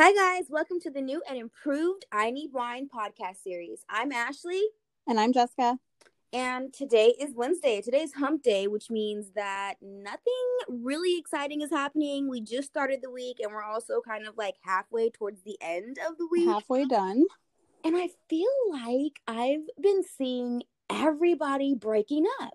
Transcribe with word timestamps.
Hi, 0.00 0.12
guys. 0.12 0.44
Welcome 0.48 0.78
to 0.82 0.92
the 0.92 1.00
new 1.00 1.20
and 1.28 1.36
improved 1.36 2.06
I 2.12 2.30
Need 2.30 2.52
Wine 2.52 2.88
podcast 2.88 3.42
series. 3.42 3.84
I'm 3.90 4.12
Ashley. 4.12 4.62
And 5.08 5.18
I'm 5.18 5.32
Jessica. 5.32 5.76
And 6.32 6.72
today 6.72 7.16
is 7.20 7.34
Wednesday. 7.34 7.80
Today's 7.80 8.12
hump 8.12 8.44
day, 8.44 8.68
which 8.68 8.90
means 8.90 9.32
that 9.34 9.74
nothing 9.82 10.22
really 10.68 11.18
exciting 11.18 11.62
is 11.62 11.70
happening. 11.70 12.28
We 12.28 12.40
just 12.40 12.68
started 12.68 13.00
the 13.02 13.10
week 13.10 13.38
and 13.40 13.50
we're 13.50 13.64
also 13.64 14.00
kind 14.00 14.24
of 14.24 14.36
like 14.36 14.54
halfway 14.62 15.10
towards 15.10 15.42
the 15.42 15.58
end 15.60 15.98
of 16.08 16.16
the 16.16 16.28
week. 16.30 16.46
Halfway 16.46 16.84
done. 16.84 17.24
And 17.82 17.96
I 17.96 18.10
feel 18.30 18.46
like 18.70 19.18
I've 19.26 19.66
been 19.82 20.04
seeing 20.16 20.62
everybody 20.88 21.74
breaking 21.74 22.26
up. 22.40 22.54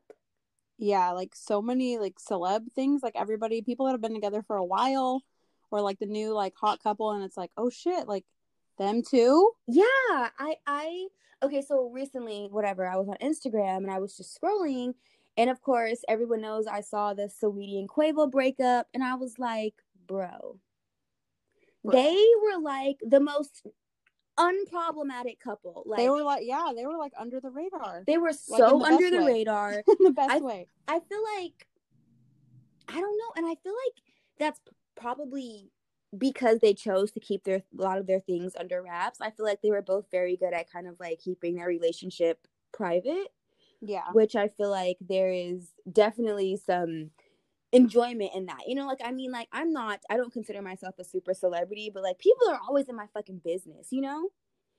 Yeah, 0.77 1.11
like 1.11 1.35
so 1.35 1.61
many 1.61 1.97
like 1.97 2.15
celeb 2.25 2.71
things, 2.71 3.03
like 3.03 3.17
everybody, 3.17 3.61
people 3.61 3.87
that 3.87 3.91
have 3.91 4.01
been 4.01 4.13
together 4.13 4.43
for 4.43 4.55
a 4.55 4.63
while, 4.63 5.23
or 5.73 5.81
like 5.81 5.97
the 5.99 6.05
new 6.05 6.33
like 6.33 6.53
hot 6.55 6.81
couple, 6.83 7.11
and 7.11 7.23
it's 7.23 7.35
like, 7.35 7.49
oh 7.57 7.69
shit, 7.71 8.07
like 8.07 8.25
them 8.77 9.01
too. 9.01 9.51
Yeah, 9.67 9.83
I 10.39 10.55
I 10.67 11.07
okay, 11.41 11.61
so 11.61 11.89
recently, 11.89 12.47
whatever, 12.51 12.87
I 12.87 12.95
was 12.95 13.09
on 13.09 13.17
Instagram 13.21 13.77
and 13.77 13.91
I 13.91 13.97
was 13.99 14.15
just 14.15 14.39
scrolling, 14.39 14.93
and 15.35 15.49
of 15.49 15.61
course, 15.61 16.03
everyone 16.07 16.41
knows 16.41 16.67
I 16.67 16.81
saw 16.81 17.13
the 17.15 17.23
Saweetie 17.23 17.79
and 17.79 17.89
Quavo 17.89 18.29
breakup, 18.29 18.87
and 18.93 19.03
I 19.03 19.15
was 19.15 19.39
like, 19.39 19.73
bro, 20.07 20.59
Bro. 21.83 21.91
they 21.91 22.23
were 22.43 22.61
like 22.61 22.97
the 23.01 23.19
most 23.19 23.65
unproblematic 24.39 25.39
couple. 25.39 25.83
Like 25.87 25.97
they 25.97 26.09
were 26.09 26.23
like, 26.23 26.43
yeah, 26.45 26.71
they 26.75 26.85
were 26.85 26.97
like 26.97 27.13
under 27.19 27.39
the 27.39 27.49
radar 27.49 28.03
they 28.05 28.17
were 28.17 28.33
so 28.33 28.79
the 28.79 28.85
under 28.85 29.09
the 29.09 29.23
way. 29.23 29.33
radar. 29.33 29.71
in 29.87 29.97
the 30.01 30.11
best 30.11 30.31
I- 30.31 30.39
way. 30.39 30.67
I 30.87 30.99
feel 30.99 31.23
like 31.37 31.67
I 32.87 32.99
don't 32.99 33.17
know, 33.17 33.31
and 33.37 33.45
I 33.47 33.55
feel 33.63 33.73
like 33.73 33.95
that's 34.37 34.59
probably 34.95 35.71
because 36.17 36.59
they 36.59 36.73
chose 36.73 37.11
to 37.11 37.19
keep 37.19 37.43
their 37.43 37.57
a 37.57 37.81
lot 37.81 37.97
of 37.97 38.07
their 38.07 38.19
things 38.19 38.55
under 38.55 38.81
wraps. 38.83 39.19
I 39.21 39.31
feel 39.31 39.45
like 39.45 39.61
they 39.61 39.71
were 39.71 39.81
both 39.81 40.11
very 40.11 40.37
good 40.37 40.53
at 40.53 40.69
kind 40.71 40.87
of 40.87 40.99
like 40.99 41.19
keeping 41.19 41.55
their 41.55 41.67
relationship 41.67 42.47
private, 42.71 43.29
Yeah, 43.81 44.13
which 44.13 44.35
I 44.35 44.47
feel 44.49 44.69
like 44.69 44.97
there 45.01 45.31
is 45.31 45.73
definitely 45.91 46.57
some 46.57 47.11
enjoyment 47.73 48.31
in 48.35 48.47
that. 48.47 48.67
You 48.67 48.75
know, 48.75 48.87
like 48.87 49.01
I 49.03 49.11
mean 49.11 49.31
like 49.31 49.49
I'm 49.53 49.71
not 49.73 50.01
I 50.09 50.17
don't 50.17 50.33
consider 50.33 50.61
myself 50.61 50.95
a 50.99 51.05
super 51.05 51.33
celebrity, 51.33 51.91
but 51.93 52.03
like 52.03 52.19
people 52.19 52.49
are 52.49 52.61
always 52.67 52.89
in 52.89 52.95
my 52.95 53.07
fucking 53.13 53.39
business, 53.45 53.89
you 53.91 54.01
know? 54.01 54.29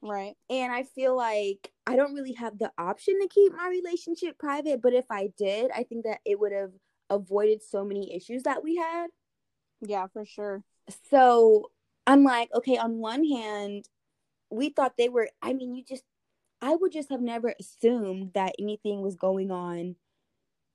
right. 0.00 0.36
And 0.50 0.72
I 0.72 0.82
feel 0.82 1.16
like 1.16 1.72
I 1.86 1.96
don't 1.96 2.14
really 2.14 2.34
have 2.34 2.58
the 2.58 2.72
option 2.76 3.18
to 3.20 3.28
keep 3.28 3.52
my 3.54 3.68
relationship 3.68 4.38
private, 4.38 4.82
but 4.82 4.92
if 4.92 5.06
I 5.10 5.28
did, 5.38 5.70
I 5.70 5.84
think 5.84 6.04
that 6.04 6.20
it 6.24 6.38
would 6.38 6.52
have 6.52 6.72
avoided 7.10 7.62
so 7.62 7.84
many 7.84 8.14
issues 8.14 8.42
that 8.42 8.62
we 8.62 8.76
had. 8.76 9.08
Yeah, 9.86 10.06
for 10.12 10.24
sure. 10.24 10.62
So 11.10 11.70
I'm 12.06 12.24
like, 12.24 12.50
okay, 12.54 12.76
on 12.76 12.98
one 12.98 13.24
hand, 13.24 13.88
we 14.50 14.68
thought 14.70 14.96
they 14.96 15.08
were, 15.08 15.28
I 15.42 15.52
mean, 15.52 15.74
you 15.74 15.84
just, 15.84 16.04
I 16.60 16.74
would 16.74 16.92
just 16.92 17.10
have 17.10 17.20
never 17.20 17.54
assumed 17.58 18.32
that 18.34 18.54
anything 18.58 19.02
was 19.02 19.16
going 19.16 19.50
on 19.50 19.96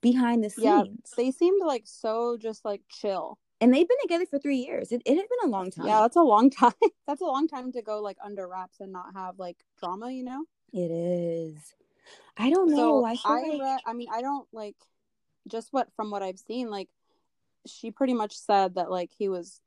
behind 0.02 0.44
the 0.44 0.50
scenes. 0.50 0.64
Yeah. 0.64 0.84
They 1.18 1.32
seemed 1.32 1.62
like 1.66 1.84
so 1.86 2.38
just 2.38 2.66
like 2.66 2.82
chill. 2.90 3.38
and 3.62 3.74
they've 3.74 3.88
been 3.88 3.98
together 4.02 4.26
for 4.26 4.40
three 4.40 4.58
years. 4.58 4.92
It, 4.92 5.02
it 5.06 5.16
had 5.16 5.26
been 5.28 5.50
a 5.50 5.52
long 5.52 5.72
time. 5.72 5.88
Yeah, 5.88 6.02
that's 6.02 6.16
a 6.16 6.22
long 6.22 6.50
time. 6.50 6.74
that's 7.08 7.22
a 7.22 7.26
long 7.26 7.48
time 7.48 7.72
to 7.74 7.82
go 7.82 8.02
like 8.02 8.18
under 8.24 8.48
wraps 8.48 8.80
and 8.80 8.92
not 8.92 9.14
have 9.16 9.40
like 9.40 9.58
drama, 9.80 10.12
you 10.12 10.24
know. 10.24 10.46
It 10.72 10.92
is. 10.92 11.58
I 12.38 12.50
don't 12.50 12.70
know. 12.70 12.76
So 12.76 13.06
I 13.06 13.18
I 13.26 13.48
like, 13.48 13.62
read, 13.62 13.80
I 13.86 13.94
mean, 13.94 14.08
I 14.12 14.22
don't 14.22 14.48
like 14.54 14.76
just 15.48 15.74
what 15.74 15.90
from 15.96 16.12
what 16.12 16.24
I've 16.24 16.40
seen, 16.40 16.70
like 16.70 16.90
she 17.66 17.92
pretty 17.92 18.14
much 18.14 18.38
said 18.38 18.76
that 18.76 18.92
like 18.92 19.12
he 19.18 19.30
was, 19.30 19.62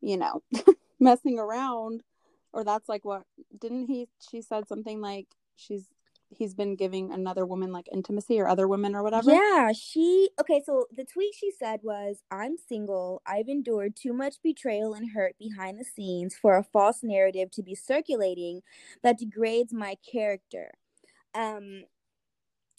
you 0.00 0.16
know, 0.16 0.42
messing 1.00 1.38
around, 1.38 2.02
or 2.52 2.64
that's 2.64 2.88
like 2.88 3.04
what 3.04 3.24
didn't 3.58 3.86
he? 3.86 4.08
She 4.30 4.42
said 4.42 4.68
something 4.68 5.00
like 5.00 5.26
she's 5.56 5.86
he's 6.30 6.54
been 6.54 6.76
giving 6.76 7.12
another 7.12 7.44
woman 7.44 7.72
like 7.72 7.88
intimacy 7.92 8.40
or 8.40 8.48
other 8.48 8.68
women 8.68 8.94
or 8.94 9.02
whatever. 9.02 9.32
Yeah, 9.32 9.72
she 9.72 10.30
okay. 10.40 10.62
So 10.64 10.86
the 10.96 11.04
tweet 11.04 11.34
she 11.34 11.50
said 11.50 11.80
was, 11.82 12.22
"I'm 12.30 12.56
single. 12.56 13.22
I've 13.26 13.48
endured 13.48 13.96
too 13.96 14.12
much 14.12 14.36
betrayal 14.42 14.94
and 14.94 15.12
hurt 15.12 15.36
behind 15.38 15.78
the 15.78 15.84
scenes 15.84 16.36
for 16.36 16.56
a 16.56 16.64
false 16.64 17.02
narrative 17.02 17.50
to 17.52 17.62
be 17.62 17.74
circulating 17.74 18.62
that 19.02 19.18
degrades 19.18 19.72
my 19.72 19.96
character." 20.10 20.72
Um, 21.34 21.84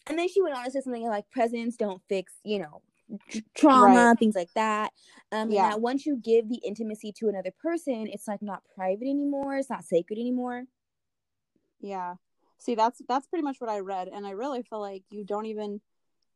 and 0.08 0.18
then 0.18 0.28
she 0.28 0.42
went 0.42 0.56
on 0.56 0.66
to 0.66 0.72
say 0.72 0.82
something 0.82 1.08
like, 1.08 1.30
"Presidents 1.30 1.76
don't 1.76 2.02
fix, 2.08 2.34
you 2.44 2.60
know." 2.60 2.82
Tr- 3.30 3.40
Trauma, 3.54 3.86
Right. 4.10 4.20
things 4.20 4.36
like 4.36 4.54
that. 4.56 4.94
Um, 5.32 5.44
and 5.44 5.54
Yeah. 5.54 5.70
that 5.70 5.82
once 5.82 6.06
you 6.06 6.18
give 6.18 6.50
the 6.50 6.58
intimacy 6.66 7.12
to 7.14 7.30
another 7.30 7.52
person, 7.52 8.08
it's 8.08 8.28
like 8.28 8.42
not 8.42 8.64
private 8.76 9.08
anymore. 9.08 9.58
It's 9.58 9.70
not 9.70 9.84
sacred 9.84 10.20
anymore. 10.20 10.66
Yeah. 11.80 12.16
See, 12.58 12.76
that's 12.76 13.02
that's 13.08 13.28
pretty 13.28 13.44
much 13.44 13.60
what 13.60 13.70
I 13.70 13.80
read, 13.80 14.08
and 14.08 14.26
I 14.28 14.32
really 14.32 14.62
feel 14.62 14.80
like 14.80 15.04
you 15.10 15.24
don't 15.24 15.48
even 15.48 15.82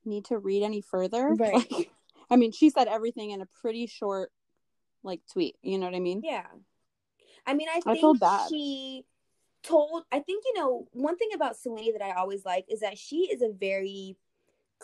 need 0.03 0.25
to 0.25 0.37
read 0.39 0.63
any 0.63 0.81
further. 0.81 1.29
Right. 1.39 1.71
Like, 1.71 1.91
I 2.29 2.35
mean, 2.37 2.51
she 2.51 2.69
said 2.71 2.87
everything 2.87 3.29
in 3.31 3.41
a 3.41 3.45
pretty 3.45 3.85
short, 3.85 4.31
like 5.03 5.21
tweet. 5.31 5.55
You 5.61 5.77
know 5.77 5.85
what 5.85 5.95
I 5.95 5.99
mean? 5.99 6.21
Yeah. 6.23 6.47
I 7.45 7.53
mean, 7.53 7.67
I 7.69 7.77
I 7.85 7.93
think 7.93 8.19
feel 8.19 8.47
she 8.49 9.05
told, 9.61 10.03
I 10.11 10.19
think, 10.19 10.43
you 10.45 10.53
know, 10.59 10.87
one 10.93 11.15
thing 11.17 11.29
about 11.35 11.55
Selena 11.57 11.91
that 11.99 12.01
I 12.01 12.13
always 12.13 12.43
like 12.43 12.65
is 12.69 12.79
that 12.79 12.97
she 12.97 13.29
is 13.31 13.43
a 13.43 13.49
very 13.51 14.15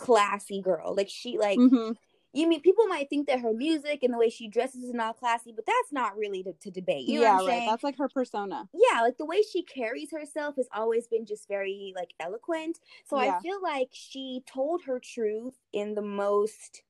classy 0.06 0.62
girl. 0.62 0.96
Like, 0.96 1.10
she, 1.10 1.38
like, 1.38 1.58
hmm 1.58 1.92
you 2.34 2.48
mean, 2.48 2.62
people 2.62 2.88
might 2.88 3.10
think 3.10 3.28
that 3.28 3.42
her 3.42 3.52
music 3.52 4.04
and 4.04 4.14
the 4.14 4.18
way 4.18 4.30
she 4.30 4.48
dresses 4.48 4.84
is 4.86 4.94
not 4.94 5.20
classy, 5.20 5.52
but 5.54 5.66
that's 5.66 5.92
not 5.92 6.18
really 6.18 6.42
to, 6.44 6.54
to 6.62 6.72
debate. 6.72 7.06
You 7.06 7.20
yeah, 7.20 7.36
right. 7.36 7.46
saying? 7.46 7.70
That's 7.70 7.84
like 7.84 7.98
her 7.98 8.08
persona. 8.08 8.70
yeah, 8.74 9.02
like 9.02 9.18
the 9.18 9.26
way 9.26 9.42
she 9.42 9.64
carries 9.64 10.12
herself 10.14 10.56
has 10.56 10.70
always 10.74 11.08
been 11.08 11.26
just 11.26 11.50
very, 11.50 11.92
like, 11.94 12.12
eloquent. 12.22 12.80
So 13.06 13.18
I 13.18 13.38
feel 13.42 13.62
like 13.62 13.90
she 13.92 14.44
told 14.46 14.84
her 14.84 14.98
truth 14.98 15.56
in 15.74 15.94
the 15.94 16.02
most 16.02 16.84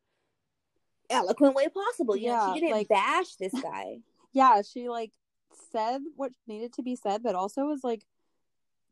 eloquent 1.09 1.55
way 1.55 1.67
possible. 1.69 2.15
You 2.15 2.27
know, 2.27 2.33
Yeah, 2.47 2.53
she 2.53 2.59
didn't 2.59 2.75
like- 2.75 2.87
bash 2.89 3.33
this 3.37 3.53
guy. 3.63 3.97
Yeah, 4.33 4.61
she 4.61 4.89
like 4.89 5.11
said 5.71 6.01
what 6.15 6.31
needed 6.45 6.73
to 6.73 6.83
be 6.83 6.95
said, 6.95 7.23
but 7.23 7.33
also 7.33 7.63
was 7.65 7.83
like 7.83 8.05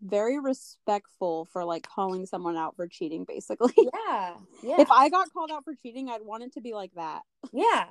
very 0.01 0.39
respectful 0.39 1.45
for 1.45 1.65
like 1.65 1.87
calling 1.87 2.25
someone 2.25 2.55
out 2.57 2.75
for 2.75 2.87
cheating. 2.87 3.25
Basically, 3.25 3.73
yeah. 3.77 4.35
Yeah. 4.63 4.81
if 4.81 4.91
I 4.91 5.09
got 5.09 5.31
called 5.33 5.51
out 5.51 5.63
for 5.63 5.73
cheating, 5.75 6.09
I'd 6.09 6.21
want 6.25 6.43
it 6.43 6.53
to 6.53 6.61
be 6.61 6.73
like 6.73 6.93
that. 6.95 7.21
Yeah, 7.51 7.85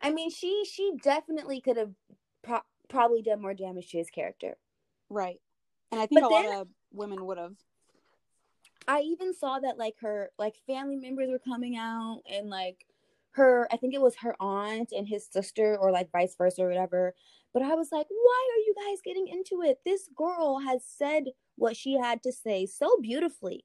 I 0.00 0.10
mean, 0.12 0.30
she 0.30 0.64
she 0.64 0.92
definitely 1.02 1.60
could 1.60 1.76
have 1.76 1.92
pro- 2.42 2.60
probably 2.88 3.22
done 3.22 3.40
more 3.42 3.54
damage 3.54 3.90
to 3.90 3.98
his 3.98 4.10
character. 4.10 4.56
Right. 5.08 5.40
And 5.90 6.00
I 6.00 6.06
think 6.06 6.22
But 6.22 6.26
a 6.26 6.30
then- 6.30 6.46
lot 6.50 6.60
of 6.62 6.68
women 6.92 7.24
would 7.26 7.38
have. 7.38 7.54
I 8.88 9.00
even 9.02 9.32
saw 9.34 9.60
that 9.60 9.78
like 9.78 9.94
her 10.00 10.30
like 10.38 10.56
family 10.66 10.96
members 10.96 11.30
were 11.30 11.38
coming 11.38 11.76
out 11.76 12.22
and 12.28 12.50
like 12.50 12.84
her 13.32 13.68
I 13.72 13.76
think 13.76 13.94
it 13.94 14.00
was 14.00 14.16
her 14.16 14.34
aunt 14.40 14.90
and 14.92 15.06
his 15.06 15.26
sister 15.30 15.76
or 15.78 15.90
like 15.92 16.10
vice 16.10 16.34
versa 16.36 16.62
or 16.64 16.68
whatever. 16.68 17.14
But 17.52 17.62
I 17.62 17.74
was 17.74 17.88
like, 17.92 18.06
why 18.08 18.48
are 18.54 18.58
you 18.58 18.74
guys 18.74 19.00
getting 19.04 19.28
into 19.28 19.62
it? 19.62 19.80
This 19.84 20.08
girl 20.14 20.60
has 20.60 20.82
said 20.84 21.24
what 21.56 21.76
she 21.76 21.98
had 21.98 22.22
to 22.22 22.32
say 22.32 22.66
so 22.66 22.96
beautifully. 23.00 23.64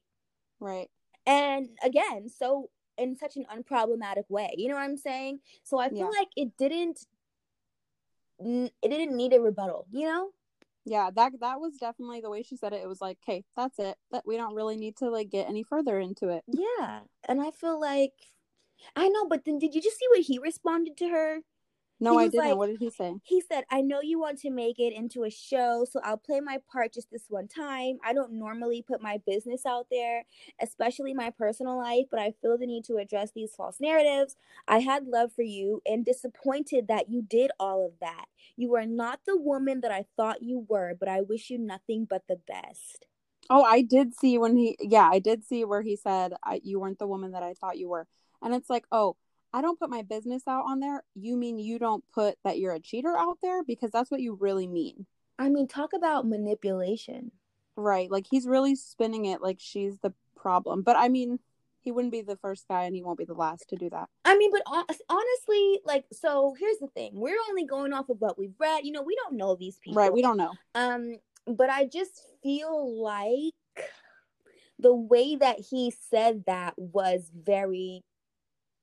Right. 0.60 0.90
And 1.26 1.70
again, 1.84 2.30
so 2.30 2.70
in 2.98 3.16
such 3.16 3.38
an 3.38 3.46
unproblematic 3.54 4.30
way. 4.30 4.54
You 4.58 4.70
know 4.70 4.76
what 4.76 4.84
I'm 4.84 4.98
saying? 4.98 5.40
So 5.64 5.78
I 5.80 5.90
feel 5.90 6.00
Yeah. 6.00 6.20
like 6.20 6.30
it 6.36 6.58
didn't 6.58 7.06
it 8.40 8.72
didn't 8.84 9.18
need 9.18 9.34
a 9.34 9.42
rebuttal, 9.42 9.88
you 9.92 10.06
know? 10.06 10.32
Yeah, 10.86 11.10
that 11.16 11.40
that 11.40 11.60
was 11.60 11.78
definitely 11.78 12.22
the 12.22 12.30
way 12.30 12.44
she 12.44 12.56
said 12.56 12.72
it. 12.72 12.82
It 12.84 12.88
was 12.88 13.02
like, 13.02 13.18
"Okay, 13.24 13.44
that's 13.56 13.80
it. 13.80 13.98
That 14.12 14.26
we 14.28 14.38
don't 14.38 14.54
really 14.54 14.78
need 14.78 14.96
to 14.98 15.10
like 15.10 15.30
get 15.30 15.50
any 15.50 15.64
further 15.64 16.00
into 16.00 16.30
it." 16.30 16.44
Yeah. 16.48 17.02
And 17.28 17.42
I 17.42 17.52
feel 17.52 17.80
like 17.80 18.14
I 18.96 19.10
know, 19.10 19.26
but 19.26 19.44
then 19.44 19.58
did 19.60 19.74
you 19.74 19.82
just 19.82 19.98
see 19.98 20.08
what 20.10 20.22
he 20.22 20.38
responded 20.40 20.96
to 20.98 21.10
her? 21.10 21.40
No, 22.00 22.18
I 22.18 22.28
didn't. 22.28 22.46
like- 22.50 22.58
what 22.58 22.68
did 22.68 22.80
he 22.80 22.90
say? 22.92 23.16
He 23.24 23.42
said, 23.42 23.66
I 23.72 23.82
know 23.82 24.02
you 24.02 24.20
want 24.20 24.40
to 24.40 24.52
make 24.52 24.80
it 24.80 24.94
into 24.94 25.24
a 25.24 25.30
show, 25.32 25.86
so 25.90 26.00
I'll 26.04 26.18
play 26.18 26.40
my 26.40 26.60
part 26.72 26.94
just 26.94 27.10
this 27.12 27.26
one 27.30 27.48
time. 27.48 27.98
I 28.06 28.14
don't 28.14 28.34
normally 28.34 28.84
put 28.84 29.02
my 29.02 29.20
business 29.26 29.66
out 29.66 29.88
there, 29.90 30.24
especially 30.62 31.14
my 31.14 31.32
personal 31.32 31.78
life, 31.78 32.06
but 32.12 32.20
I 32.20 32.34
feel 32.42 32.58
the 32.58 32.68
need 32.68 32.86
to 32.86 32.98
address 32.98 33.32
these 33.34 33.56
false 33.56 33.78
narratives. 33.80 34.36
I 34.68 34.80
had 34.80 35.08
love 35.08 35.34
for 35.34 35.42
you 35.42 35.82
and 35.86 36.06
disappointed 36.06 36.88
that 36.88 37.10
you 37.10 37.22
did 37.24 37.52
all 37.60 37.86
of 37.86 37.94
that. 38.00 38.26
You 38.56 38.76
are 38.76 38.86
not 38.86 39.22
the 39.26 39.38
woman 39.38 39.82
that 39.82 39.92
I 39.92 40.06
thought 40.16 40.44
you 40.44 40.66
were, 40.70 40.94
but 41.00 41.10
I 41.10 41.22
wish 41.22 41.50
you 41.50 41.58
nothing 41.58 42.06
but 42.06 42.24
the 42.28 42.40
best. 42.48 43.08
Oh, 43.50 43.64
I 43.64 43.82
did 43.82 44.14
see 44.14 44.38
when 44.38 44.56
he. 44.56 44.78
Yeah, 44.80 45.10
I 45.12 45.20
did 45.20 45.46
see 45.46 45.64
where 45.66 45.82
he 45.82 45.96
said, 45.96 46.34
I, 46.44 46.60
"You 46.64 46.80
weren't 46.80 47.00
the 47.00 47.08
woman 47.08 47.32
that 47.32 47.44
I 47.44 47.54
thought 47.54 47.78
you 47.78 47.90
were," 47.90 48.08
and 48.42 48.54
it's 48.54 48.70
like, 48.70 48.86
oh. 48.92 49.16
I 49.58 49.62
don't 49.62 49.80
put 49.80 49.90
my 49.90 50.04
business 50.04 50.44
out 50.48 50.66
on 50.68 50.80
there. 50.80 51.04
You 51.16 51.36
mean 51.36 51.58
you 51.58 51.80
don't 51.80 52.04
put 52.14 52.38
that 52.44 52.60
you're 52.60 52.76
a 52.76 52.80
cheater 52.80 53.18
out 53.18 53.40
there 53.42 53.64
because 53.64 53.90
that's 53.90 54.12
what 54.12 54.22
you 54.22 54.36
really 54.40 54.68
mean. 54.68 55.08
I 55.40 55.50
mean, 55.50 55.68
talk 55.68 55.94
about 55.94 56.28
manipulation. 56.28 57.32
Right. 57.76 58.12
Like 58.12 58.28
he's 58.30 58.46
really 58.46 58.76
spinning 58.76 59.26
it 59.26 59.42
like 59.42 59.58
she's 59.60 59.98
the 59.98 60.14
problem. 60.36 60.84
But 60.84 60.96
I 60.96 61.10
mean, 61.10 61.40
he 61.82 61.92
wouldn't 61.92 62.12
be 62.12 62.22
the 62.22 62.36
first 62.36 62.68
guy 62.68 62.84
and 62.84 62.94
he 62.94 63.02
won't 63.02 63.18
be 63.18 63.26
the 63.26 63.34
last 63.34 63.70
to 63.70 63.76
do 63.76 63.90
that. 63.90 64.10
I 64.26 64.38
mean, 64.38 64.52
but 64.52 64.62
honestly, 65.10 65.80
like, 65.84 66.06
so 66.12 66.54
here's 66.60 66.78
the 66.78 66.90
thing: 66.90 67.14
we're 67.16 67.40
only 67.50 67.66
going 67.66 67.94
off 67.94 68.10
of 68.10 68.22
what 68.22 68.38
we've 68.38 68.54
read. 68.60 68.86
You 68.86 68.92
know, 68.92 69.02
we 69.02 69.16
don't 69.16 69.38
know 69.38 69.56
these 69.56 69.80
people, 69.80 70.00
Right, 70.00 70.14
we 70.14 70.22
don't 70.22 70.38
know. 70.38 70.52
Um, 70.76 71.16
but 71.48 71.72
I 71.72 71.86
just 71.86 72.22
feel 72.44 73.02
like 73.02 73.56
the 74.78 74.94
way 74.94 75.36
that 75.36 75.60
he 75.60 75.92
said 76.12 76.44
that 76.46 76.76
was 76.78 77.32
very 77.34 78.04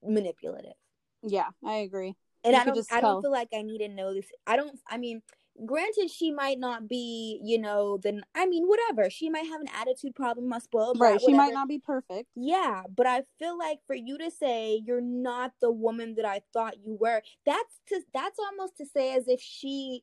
manipulative. 0.07 0.75
Yeah, 1.23 1.49
I 1.65 1.77
agree. 1.77 2.15
And 2.45 2.55
You 2.55 2.61
I 2.61 2.65
don't 2.65 2.77
just 2.77 2.93
I 2.93 3.01
tell. 3.01 3.15
don't 3.15 3.23
feel 3.23 3.33
like 3.33 3.49
I 3.55 3.63
need 3.63 3.79
to 3.79 3.89
know 3.89 4.13
this. 4.13 4.27
I 4.47 4.57
don't 4.57 4.79
I 4.89 4.99
mean, 4.99 5.23
granted 5.65 6.11
she 6.11 6.31
might 6.31 6.59
not 6.59 6.89
be, 6.89 7.41
you 7.43 7.59
know, 7.59 7.99
then 8.03 8.23
I 8.35 8.47
mean, 8.47 8.67
whatever. 8.67 9.09
She 9.09 9.31
might 9.31 9.47
have 9.47 9.61
an 9.61 9.69
attitude 9.75 10.15
problem, 10.15 10.53
a 10.53 10.61
spoiled 10.61 11.01
Right, 11.01 11.21
she 11.21 11.33
might 11.33 11.55
not 11.55 11.69
be 11.69 11.79
perfect. 11.79 12.29
Yeah, 12.37 12.83
but 12.95 13.07
I 13.07 13.23
feel 13.39 13.57
like 13.57 13.79
for 13.87 13.95
you 13.95 14.19
to 14.19 14.31
say 14.31 14.83
you're 14.85 15.01
not 15.01 15.53
the 15.61 15.71
woman 15.71 16.17
that 16.17 16.25
I 16.25 16.43
thought 16.53 16.85
you 16.85 16.97
were, 17.01 17.23
that's 17.47 17.81
to 17.89 18.03
that's 18.13 18.39
almost 18.39 18.77
to 18.79 18.87
say 18.87 19.15
as 19.17 19.29
if 19.29 19.41
she 19.41 20.03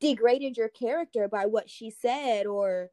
degraded 0.00 0.56
your 0.56 0.68
character 0.68 1.28
by 1.28 1.46
what 1.46 1.70
she 1.70 1.90
said 1.90 2.46
or 2.46 2.90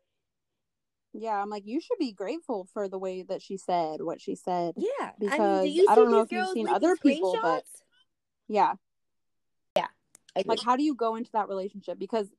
Yeah, 1.14 1.42
I'm 1.42 1.50
like, 1.50 1.64
you 1.66 1.80
should 1.80 2.00
be 2.00 2.12
grateful 2.12 2.68
for 2.74 2.88
the 2.90 2.98
way 2.98 3.22
that 3.24 3.42
she 3.42 3.56
said 3.58 4.02
what 4.02 4.20
she 4.20 4.36
said. 4.36 4.74
yeah. 4.78 4.84
I 5.00 5.06
mean, 5.20 5.30
Because 5.30 5.64
do 5.76 5.86
I 5.90 5.96
don't 5.96 6.12
know 6.12 6.22
if 6.22 6.32
you've 6.32 6.48
seen 6.50 6.68
other 6.68 6.96
people, 6.96 7.38
but- 7.42 7.64
yeah, 8.48 8.74
Yeah. 9.78 9.88
Like, 10.46 10.60
how 10.66 10.76
do 10.76 10.84
you 10.84 10.96
go 10.96 11.16
into 11.16 11.32
that 11.34 11.48
relationship? 11.48 12.00
Because, 12.00 12.30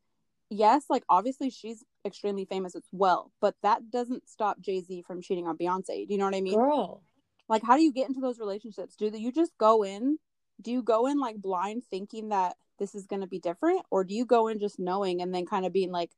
yes, 0.51 0.87
like, 0.91 1.05
obviously 1.09 1.51
she's 1.51 1.85
extremely 2.05 2.45
famous 2.45 2.75
as 2.75 2.83
well, 2.93 3.31
but 3.41 3.55
that 3.63 3.91
doesn't 3.91 4.29
stop 4.29 4.61
Jay 4.61 4.81
Z 4.81 5.03
from 5.07 5.23
cheating 5.23 5.47
on 5.47 5.57
Beyonce. 5.57 6.07
Do 6.07 6.13
you 6.13 6.19
know 6.19 6.25
what 6.27 6.35
I 6.35 6.41
mean? 6.41 6.55
girl. 6.59 7.03
Like, 7.49 7.63
how 7.63 7.77
do 7.77 7.83
you 7.83 7.93
get 7.93 8.09
into 8.09 8.21
those 8.21 8.39
relationships? 8.41 8.97
Do 8.97 9.07
you 9.07 9.31
just 9.31 9.57
go 9.59 9.85
in? 9.85 10.19
Do 10.61 10.73
you 10.73 10.83
go 10.83 11.07
in 11.07 11.19
like 11.21 11.37
blind 11.37 11.85
thinking 11.91 12.31
that 12.31 12.57
this 12.79 12.95
is 12.95 13.07
going 13.07 13.21
to 13.21 13.27
be 13.29 13.39
different? 13.39 13.83
Or 13.91 14.03
do 14.03 14.15
you 14.15 14.25
go 14.25 14.49
in 14.49 14.59
just 14.59 14.79
knowing 14.79 15.21
and 15.23 15.33
then 15.35 15.45
kind 15.47 15.65
of 15.67 15.73
being 15.73 15.93
like, 15.93 16.11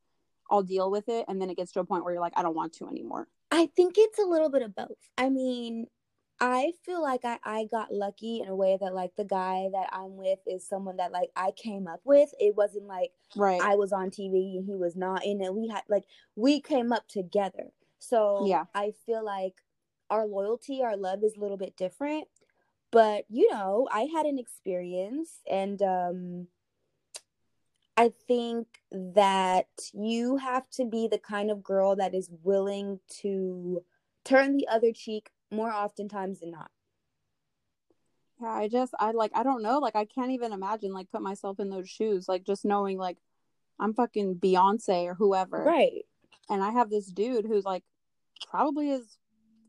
I'll 0.51 0.63
deal 0.63 0.91
with 0.91 1.09
it? 1.09 1.25
And 1.29 1.41
then 1.41 1.51
it 1.51 1.57
gets 1.57 1.73
to 1.73 1.81
a 1.81 1.85
point 1.85 2.05
where 2.05 2.13
you're 2.13 2.23
like, 2.23 2.35
I 2.37 2.43
don't 2.43 2.57
want 2.57 2.73
to 2.75 2.89
anymore. 2.89 3.29
I 3.51 3.67
think 3.77 3.95
it's 3.97 4.19
a 4.19 4.25
little 4.25 4.51
bit 4.51 4.63
of 4.63 4.75
both. 4.75 4.97
I 5.17 5.29
mean, 5.29 5.87
I 6.41 6.73
feel 6.85 7.01
like 7.03 7.25
I, 7.25 7.39
I 7.45 7.67
got 7.71 7.93
lucky 7.93 8.41
in 8.41 8.49
a 8.49 8.55
way 8.57 8.77
that 8.81 8.95
like 8.95 9.17
the 9.17 9.25
guy 9.25 9.69
that 9.73 9.89
I'm 9.93 10.17
with 10.17 10.41
is 10.47 10.69
someone 10.69 10.97
that 10.99 11.13
like 11.13 11.31
I 11.35 11.53
came 11.53 11.87
up 11.87 12.01
with. 12.05 12.31
It 12.39 12.55
wasn't 12.57 12.87
like 12.87 13.13
Right. 13.35 13.61
I 13.61 13.77
was 13.77 13.93
on 13.93 14.11
TV 14.11 14.57
and 14.57 14.67
he 14.67 14.75
was 14.75 14.97
not 14.97 15.25
in 15.25 15.41
it. 15.41 15.55
We 15.55 15.69
had 15.69 15.83
like 15.89 16.05
we 16.35 16.61
came 16.61 16.93
up 16.93 17.09
together. 17.09 17.73
So 17.99 18.45
Yeah. 18.47 18.65
I 18.75 18.93
feel 19.07 19.25
like 19.25 19.55
our 20.11 20.27
loyalty, 20.27 20.83
our 20.83 20.97
love 20.97 21.25
is 21.25 21.37
a 21.37 21.41
little 21.41 21.57
bit 21.57 21.77
different. 21.77 22.29
But 22.93 23.25
you 23.31 23.51
know, 23.51 23.89
I 23.91 24.03
had 24.03 24.27
an 24.27 24.39
experience 24.39 25.41
and 25.51 25.81
um 25.83 26.49
I 27.97 28.13
think 28.29 28.67
that 28.93 29.69
you 29.95 30.37
have 30.37 30.69
to 30.71 30.85
be 30.85 31.09
the 31.09 31.19
kind 31.19 31.51
of 31.51 31.63
girl 31.63 31.97
that 31.97 32.15
is 32.15 32.31
willing 32.43 33.01
to 33.23 33.83
turn 34.25 34.57
the 34.57 34.69
other 34.69 34.93
cheek 34.93 35.31
more 35.51 35.73
oftentimes 35.73 36.41
than 36.41 36.51
not. 36.51 36.71
Yeah, 38.41 38.49
I 38.49 38.69
just 38.69 38.93
I 38.99 39.13
like 39.13 39.33
I 39.35 39.43
don't 39.43 39.63
know, 39.63 39.79
like 39.79 39.97
I 39.97 40.05
can't 40.05 40.33
even 40.33 40.53
imagine 40.53 40.93
like 40.93 41.11
put 41.11 41.23
myself 41.23 41.59
in 41.59 41.71
those 41.71 41.89
shoes, 41.89 42.29
like 42.29 42.45
just 42.45 42.65
knowing 42.65 42.99
like 42.99 43.17
I'm 43.81 43.95
fucking 43.95 44.37
Beyonce 44.37 45.07
or 45.07 45.15
whoever. 45.15 45.65
Right. 45.65 46.05
And 46.51 46.63
I 46.63 46.73
have 46.73 46.91
this 46.91 47.07
dude 47.07 47.47
who's 47.47 47.65
like 47.65 47.83
probably 48.51 48.91
is 48.91 49.17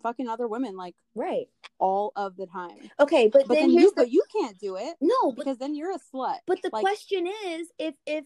fucking 0.01 0.27
other 0.27 0.47
women 0.47 0.75
like 0.77 0.95
Right. 1.15 1.47
all 1.79 2.11
of 2.15 2.35
the 2.37 2.45
time. 2.47 2.89
Okay, 2.99 3.27
but, 3.27 3.47
But 3.47 3.55
then, 3.55 3.63
then 3.63 3.69
you 3.71 3.79
here's 3.79 3.91
but 3.93 4.11
you 4.11 4.23
can't 4.31 4.57
do 4.59 4.75
it 4.77 4.95
no, 5.01 5.31
but 5.31 5.37
because 5.37 5.57
then 5.57 5.75
you're 5.75 5.91
a 5.93 5.99
slut. 5.99 6.37
But 6.45 6.61
the 6.61 6.69
Like- 6.73 6.81
question 6.83 7.27
is, 7.45 7.71
if 7.77 7.95
if 8.05 8.25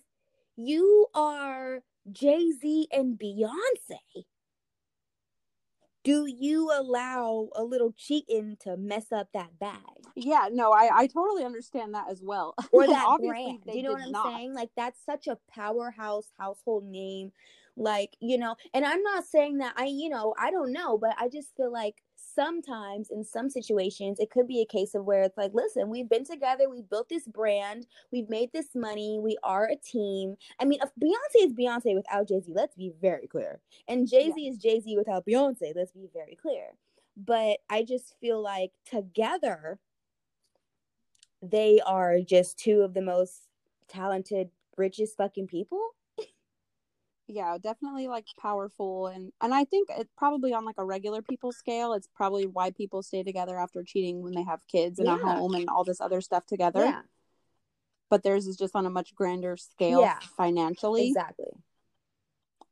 you 0.56 1.08
are 1.14 1.82
Jay 2.12 2.52
Z 2.52 2.88
and 2.92 3.18
Beyonce, 3.20 4.26
do 6.04 6.26
you 6.26 6.72
allow 6.74 7.50
a 7.56 7.64
little 7.64 7.92
cheating 7.96 8.58
to 8.62 8.76
mess 8.76 9.12
up 9.12 9.28
that 9.34 9.60
bag 9.60 9.80
Yeah, 10.16 10.50
no, 10.52 10.72
I 10.72 10.90
I 11.02 11.08
totally 11.08 11.44
understand 11.46 11.94
that 11.94 12.10
as 12.10 12.22
well. 12.24 12.56
or 12.72 12.88
that 12.88 13.18
brand? 13.24 13.64
Do 13.66 13.78
you 13.78 13.84
know 13.84 13.94
what 13.94 14.02
I'm 14.04 14.12
not. 14.12 14.26
saying? 14.36 14.54
Like 14.56 14.72
that's 14.76 15.00
such 15.06 15.28
a 15.28 15.38
powerhouse 15.54 16.32
household 16.40 16.86
name. 16.86 17.32
Like, 17.82 18.16
you 18.20 18.38
know, 18.38 18.56
and 18.74 18.86
I'm 18.86 19.02
not 19.02 19.26
saying 19.26 19.58
that 19.58 19.74
I, 19.76 19.86
you 19.86 20.08
know, 20.08 20.36
I 20.40 20.52
don't 20.52 20.72
know, 20.72 20.98
but 21.00 21.16
I 21.18 21.30
just 21.30 21.56
feel 21.58 21.72
like 21.72 21.96
sometimes 22.16 23.10
in 23.10 23.24
some 23.24 23.50
situations 23.50 24.20
it 24.20 24.30
could 24.30 24.48
be 24.48 24.62
a 24.62 24.66
case 24.66 24.94
of 24.94 25.04
where 25.04 25.24
it's 25.24 25.38
like, 25.38 25.52
listen, 25.54 25.90
we've 25.90 26.08
been 26.08 26.24
together, 26.24 26.70
we've 26.70 26.90
built 26.90 27.10
this 27.10 27.28
brand, 27.28 27.88
we've 28.12 28.30
made 28.30 28.52
this 28.54 28.76
money, 28.76 29.20
we 29.20 29.36
are 29.44 29.66
a 29.66 29.76
team. 29.76 30.36
I 30.60 30.66
mean, 30.66 30.80
if 30.82 30.90
Beyonce 31.02 31.48
is 31.48 31.54
Beyonce 31.54 31.96
without 31.96 32.28
Jay 32.28 32.40
Z, 32.42 32.52
let's 32.54 32.76
be 32.76 32.94
very 33.02 33.26
clear. 33.26 33.60
And 33.88 34.08
Jay 34.08 34.32
Z 34.32 34.48
is 34.48 34.58
Jay 34.58 34.80
Z 34.80 34.96
without 34.96 35.26
Beyonce, 35.26 35.74
let's 35.76 35.92
be 35.92 36.08
very 36.14 36.38
clear. 36.40 36.68
But 37.18 37.58
I 37.68 37.84
just 37.84 38.14
feel 38.22 38.42
like 38.42 38.72
together, 38.90 39.80
they 41.42 41.82
are 41.84 42.20
just 42.20 42.60
two 42.60 42.82
of 42.82 42.94
the 42.94 43.02
most 43.02 43.48
talented, 43.88 44.52
richest 44.78 45.18
fucking 45.18 45.48
people. 45.48 45.82
Yeah 47.34 47.58
definitely 47.58 48.08
like 48.08 48.26
powerful 48.40 49.08
and 49.08 49.32
and 49.42 49.54
i 49.54 49.64
think 49.64 49.88
it's 49.98 50.12
probably 50.18 50.54
on 50.54 50.66
like 50.66 50.76
a 50.78 50.84
regular 50.84 51.22
people 51.22 51.52
scale 51.54 51.94
it's 51.94 52.10
probably 52.14 52.46
why 52.46 52.72
people 52.72 53.02
stay 53.02 53.24
together 53.24 53.58
after 53.58 53.84
cheating 53.84 54.22
when 54.22 54.34
they 54.34 54.44
have 54.44 54.60
kids 54.68 55.00
and 55.00 55.08
a 55.08 55.16
home 55.16 55.56
and 55.56 55.70
all 55.70 55.84
this 55.86 56.02
other 56.02 56.20
stuff 56.20 56.46
together. 56.46 56.84
Yeah, 56.86 57.02
but 58.10 58.24
theirs 58.24 58.48
is 58.48 58.58
just 58.58 58.76
on 58.76 58.86
a 58.86 58.90
much 58.90 59.16
grander 59.16 59.56
scale 59.56 60.02
Yeah. 60.02 60.20
financially. 60.36 61.08
Exactly. 61.08 61.54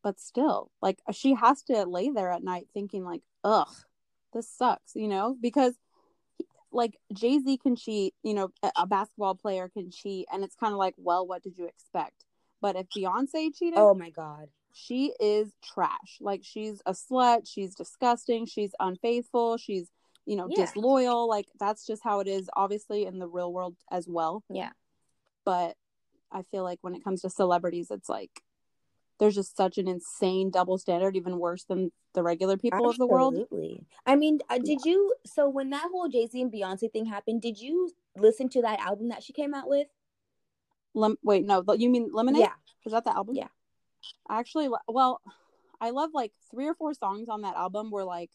but 0.02 0.20
still 0.20 0.72
like 0.82 1.00
she 1.12 1.34
has 1.34 1.62
to 1.64 1.86
lay 1.86 2.10
there 2.10 2.32
at 2.32 2.44
night 2.44 2.68
thinking 2.74 3.04
like 3.06 3.22
ugh 3.44 3.74
this 4.34 4.48
sucks 4.50 4.96
you 4.96 5.08
know? 5.08 5.36
Because 5.42 5.76
like 6.72 6.98
jay-z 7.14 7.58
can 7.58 7.76
cheat 7.76 8.14
you 8.24 8.34
know 8.34 8.50
a- 8.64 8.72
a 8.78 8.86
basketball 8.88 9.36
player 9.36 9.70
can 9.70 9.90
cheat 9.90 10.28
and 10.32 10.44
it's 10.44 10.56
kind 10.56 10.74
of 10.74 10.78
like 10.78 10.94
well 10.98 11.26
what 11.26 11.42
did 11.42 11.58
you 11.58 11.66
expect 11.66 12.26
but 12.62 12.76
if 12.76 12.88
beyonce 12.96 13.54
cheated 13.56 13.78
Oh 13.78 13.94
my 13.94 14.10
god. 14.10 14.50
she 14.74 15.14
is 15.20 15.52
trash. 15.64 16.18
Like 16.20 16.42
she's 16.44 16.82
a 16.86 16.92
slut, 16.94 17.48
she's 17.48 17.76
disgusting, 17.76 18.46
she's 18.46 18.72
unfaithful, 18.80 19.58
she's 19.58 19.90
you 20.26 20.36
know 20.36 20.48
Yeah. 20.50 20.66
disloyal. 20.66 21.28
Like 21.28 21.48
that's 21.60 21.86
just 21.88 22.04
how 22.04 22.20
it 22.20 22.28
is 22.28 22.50
obviously 22.56 23.06
in 23.06 23.20
the 23.20 23.28
real 23.28 23.52
world 23.52 23.76
as 23.92 24.08
well. 24.08 24.44
Yeah. 24.50 24.72
But 25.46 25.76
I 26.32 26.44
feel 26.44 26.64
like 26.64 26.80
when 26.82 26.96
it 26.96 27.04
comes 27.04 27.22
to 27.22 27.30
celebrities 27.30 27.90
it's 27.90 28.10
like 28.10 28.44
there's 29.20 29.36
just 29.36 29.58
such 29.58 29.78
an 29.78 29.88
insane 29.88 30.50
double 30.50 30.78
standard 30.78 31.16
even 31.16 31.40
worse 31.40 31.66
than 31.66 31.92
the 32.14 32.24
regular 32.24 32.58
people 32.58 32.90
of 32.90 32.98
the 32.98 33.06
world. 33.08 33.34
Absolutely. 33.34 33.86
I 34.06 34.16
mean, 34.16 34.40
uh, 34.50 34.60
did 34.60 34.86
you? 34.86 35.14
So 35.26 35.50
when 35.50 35.70
that 35.72 35.90
whole 35.92 36.08
Jay 36.08 36.26
Z 36.26 36.42
and 36.42 36.52
Beyonce 36.52 36.92
thing 36.92 37.06
happened, 37.06 37.42
did 37.42 37.60
you 37.60 37.92
listen 38.18 38.48
to 38.50 38.62
that 38.62 38.80
album 38.80 39.10
that 39.10 39.24
she 39.24 39.34
came 39.34 39.54
out 39.54 39.68
with? 39.68 39.88
Lem- 40.94 41.18
wait, 41.24 41.46
no, 41.46 41.64
you 41.78 41.90
mean 41.90 42.10
Lemonade? 42.14 42.42
Yeah. 42.42 42.54
Is 42.86 42.92
that 42.92 43.04
the 43.04 43.16
album? 43.16 43.36
Yeah. 43.36 43.48
I 44.28 44.40
actually, 44.40 44.70
well, 44.88 45.22
I 45.82 45.90
love 45.92 46.12
like 46.14 46.32
three 46.52 46.68
or 46.68 46.74
four 46.74 46.94
songs 46.94 47.30
on 47.30 47.42
that 47.42 47.56
album 47.56 47.92
were 47.92 48.06
like 48.06 48.32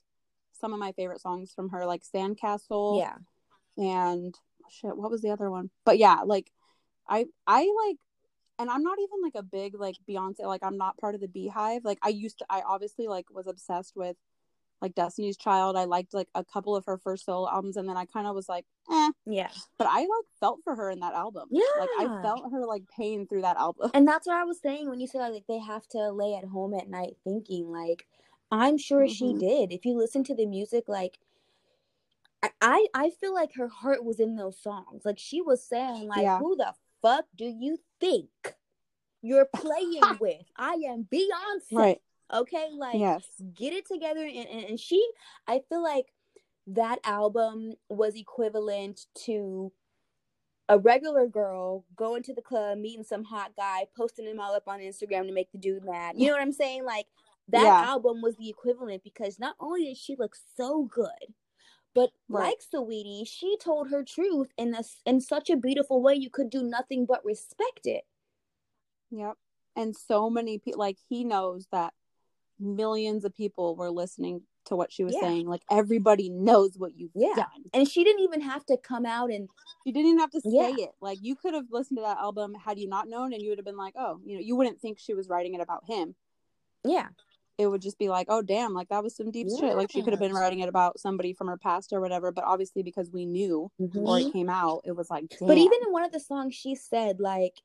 some 0.52 0.72
of 0.72 0.78
my 0.78 0.92
favorite 0.92 1.20
songs 1.20 1.52
from 1.54 1.70
her, 1.70 1.84
like 1.86 2.02
Sandcastle. 2.04 2.98
Yeah. 3.00 3.16
and 3.76 4.34
oh, 4.62 4.68
shit 4.70 4.96
what 4.96 5.10
was 5.10 5.20
the 5.20 5.30
other 5.30 5.50
one 5.50 5.68
but 5.84 5.98
yeah 5.98 6.20
like 6.24 6.50
i 7.08 7.26
i 7.46 7.68
like 7.86 7.96
and 8.58 8.70
i'm 8.70 8.82
not 8.82 8.98
even 9.00 9.20
like 9.22 9.34
a 9.34 9.42
big 9.42 9.74
like 9.74 9.96
beyonce 10.08 10.40
like 10.40 10.62
i'm 10.62 10.76
not 10.76 10.96
part 10.98 11.14
of 11.14 11.20
the 11.20 11.26
beyhive 11.26 11.80
like 11.84 11.98
i 12.02 12.08
used 12.08 12.38
to 12.38 12.46
i 12.48 12.62
obviously 12.62 13.08
like 13.08 13.26
was 13.30 13.46
obsessed 13.48 13.96
with 13.96 14.16
like 14.82 14.94
destiny's 14.94 15.36
child 15.36 15.76
i 15.76 15.84
liked 15.84 16.12
like 16.14 16.28
a 16.34 16.44
couple 16.44 16.74
of 16.76 16.84
her 16.84 16.98
first 16.98 17.24
solo 17.24 17.48
albums 17.48 17.76
and 17.76 17.88
then 17.88 17.96
i 17.96 18.04
kind 18.04 18.26
of 18.26 18.34
was 18.34 18.48
like 18.48 18.64
eh 18.90 19.10
Yeah. 19.26 19.48
but 19.78 19.86
i 19.90 20.00
like 20.00 20.26
felt 20.40 20.60
for 20.64 20.74
her 20.76 20.90
in 20.90 21.00
that 21.00 21.14
album 21.14 21.48
Yeah, 21.50 21.62
like 21.78 21.88
i 21.98 22.08
felt 22.22 22.50
her 22.52 22.66
like 22.66 22.82
pain 22.96 23.26
through 23.26 23.42
that 23.42 23.56
album 23.56 23.90
And 23.94 24.06
that's 24.06 24.26
what 24.26 24.36
I 24.36 24.44
was 24.44 24.60
saying 24.60 24.88
when 24.90 25.00
you 25.00 25.06
said 25.06 25.28
like 25.28 25.46
they 25.48 25.58
have 25.58 25.86
to 25.88 26.10
lay 26.10 26.34
at 26.34 26.44
home 26.44 26.74
at 26.74 26.88
night 26.88 27.16
thinking 27.24 27.70
like 27.70 28.06
I'm 28.52 28.76
sure 28.78 29.08
she 29.08 29.32
Mhm. 29.32 29.38
did. 29.40 29.72
If 29.72 29.84
you 29.84 29.96
listen 29.96 30.22
to 30.24 30.34
the 30.34 30.46
music, 30.46 30.84
like 30.88 31.18
I, 32.42 32.50
I 32.60 32.86
I 32.94 33.10
feel 33.10 33.34
like 33.34 33.54
her 33.54 33.68
heart 33.68 34.04
was 34.04 34.20
in 34.20 34.36
those 34.36 34.58
songs. 34.60 35.02
Like 35.04 35.18
she 35.18 35.40
was 35.40 35.64
saying, 35.64 36.08
like, 36.08 36.22
Yeah. 36.22 36.38
who 36.38 36.54
the 36.56 36.74
fuck 37.02 37.24
do 37.34 37.46
you 37.46 37.78
think 38.00 38.28
you're 39.22 39.46
playing 39.46 40.02
with? 40.20 40.42
I 40.56 40.74
am 40.86 41.08
Beyonce. 41.10 41.72
right 41.72 42.00
Okay, 42.32 42.68
like 42.76 42.98
yes 43.00 43.24
get 43.54 43.72
it 43.72 43.86
together 43.86 44.24
and, 44.24 44.48
and, 44.48 44.64
and 44.70 44.80
she 44.80 45.06
I 45.46 45.60
feel 45.68 45.82
like 45.82 46.06
that 46.66 46.98
album 47.04 47.74
was 47.88 48.16
equivalent 48.16 49.06
to 49.26 49.72
a 50.68 50.78
regular 50.78 51.26
girl 51.26 51.84
going 51.94 52.22
to 52.22 52.34
the 52.34 52.40
club, 52.40 52.78
meeting 52.78 53.04
some 53.04 53.24
hot 53.24 53.52
guy, 53.56 53.86
posting 53.96 54.26
him 54.26 54.40
all 54.40 54.54
up 54.54 54.66
on 54.66 54.80
Instagram 54.80 55.26
to 55.26 55.32
make 55.32 55.52
the 55.52 55.58
dude 55.58 55.84
mad. 55.84 56.14
You 56.18 56.28
know 56.28 56.32
what 56.34 56.42
I'm 56.42 56.52
saying? 56.52 56.84
Like 56.84 57.06
that 57.48 57.62
Yeah. 57.64 57.80
album 57.80 58.22
was 58.22 58.36
the 58.36 58.48
equivalent 58.48 59.02
because 59.04 59.38
not 59.38 59.56
only 59.60 59.84
did 59.84 59.98
she 59.98 60.16
look 60.16 60.34
so 60.56 60.84
good, 60.84 61.34
But 61.94 62.10
Right. 62.28 62.48
like 62.50 62.60
Saweetie, 62.60 63.26
she 63.26 63.56
told 63.58 63.90
her 63.90 64.04
truth 64.04 64.50
in 64.58 64.74
a 64.74 64.82
in 65.06 65.20
such 65.20 65.50
a 65.50 65.56
beautiful 65.56 66.02
way 66.02 66.14
you 66.14 66.30
could 66.30 66.50
do 66.50 66.62
nothing 66.62 67.06
but 67.06 67.24
respect 67.24 67.86
it. 67.86 68.04
Yep. 69.10 69.36
And 69.76 69.96
so 69.96 70.30
many 70.30 70.58
people, 70.58 70.80
like, 70.80 70.98
he 71.08 71.24
knows 71.24 71.66
that 71.72 71.94
millions 72.58 73.24
of 73.24 73.34
people 73.34 73.76
were 73.76 73.90
listening 73.90 74.42
to 74.66 74.76
what 74.76 74.92
she 74.92 75.04
was 75.04 75.14
Yeah. 75.14 75.20
saying. 75.22 75.46
Like, 75.46 75.62
everybody 75.70 76.30
knows 76.30 76.78
what 76.78 76.96
you've 76.96 77.10
Yeah. 77.14 77.34
done. 77.36 77.64
And 77.72 77.88
she 77.88 78.02
didn't 78.04 78.22
even 78.22 78.40
have 78.40 78.64
to 78.66 78.76
come 78.76 79.04
out 79.06 79.30
and 79.30 79.48
You 79.86 79.92
didn't 79.92 80.06
even 80.06 80.20
have 80.20 80.30
to 80.30 80.40
say 80.40 80.50
Yeah. 80.50 80.84
it. 80.84 80.92
Like, 81.02 81.18
you 81.20 81.36
could 81.36 81.52
have 81.52 81.66
listened 81.70 81.98
to 81.98 82.02
that 82.02 82.16
album 82.16 82.54
had 82.54 82.78
you 82.78 82.88
not 82.88 83.06
known, 83.06 83.34
and 83.34 83.42
you 83.42 83.50
would 83.50 83.58
have 83.58 83.66
been 83.66 83.76
like, 83.76 83.92
oh, 83.98 84.18
you 84.24 84.34
know, 84.34 84.40
you 84.40 84.56
wouldn't 84.56 84.80
think 84.80 84.98
she 84.98 85.12
was 85.12 85.28
writing 85.28 85.52
it 85.52 85.60
about 85.60 85.84
him. 85.84 86.14
yeah. 86.84 87.08
It 87.58 87.66
would 87.66 87.82
just 87.82 87.98
be 87.98 88.08
like, 88.08 88.26
oh, 88.30 88.40
damn, 88.40 88.72
like, 88.72 88.88
that 88.88 89.02
was 89.04 89.14
some 89.14 89.30
deep 89.30 89.46
shit. 89.60 89.76
Like, 89.76 89.90
she 89.92 90.02
could 90.02 90.12
have 90.14 90.20
been 90.20 90.32
writing 90.32 90.60
it 90.60 90.68
about 90.70 90.98
somebody 90.98 91.34
from 91.34 91.46
her 91.48 91.56
past 91.58 91.92
or 91.92 92.00
whatever. 92.00 92.32
But 92.32 92.44
obviously, 92.44 92.82
because 92.82 93.10
we 93.10 93.26
knew 93.26 93.70
or 93.78 93.86
Mhm. 93.88 94.20
it 94.26 94.32
came 94.32 94.48
out, 94.48 94.80
it 94.84 94.92
was 94.92 95.10
like, 95.10 95.28
damn. 95.28 95.46
But 95.48 95.58
even 95.58 95.78
in 95.86 95.92
one 95.92 96.02
of 96.02 96.12
the 96.12 96.18
songs 96.20 96.54
she 96.54 96.74
said 96.74 97.20
like 97.20 97.60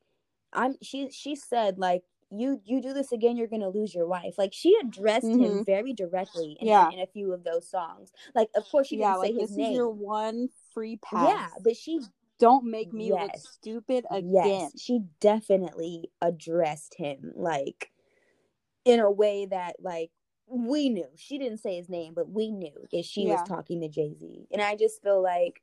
I'm 0.51 0.75
she 0.81 1.10
she 1.10 1.36
said 1.36 1.79
like 1.79 2.03
you 2.31 2.62
you 2.65 2.81
do 2.81 2.93
this 2.93 3.12
again 3.12 3.38
you're 3.38 3.48
going 3.48 3.62
to 3.62 3.69
lose 3.69 3.93
your 3.93 4.07
wife. 4.07 4.38
Like 4.38 4.53
she 4.53 4.77
addressed 4.81 5.27
him 5.27 5.39
Mhm. 5.39 5.65
very 5.65 5.93
directly 5.93 6.57
in, 6.59 6.67
Yeah. 6.67 6.89
in, 6.91 7.00
a 7.00 7.07
few 7.07 7.33
of 7.33 7.43
those 7.43 7.67
songs. 7.69 8.12
Like 8.36 8.50
of 8.55 8.65
course 8.69 8.88
she 8.88 8.98
yeah, 8.98 9.13
didn't 9.13 9.21
say 9.21 9.31
like, 9.33 9.41
his 9.41 9.50
this 9.51 9.57
name. 9.57 9.71
is 9.71 9.75
your 9.77 9.89
one 9.89 10.50
free 10.74 10.98
pass. 10.98 11.27
Yeah, 11.27 11.48
but 11.63 11.75
she 11.75 12.01
Don't 12.39 12.65
make 12.65 12.93
me 12.93 13.12
look 13.12 13.36
stupid 13.38 14.05
again. 14.12 14.31
yes, 14.33 14.71
she 14.77 15.01
definitely 15.19 16.12
addressed 16.21 16.95
him 16.95 17.33
like 17.36 17.91
in 18.86 19.00
a 19.00 19.12
way 19.12 19.45
that 19.45 19.75
like 19.81 20.12
we 20.48 20.89
knew. 20.89 21.07
She 21.15 21.38
didn't 21.38 21.59
say 21.59 21.75
his 21.75 21.89
name, 21.89 22.13
but 22.15 22.29
we 22.29 22.51
knew 22.51 22.86
that 22.91 23.05
she 23.05 23.25
Yeah. 23.25 23.33
was 23.33 23.43
talking 23.48 23.81
to 23.81 23.89
Jay-Z. 23.89 24.48
And 24.51 24.62
I 24.62 24.75
just 24.75 25.01
feel 25.03 25.21
like 25.21 25.62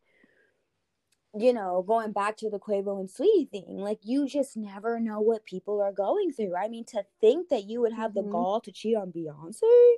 you 1.38 1.52
know, 1.52 1.82
going 1.86 2.12
back 2.12 2.36
to 2.38 2.50
the 2.50 2.58
Quavo 2.58 2.98
and 3.00 3.08
Saweetie 3.08 3.50
thing, 3.50 3.78
like 3.78 4.00
you 4.02 4.26
just 4.26 4.56
never 4.56 4.98
know 5.00 5.20
what 5.20 5.44
people 5.44 5.80
are 5.82 5.92
going 5.92 6.32
through. 6.32 6.54
I 6.56 6.68
mean, 6.68 6.84
to 6.86 7.04
think 7.20 7.48
that 7.50 7.64
you 7.64 7.80
would 7.80 7.92
have 7.92 8.14
the 8.14 8.22
Mhm. 8.22 8.30
gall 8.30 8.60
to 8.62 8.72
cheat 8.72 8.96
on 8.96 9.12
Beyonce. 9.12 9.94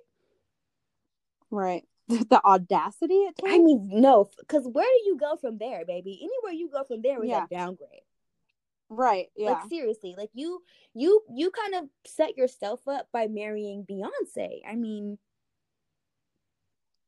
Right. 1.50 1.86
the 2.08 2.40
audacity 2.44 3.14
it 3.24 3.36
takes. 3.36 3.52
I 3.52 3.58
mean, 3.58 3.88
no, 3.92 4.30
because 4.38 4.66
where 4.66 4.86
do 4.86 5.06
you 5.08 5.16
go 5.18 5.36
from 5.36 5.58
there, 5.58 5.84
baby? 5.84 6.18
Anywhere 6.22 6.52
you 6.58 6.68
go 6.70 6.84
from 6.84 7.02
there 7.02 7.22
is 7.22 7.28
Yeah. 7.30 7.44
a 7.44 7.48
downgrade. 7.48 8.02
right. 8.90 9.30
Yeah. 9.36 9.50
Like 9.52 9.68
seriously, 9.68 10.14
like 10.16 10.30
you, 10.32 10.62
you, 10.94 11.22
you 11.30 11.50
kind 11.50 11.74
of 11.74 11.90
set 12.06 12.38
yourself 12.38 12.88
up 12.88 13.06
by 13.12 13.26
marrying 13.28 13.84
Beyonce. 13.84 14.62
I 14.66 14.76
mean, 14.76 15.18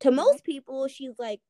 to 0.01 0.11
most 0.11 0.45
people, 0.45 0.89
she's 0.89 1.19
like, 1.19 1.41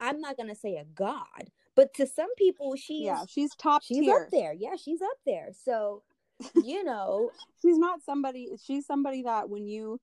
I'm 0.00 0.20
not 0.20 0.36
gonna 0.36 0.54
say 0.54 0.76
a 0.76 0.84
god, 0.84 1.50
but 1.74 1.92
to 1.94 2.06
some 2.06 2.34
people, 2.36 2.74
she 2.76 3.04
yeah. 3.04 3.24
She's 3.28 3.54
top 3.54 3.82
She's 3.82 4.04
tier. 4.04 4.14
up 4.14 4.30
there. 4.30 4.52
Yeah, 4.52 4.76
she's 4.76 5.02
up 5.02 5.18
there. 5.26 5.50
So, 5.52 6.02
you 6.54 6.82
know, 6.84 7.30
She's 7.62 7.76
not 7.78 8.00
somebody. 8.02 8.48
She's 8.64 8.86
somebody 8.86 9.22
that 9.24 9.50
when 9.50 9.66
you, 9.66 10.00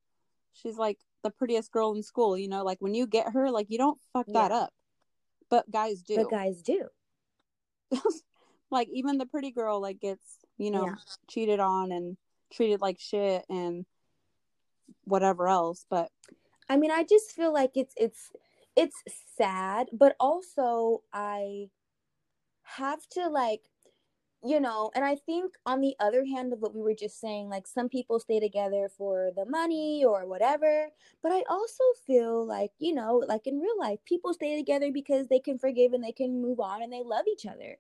she's 0.54 0.78
like 0.78 1.00
the 1.24 1.32
prettiest 1.32 1.72
girl 1.72 1.96
in 1.96 2.04
school. 2.04 2.38
You 2.38 2.48
know, 2.48 2.64
like 2.64 2.78
when 2.80 2.94
you 2.94 3.08
get 3.08 3.34
her, 3.34 3.50
like 3.50 3.68
you 3.70 3.80
don't 3.80 4.00
fuck 4.14 4.28
that 4.28 4.52
Yeah. 4.52 4.58
up. 4.58 4.74
But 5.50 5.70
guys 5.72 6.04
do. 6.04 6.16
but 6.18 6.30
guys 6.30 6.62
do. 6.62 6.88
like 8.70 8.90
even 8.92 9.18
the 9.18 9.26
pretty 9.26 9.50
girl 9.52 9.82
like 9.82 10.00
gets 10.00 10.40
you 10.58 10.70
know 10.72 10.86
Yeah. 10.86 10.96
cheated 11.30 11.60
on 11.60 11.92
and 11.92 12.18
treated 12.52 12.82
like 12.82 13.00
shit 13.00 13.46
and 13.50 13.86
whatever 15.06 15.48
else. 15.48 15.86
But 15.90 16.10
I 16.70 16.78
mean, 16.78 16.92
I 16.92 17.04
just 17.04 17.32
feel 17.32 17.54
like 17.54 17.72
it's 17.76 17.94
it's 17.98 18.32
it's 18.78 19.04
sad, 19.38 19.90
but 19.94 20.16
also 20.22 21.04
I 21.14 21.72
have 22.64 23.08
to 23.10 23.28
like 23.30 23.70
you 24.44 24.60
know, 24.60 24.92
and 24.96 25.06
I 25.06 25.16
think 25.16 25.56
on 25.66 25.82
the 25.82 25.96
other 26.00 26.26
hand 26.26 26.54
of 26.54 26.60
what 26.62 26.76
we 26.76 26.82
were 26.82 26.96
just 26.96 27.20
saying, 27.20 27.50
like 27.50 27.68
some 27.68 27.90
people 27.90 28.20
stay 28.20 28.40
together 28.40 28.90
for 28.90 29.32
the 29.36 29.46
money 29.46 30.06
or 30.06 30.28
whatever, 30.28 30.90
but 31.24 31.32
I 31.32 31.44
also 31.50 31.84
feel 32.06 32.46
like, 32.46 32.72
you 32.80 32.94
know, 32.94 33.24
like 33.28 33.48
in 33.48 33.60
real 33.60 33.78
life, 33.80 34.00
people 34.06 34.34
stay 34.34 34.56
together 34.58 34.92
because 34.94 35.28
they 35.28 35.40
can 35.40 35.58
forgive 35.60 35.94
and 35.94 36.04
they 36.04 36.12
can 36.14 36.42
move 36.42 36.60
on 36.60 36.84
and 36.84 36.94
they 36.94 37.04
love 37.04 37.26
each 37.28 37.46
other. 37.48 37.78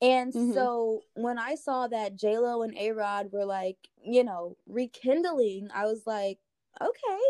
And 0.00 0.34
Mhm. 0.34 0.68
so 0.74 1.04
when 1.14 1.38
I 1.38 1.54
saw 1.54 1.86
that 1.88 2.16
J 2.16 2.38
Lo 2.38 2.62
and 2.62 2.76
A 2.76 2.92
Rod 2.92 3.32
were 3.32 3.44
like, 3.46 3.78
you 4.04 4.24
know, 4.24 4.56
rekindling, 4.66 5.68
I 5.74 5.86
was 5.86 6.06
like, 6.06 6.40
okay, 6.80 7.20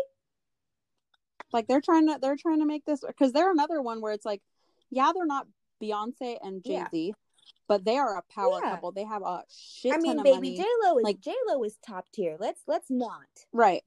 like 1.53 1.67
they're 1.67 1.81
trying 1.81 2.07
to 2.07 2.17
they're 2.21 2.35
trying 2.35 2.59
to 2.59 2.65
make 2.65 2.85
this 2.85 3.01
because 3.05 3.31
they're 3.31 3.51
another 3.51 3.81
one 3.81 4.01
where 4.01 4.11
it's 4.13 4.25
like 4.25 4.41
yeah 4.89 5.11
they're 5.15 5.25
not 5.25 5.47
beyonce 5.81 6.37
and 6.43 6.63
jay-z 6.63 7.13
but 7.67 7.85
they 7.85 7.97
are 7.97 8.17
a 8.17 8.21
power 8.33 8.59
Yeah. 8.61 8.71
couple 8.71 8.91
they 8.91 9.03
have 9.05 9.21
a 9.21 9.43
shit 9.49 9.91
I 9.93 9.95
ton 9.95 10.01
mean, 10.03 10.17
of 10.19 10.23
baby, 10.23 10.35
money 10.35 10.57
J 10.57 10.65
Lo 10.83 10.97
is 10.97 11.03
Like- 11.03 11.21
J 11.21 11.33
Lo 11.47 11.63
is 11.63 11.77
top 11.85 12.05
tier. 12.11 12.35
Let's 12.39 12.61
let's 12.67 12.89
not. 12.89 13.27
right 13.51 13.83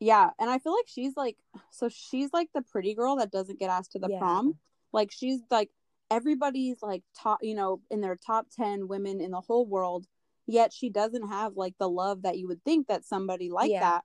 yeah 0.00 0.30
and 0.38 0.48
i 0.48 0.58
feel 0.58 0.72
like 0.72 0.86
she's 0.88 1.16
like 1.18 1.36
so 1.70 1.88
she's 1.90 2.32
like 2.32 2.48
the 2.54 2.62
pretty 2.62 2.94
girl 2.94 3.16
that 3.16 3.30
doesn't 3.30 3.58
get 3.58 3.68
asked 3.70 3.92
to 3.92 3.98
the 3.98 4.08
Yeah. 4.08 4.18
prom 4.18 4.56
like 4.92 5.12
she's 5.12 5.40
like 5.50 5.70
everybody's 6.10 6.80
like 6.82 7.02
top 7.14 7.40
you 7.42 7.54
know 7.54 7.80
in 7.90 8.00
their 8.00 8.16
top 8.16 8.46
10 8.56 8.88
women 8.88 9.20
in 9.20 9.32
the 9.32 9.40
whole 9.40 9.66
world 9.66 10.06
yet 10.46 10.72
she 10.72 10.88
doesn't 10.88 11.28
have 11.28 11.56
like 11.56 11.74
the 11.78 11.88
love 11.88 12.22
that 12.22 12.38
you 12.38 12.48
would 12.48 12.64
think 12.64 12.86
that 12.86 13.04
somebody 13.04 13.50
like 13.50 13.70
Yeah. 13.70 13.80
that 13.80 14.04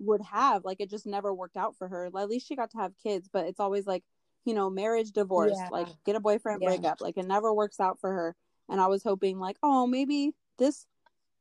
would 0.00 0.20
have 0.22 0.64
like 0.64 0.80
it 0.80 0.90
just 0.90 1.06
never 1.06 1.32
worked 1.34 1.56
out 1.56 1.76
for 1.76 1.88
her 1.88 2.06
at 2.06 2.28
least 2.28 2.46
she 2.46 2.54
got 2.56 2.70
to 2.70 2.78
have 2.78 2.92
kids 3.02 3.28
but 3.32 3.46
it's 3.46 3.60
always 3.60 3.86
like 3.86 4.04
you 4.44 4.54
know 4.54 4.70
marriage 4.70 5.10
divorce 5.12 5.56
Yeah. 5.56 5.68
like 5.70 5.88
get 6.06 6.16
a 6.16 6.20
boyfriend 6.20 6.60
Yeah. 6.60 6.68
break 6.68 6.84
up 6.84 7.00
like 7.00 7.16
it 7.18 7.26
never 7.26 7.52
works 7.52 7.80
out 7.80 7.98
for 8.00 8.12
her 8.12 8.36
and 8.68 8.80
i 8.80 8.86
was 8.86 9.02
hoping 9.02 9.38
like 9.38 9.56
oh 9.62 9.86
maybe 9.86 10.32
this 10.58 10.86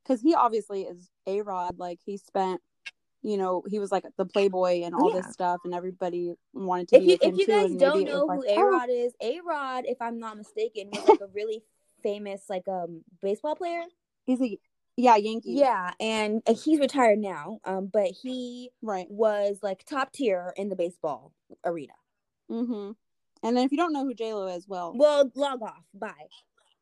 because 0.03 0.21
he 0.21 0.33
obviously 0.33 0.83
is 0.83 1.09
a 1.27 1.41
rod 1.41 1.77
like 1.77 1.99
he 2.05 2.17
spent 2.17 2.61
you 3.21 3.37
know 3.37 3.63
he 3.69 3.79
was 3.79 3.91
like 3.91 4.05
the 4.17 4.25
playboy 4.25 4.81
and 4.83 4.95
all 4.95 5.09
Yeah. 5.09 5.21
this 5.21 5.33
stuff 5.33 5.59
and 5.65 5.73
everybody 5.73 6.33
wanted 6.53 6.87
to 6.89 6.95
If 6.95 7.01
be 7.01 7.07
you 7.07 7.13
with 7.13 7.23
him 7.23 7.31
if 7.33 7.37
you 7.39 7.45
too 7.45 7.51
guys 7.51 7.75
don't 7.75 8.03
know 8.05 8.27
who 8.27 8.41
like, 8.41 8.49
A 8.49 8.59
oh, 8.61 8.69
Rod 8.71 8.89
is, 8.89 9.13
A 9.21 9.39
Rod, 9.45 9.83
if 9.87 10.01
I'm 10.01 10.19
not 10.19 10.37
mistaken, 10.37 10.89
was 10.91 11.03
like 11.07 11.21
a 11.21 11.27
really 11.33 11.63
famous 12.03 12.43
like 12.49 12.67
um 12.67 13.01
baseball 13.21 13.55
player. 13.55 13.83
he's 14.25 14.41
a 14.41 14.57
yeah 14.97 15.15
yankee 15.15 15.51
Yeah, 15.53 15.91
and 15.99 16.41
uh, 16.47 16.53
he's 16.55 16.79
retired 16.79 17.19
now. 17.19 17.59
Um, 17.63 17.87
but 17.91 18.07
he 18.21 18.71
right 18.81 19.07
was 19.09 19.59
like 19.61 19.85
top 19.85 20.11
tier 20.11 20.53
in 20.57 20.69
the 20.69 20.75
baseball 20.75 21.31
arena. 21.63 21.93
mm-hmm 22.51 22.91
and 23.43 23.55
then 23.55 23.63
if 23.65 23.71
you 23.71 23.77
don't 23.77 23.93
know 23.93 24.03
who 24.03 24.13
j-lo 24.15 24.47
is 24.47 24.67
well 24.67 24.93
Well, 24.95 25.31
log 25.35 25.61
off. 25.61 25.83
Bye. 25.93 26.27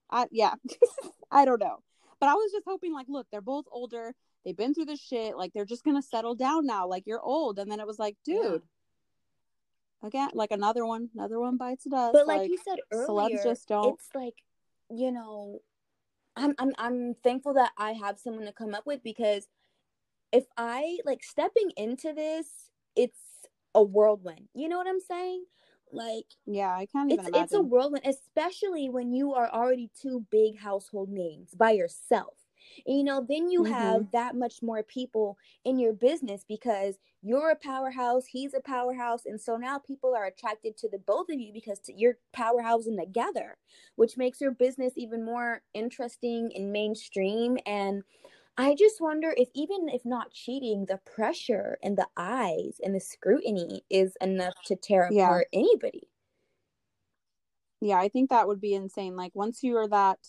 I 0.10 0.26
yeah, 0.32 0.54
I 1.32 1.44
don't 1.46 1.60
know. 1.60 1.84
But 2.20 2.30
I 2.30 2.34
was 2.34 2.52
just 2.54 2.64
hoping 2.66 2.94
like, 2.94 3.08
look, 3.10 3.28
they're 3.30 3.42
both 3.42 3.66
older. 3.72 4.16
They've 4.46 4.56
been 4.56 4.74
through 4.74 4.86
the 4.86 4.96
shit. 4.96 5.36
Like 5.38 5.52
they're 5.54 5.66
just 5.66 5.84
gonna 5.84 6.02
settle 6.02 6.34
down 6.34 6.66
now. 6.66 6.88
Like 6.88 7.04
you're 7.06 7.22
old. 7.22 7.60
And 7.60 7.70
then 7.70 7.80
it 7.82 7.86
was 7.88 8.00
like, 8.00 8.16
dude, 8.24 8.62
again, 10.02 10.30
like 10.34 10.52
another 10.52 10.86
one, 10.86 11.10
another 11.14 11.40
one 11.40 11.58
bites 11.58 11.84
the 11.84 11.90
dust. 11.90 12.14
But 12.14 12.28
like, 12.28 12.50
you 12.50 12.58
said 12.64 12.78
earlier, 12.92 13.38
celebs 13.38 13.44
just 13.44 13.68
don't- 13.68 13.96
it's 13.96 14.10
like, 14.16 14.36
you 14.90 15.12
know, 15.12 15.60
I'm 16.36 16.54
I'm 16.60 16.74
I'm 16.77 17.15
thankful 17.24 17.54
that 17.56 17.72
I 17.77 17.94
have 17.94 18.20
someone 18.20 18.46
to 18.46 18.54
come 18.54 18.74
up 18.75 18.86
with 18.86 19.04
because 19.04 19.48
if 20.32 20.46
I 20.58 21.00
like 21.06 21.24
stepping 21.24 21.72
into 21.77 22.13
this, 22.13 22.72
it's 22.96 23.20
a 23.75 23.84
whirlwind. 23.84 24.50
You 24.54 24.70
know 24.70 24.77
what 24.77 24.88
I'm 24.88 25.00
saying? 25.01 25.46
Like 25.92 26.25
yeah, 26.46 26.75
I 26.75 26.88
can't 26.88 27.12
even 27.12 27.25
it's 27.25 27.30
it's 27.34 27.54
a 27.54 27.62
whirlwind, 27.62 28.06
especially 28.06 28.89
when 28.89 29.13
you 29.13 29.34
are 29.34 29.50
already 29.51 29.92
two 30.01 30.25
big 30.32 30.60
household 30.60 31.10
names 31.10 31.56
by 31.56 31.72
yourself. 31.72 32.36
And, 32.86 32.98
you 32.98 33.04
know, 33.04 33.26
then 33.28 33.50
you 33.50 33.64
Mhm. 33.64 33.66
have 33.66 34.12
that 34.12 34.36
much 34.36 34.62
more 34.62 34.84
people 34.84 35.38
in 35.64 35.80
your 35.80 35.94
business 35.94 36.44
because 36.48 36.98
you're 37.22 37.50
a 37.50 37.56
powerhouse, 37.56 38.28
he's 38.28 38.54
a 38.54 38.62
powerhouse, 38.62 39.26
and 39.26 39.40
so 39.42 39.58
now 39.58 39.80
people 39.80 40.16
are 40.16 40.26
attracted 40.26 40.78
to 40.78 40.90
the 40.90 41.00
both 41.00 41.30
of 41.30 41.40
you 41.40 41.52
because 41.54 41.80
t- 41.80 41.94
you're 41.98 42.18
powerhousing 42.36 43.00
together, 43.00 43.58
which 43.96 44.18
makes 44.18 44.42
your 44.42 44.52
business 44.52 44.94
even 44.96 45.26
more 45.26 45.64
interesting 45.74 46.52
and 46.56 46.72
mainstream. 46.72 47.58
And 47.66 48.04
I 48.58 48.76
just 48.76 49.02
wonder 49.02 49.34
if 49.38 49.50
even 49.54 49.90
if 49.90 50.06
not 50.06 50.32
cheating, 50.34 50.86
the 50.86 50.98
pressure 50.98 51.78
and 51.84 51.98
the 51.98 52.10
eyes 52.18 52.80
and 52.84 52.96
the 52.96 53.00
scrutiny 53.00 53.84
is 53.90 54.18
enough 54.22 54.56
to 54.66 54.76
tear 54.76 55.08
Yeah. 55.08 55.40
apart 55.44 55.48
anybody. 55.54 56.10
Yeah, 57.86 57.98
I 58.00 58.10
think 58.10 58.30
that 58.32 58.48
would 58.48 58.60
be 58.60 58.74
insane. 58.74 59.15
Like 59.15 59.36
once 59.36 59.63
you 59.63 59.77
are 59.77 59.88
that 59.88 60.20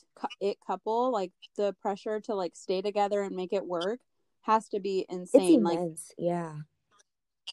it 0.40 0.58
couple, 0.66 1.10
like 1.10 1.32
the 1.56 1.72
pressure 1.80 2.20
to 2.20 2.34
like 2.34 2.54
stay 2.54 2.82
together 2.82 3.22
and 3.22 3.34
make 3.34 3.52
it 3.52 3.64
work 3.64 4.00
has 4.42 4.68
to 4.68 4.80
be 4.80 5.06
insane. 5.08 5.62
Like 5.62 5.80
yeah. 6.18 6.52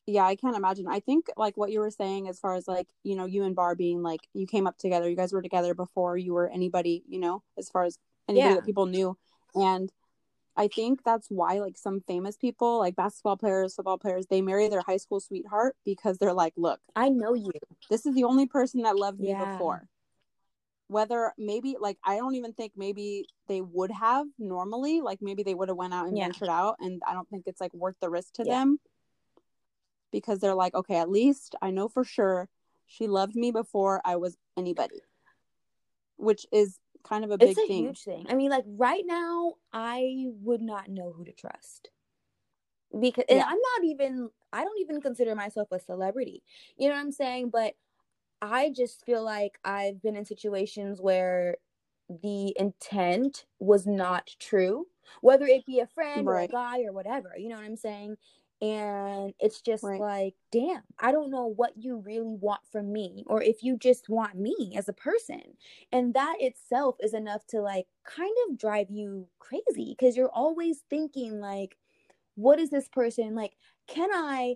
yeah 0.06 0.26
i 0.26 0.36
can't 0.36 0.58
imagine 0.58 0.86
i 0.88 1.00
think 1.00 1.28
like 1.38 1.56
what 1.56 1.72
you 1.72 1.80
were 1.80 1.92
saying 1.92 2.28
as 2.28 2.40
far 2.40 2.56
as 2.56 2.68
like 2.68 2.88
you 3.04 3.16
know 3.16 3.26
you 3.26 3.44
and 3.44 3.56
bar 3.56 3.74
being 3.76 4.02
like 4.04 4.20
you 4.34 4.46
came 4.46 4.68
up 4.68 4.78
together 4.78 5.10
you 5.10 5.16
guys 5.16 5.32
were 5.32 5.42
together 5.42 5.74
before 5.74 6.18
you 6.18 6.34
were 6.34 6.50
anybody 6.50 7.04
you 7.08 7.20
know 7.20 7.42
as 7.58 7.70
far 7.70 7.84
as 7.84 7.98
anybody 8.28 8.50
Yeah. 8.50 8.56
that 8.56 8.66
people 8.66 8.86
knew 8.86 9.18
and 9.56 9.92
I 10.56 10.68
think 10.68 11.04
that's 11.04 11.28
why 11.30 11.60
like 11.60 11.78
some 11.78 12.02
famous 12.02 12.38
people, 12.38 12.78
like 12.78 12.96
basketball 12.96 13.38
players, 13.38 13.74
football 13.74 13.98
players, 13.98 14.28
they 14.28 14.42
marry 14.42 14.68
their 14.68 14.82
high 14.82 14.98
school 14.98 15.20
sweetheart 15.20 15.76
because 15.84 16.20
they're 16.20 16.34
like, 16.34 16.54
look, 16.56 16.80
I 16.96 17.10
know 17.10 17.34
you. 17.34 17.52
this 17.90 18.06
is 18.06 18.14
the 18.14 18.24
only 18.24 18.46
person 18.46 18.84
that 18.84 18.96
loved 18.96 19.20
me 19.20 19.30
Yeah. 19.30 19.46
before. 19.46 19.88
Whether 20.88 21.34
maybe 21.38 21.78
like 21.80 21.98
I 22.04 22.18
don't 22.18 22.36
even 22.36 22.54
think 22.54 22.74
maybe 22.76 23.26
they 23.48 23.62
would 23.62 23.92
have 23.92 24.28
normally, 24.38 25.02
like 25.02 25.20
maybe 25.22 25.44
they 25.44 25.56
would 25.56 25.70
have 25.70 25.78
went 25.78 25.94
out 25.94 26.08
and 26.08 26.18
Yeah. 26.18 26.26
ventured 26.26 26.50
out 26.50 26.76
and 26.80 27.02
I 27.08 27.14
don't 27.14 27.30
think 27.30 27.44
it's 27.48 27.62
like 27.62 27.74
worth 27.74 27.96
the 28.00 28.10
risk 28.10 28.34
to 28.36 28.44
Yeah. 28.44 28.60
them. 28.60 28.80
Because 30.12 30.40
they're 30.40 30.54
like, 30.54 30.76
okay, 30.76 30.98
at 30.98 31.10
least 31.10 31.56
I 31.62 31.72
know 31.72 31.88
for 31.88 32.04
sure 32.04 32.48
she 32.86 33.08
loved 33.08 33.36
me 33.36 33.52
before 33.52 34.02
I 34.06 34.18
was 34.18 34.38
anybody. 34.58 35.02
Which 36.18 36.46
is 36.52 36.80
kind 37.04 37.24
of 37.24 37.32
a 37.32 37.38
big 37.38 37.50
it's 37.50 37.60
a 37.60 37.68
thing. 37.68 37.86
huge 37.86 38.04
thing. 38.04 38.26
I 38.30 38.36
mean, 38.36 38.52
like 38.52 38.66
right 38.68 39.04
now, 39.06 39.54
I 39.72 40.28
would 40.42 40.62
not 40.62 40.90
know 40.90 41.12
who 41.12 41.26
to 41.26 41.32
trust 41.32 41.90
because 43.00 43.26
Yeah. 43.30 43.46
I'm 43.48 43.58
not 43.58 43.86
even. 43.86 44.30
I 44.52 44.64
don't 44.64 44.80
even 44.80 45.02
consider 45.02 45.34
myself 45.34 45.70
a 45.72 45.80
celebrity. 45.80 46.44
You 46.78 46.90
know 46.90 46.96
what 46.96 47.02
I'm 47.02 47.12
saying? 47.12 47.50
But 47.50 47.74
I 48.44 48.70
just 48.70 49.06
feel 49.06 49.24
like 49.24 49.60
I've 49.64 50.02
been 50.02 50.16
in 50.16 50.26
situations 50.26 51.02
where 51.02 51.58
the 52.10 52.54
intent 52.60 53.46
was 53.60 53.88
not 53.88 54.30
true, 54.40 54.88
whether 55.22 55.46
it 55.46 55.66
be 55.66 55.80
a 55.80 55.88
friend 55.88 56.28
or 56.30 56.40
a 56.40 56.48
guy 56.48 56.84
or 56.84 56.92
whatever. 56.92 57.34
You 57.38 57.50
know 57.50 57.56
what 57.56 57.66
I'm 57.66 57.78
saying? 57.78 58.18
And 58.62 59.34
it's 59.40 59.62
just 59.62 59.84
Right. 59.84 60.00
like, 60.00 60.36
damn, 60.52 60.84
I 61.00 61.12
don't 61.12 61.32
know 61.32 61.46
what 61.48 61.74
you 61.78 61.98
really 61.98 62.38
want 62.40 62.62
from 62.72 62.94
me, 62.94 63.24
or 63.28 63.42
if 63.42 63.64
you 63.64 63.78
just 63.78 64.08
want 64.10 64.36
me 64.36 64.74
as 64.78 64.88
a 64.88 64.94
person 64.94 65.42
and 65.92 66.14
that 66.14 66.36
itself 66.40 66.96
is 67.02 67.14
enough 67.14 67.46
to 67.48 67.62
like 67.62 67.88
kind 68.06 68.36
of 68.48 68.58
drive 68.58 68.90
you 68.90 69.28
crazy 69.40 69.96
because 69.98 70.16
you're 70.16 70.30
always 70.32 70.84
thinking 70.90 71.42
like 71.42 71.78
what 72.36 72.60
is 72.60 72.70
this 72.70 72.88
person 72.88 73.36
like 73.36 73.54
can 73.88 74.10
i 74.14 74.56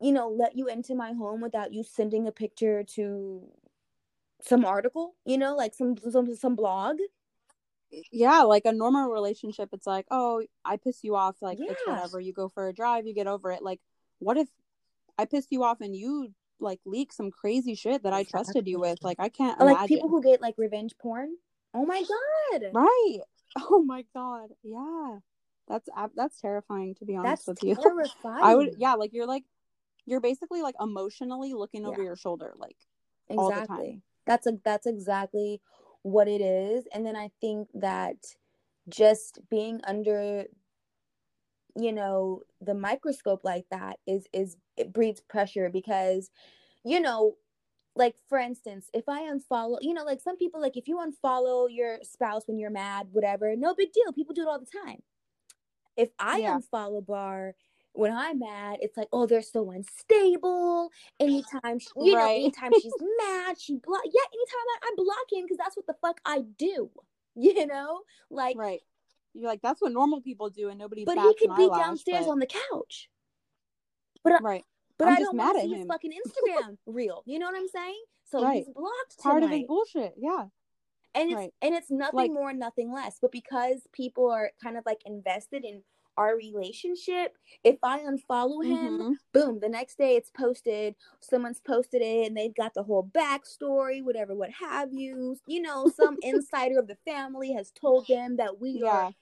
you 0.00 0.12
know 0.12 0.28
let 0.28 0.56
you 0.56 0.68
into 0.68 0.94
my 0.94 1.12
home 1.12 1.40
without 1.40 1.72
you 1.72 1.82
sending 1.82 2.26
a 2.26 2.32
picture 2.32 2.84
to 2.84 3.42
some 4.42 4.64
article 4.64 5.14
you 5.24 5.38
know 5.38 5.56
like 5.56 5.74
some 5.74 5.96
some 6.10 6.34
some 6.34 6.54
blog 6.54 6.98
yeah, 8.10 8.42
like 8.42 8.64
a 8.64 8.72
normal 8.72 9.10
relationship, 9.10 9.70
it's 9.72 9.86
like, 9.86 10.06
oh, 10.10 10.42
I 10.64 10.76
piss 10.76 11.04
you 11.04 11.14
off, 11.14 11.36
like 11.40 11.58
it's 11.60 11.80
whatever. 11.86 12.20
You 12.20 12.32
go 12.32 12.48
for 12.48 12.68
a 12.68 12.72
drive, 12.72 13.06
you 13.06 13.14
get 13.14 13.26
over 13.26 13.52
it. 13.52 13.62
Like, 13.62 13.80
what 14.18 14.36
if 14.36 14.48
I 15.18 15.24
pissed 15.24 15.52
you 15.52 15.62
off 15.62 15.80
and 15.80 15.96
you 15.96 16.32
like 16.58 16.80
leak 16.84 17.12
some 17.12 17.30
crazy 17.30 17.74
shit 17.74 18.02
that 18.02 18.12
I 18.12 18.24
trusted 18.24 18.66
you 18.66 18.80
with? 18.80 18.98
Like, 19.02 19.18
I 19.20 19.28
can't 19.28 19.58
like 19.60 19.76
imagine. 19.76 19.96
people 19.96 20.08
who 20.08 20.22
get 20.22 20.40
like 20.40 20.54
revenge 20.58 20.94
porn 20.98 21.36
oh 21.74 21.86
my 21.86 22.02
god 22.02 22.62
right? 22.72 23.18
Oh 23.58 23.82
my 23.82 24.04
god, 24.12 24.50
yeah, 24.62 25.18
that's 25.66 25.88
that's 26.14 26.38
terrifying 26.40 26.94
to 26.96 27.06
be 27.06 27.16
honest 27.16 27.46
that's 27.46 27.62
with 27.62 27.78
you. 27.78 28.08
I 28.24 28.54
would, 28.54 28.74
yeah, 28.76 28.94
like 28.94 29.14
you're 29.14 29.26
like 29.26 29.44
you're 30.06 30.20
basically 30.20 30.62
like 30.62 30.74
emotionally 30.80 31.52
looking 31.54 31.84
over 31.84 32.00
Yeah. 32.00 32.06
your 32.08 32.16
shoulder, 32.16 32.54
like 32.58 32.76
all 33.36 33.46
the 33.50 33.52
time. 33.52 33.68
exactly 33.68 34.02
that's 34.26 34.46
a 34.46 34.52
that's 34.64 34.86
exactly 34.86 35.60
what 36.02 36.28
it 36.28 36.40
is 36.40 36.84
and 36.92 37.04
then 37.04 37.16
i 37.16 37.30
think 37.40 37.68
that 37.74 38.16
just 38.88 39.40
being 39.50 39.80
under 39.84 40.44
you 41.78 41.92
know 41.92 42.42
the 42.60 42.74
microscope 42.74 43.40
like 43.44 43.64
that 43.70 43.98
is 44.06 44.26
is 44.32 44.56
it 44.76 44.92
breeds 44.92 45.20
pressure 45.20 45.68
because 45.70 46.30
you 46.84 47.00
know 47.00 47.34
like 47.96 48.14
for 48.28 48.38
instance 48.38 48.88
if 48.94 49.08
i 49.08 49.22
unfollow 49.22 49.78
you 49.80 49.92
know 49.92 50.04
like 50.04 50.20
some 50.20 50.36
people 50.36 50.60
like 50.60 50.76
if 50.76 50.88
you 50.88 50.98
unfollow 50.98 51.66
your 51.70 51.98
spouse 52.02 52.42
when 52.46 52.58
you're 52.58 52.70
mad 52.70 53.08
whatever 53.12 53.54
no 53.56 53.74
big 53.74 53.92
deal 53.92 54.12
people 54.12 54.34
do 54.34 54.42
it 54.42 54.48
all 54.48 54.58
the 54.60 54.66
time 54.84 55.02
if 55.96 56.10
i 56.18 56.40
Yeah. 56.40 56.58
unfollow 56.58 57.04
bar 57.04 57.54
when 57.96 58.12
i'm 58.12 58.38
mad 58.38 58.78
it's 58.80 58.96
like 58.96 59.08
oh 59.12 59.26
they're 59.26 59.42
so 59.42 59.70
unstable 59.70 60.90
anytime 61.20 61.78
she, 61.78 61.88
you 61.96 62.14
know 62.14 62.26
anytime 62.26 62.70
she's 62.80 62.92
mad 63.26 63.56
she 63.60 63.76
block 63.76 64.02
yeah 64.04 64.20
anytime 64.32 64.66
I, 64.74 64.78
I 64.86 64.90
block 64.96 65.26
him 65.32 65.44
because 65.44 65.56
that's 65.58 65.76
what 65.76 65.86
the 65.86 65.94
fuck 66.00 66.20
i 66.24 66.42
do 66.58 66.90
you 67.34 67.66
know 67.66 68.00
like 68.30 68.56
Right? 68.56 68.80
You're 69.34 69.48
like 69.50 69.60
that's 69.62 69.82
what 69.82 69.92
normal 69.92 70.22
people 70.22 70.48
do, 70.48 70.70
and 70.70 70.78
nobody. 70.78 71.04
but 71.04 71.18
he 71.18 71.34
could 71.34 71.54
be 71.56 71.64
eyelash, 71.64 71.80
downstairs 71.80 72.24
but- 72.24 72.30
on 72.32 72.38
the 72.38 72.46
couch 72.46 73.10
but 74.24 74.32
I, 74.32 74.38
right. 74.38 74.64
but 74.98 75.08
I'm 75.08 75.14
I 75.14 75.16
just 75.18 75.26
don't 75.28 75.36
mad 75.36 75.56
at 75.56 75.62
see 75.62 75.74
his 75.74 75.86
fucking 75.86 76.10
Instagram 76.10 76.78
reel. 76.86 77.22
You 77.26 77.38
know 77.38 77.46
what 77.46 77.54
I'm 77.56 77.68
saying? 77.68 78.02
So 78.24 78.42
Right. 78.42 78.64
he's 78.64 78.74
blocked 78.74 79.18
Part 79.22 79.42
of 79.44 79.50
his 79.50 79.62
bullshit. 79.68 80.14
Yeah. 80.18 80.46
and 81.14 81.26
it's 81.30 81.34
right. 81.36 81.52
and 81.62 81.74
it's 81.74 81.90
nothing 81.90 82.16
Like- 82.18 82.30
more, 82.32 82.52
nothing 82.52 82.90
less. 82.92 83.18
But 83.20 83.30
because 83.30 83.86
people 83.92 84.28
are 84.30 84.50
kind 84.62 84.76
of 84.76 84.84
like 84.86 84.98
invested 85.04 85.64
in 85.64 85.82
our 86.16 86.36
relationship, 86.36 87.36
if 87.64 87.76
I 87.82 88.00
unfollow 88.00 88.64
him, 88.64 88.98
Mhm. 88.98 89.18
boom, 89.32 89.60
the 89.60 89.68
next 89.68 89.98
day 89.98 90.16
it's 90.16 90.30
posted. 90.30 90.94
Someone's 91.20 91.60
posted 91.60 92.02
it, 92.02 92.26
and 92.28 92.36
they've 92.36 92.54
got 92.54 92.74
the 92.74 92.82
whole 92.82 93.04
backstory, 93.04 94.02
whatever, 94.02 94.34
what 94.34 94.50
have 94.52 94.92
you. 94.92 95.36
You 95.46 95.62
know, 95.62 95.88
some 95.88 96.16
insider 96.22 96.78
of 96.78 96.88
the 96.88 96.96
family 97.04 97.52
has 97.52 97.70
told 97.70 98.06
them 98.08 98.36
that 98.36 98.60
we 98.60 98.82
Yeah. 98.82 99.08
are 99.08 99.12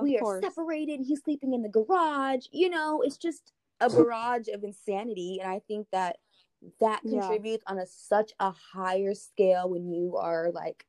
we 0.00 0.18
course. 0.18 0.44
are 0.44 0.48
separated. 0.48 1.00
He's 1.00 1.22
sleeping 1.22 1.54
in 1.54 1.62
the 1.62 1.68
garage. 1.68 2.46
You 2.52 2.70
know, 2.70 3.02
it's 3.02 3.16
just 3.16 3.52
a 3.80 3.88
barrage 3.90 4.48
of 4.48 4.64
insanity, 4.64 5.38
and 5.42 5.50
I 5.50 5.60
think 5.66 5.88
that 5.92 6.18
that 6.80 7.02
Yeah. 7.04 7.20
contributes 7.20 7.64
on 7.66 7.78
a 7.78 7.86
such 7.86 8.32
a 8.40 8.50
higher 8.50 9.14
scale 9.14 9.68
when 9.70 9.92
you 9.92 10.16
are 10.16 10.50
like 10.52 10.84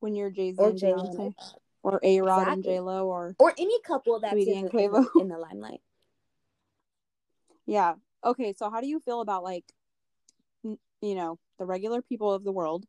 when 0.00 0.14
you're 0.14 0.30
Jay 0.30 0.52
Z 0.52 0.58
or 0.58 0.72
Jay 0.72 0.92
or 1.84 2.00
A 2.02 2.20
Rod 2.22 2.48
and 2.48 2.58
Exactly. 2.58 2.74
J 2.74 2.80
Lo, 2.80 3.06
or 3.06 3.36
or 3.38 3.52
any 3.56 3.80
couple 3.82 4.18
that's 4.18 4.34
in 4.34 4.44
the, 4.44 4.52
in, 4.52 4.64
the, 4.64 4.70
Quavo. 4.70 5.20
in 5.20 5.28
the 5.28 5.38
limelight. 5.38 5.80
yeah. 7.66 7.94
Okay, 8.24 8.54
so 8.56 8.70
how 8.70 8.80
do 8.80 8.88
you 8.88 8.98
feel 9.00 9.20
about 9.20 9.44
like, 9.44 9.64
n- 10.64 10.78
you 11.02 11.14
know, 11.14 11.38
the 11.58 11.66
regular 11.66 12.00
people 12.00 12.32
of 12.32 12.42
the 12.42 12.52
world? 12.52 12.86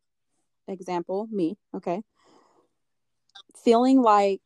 Example, 0.66 1.28
me. 1.30 1.56
Okay, 1.76 2.02
feeling 3.62 4.02
like 4.02 4.40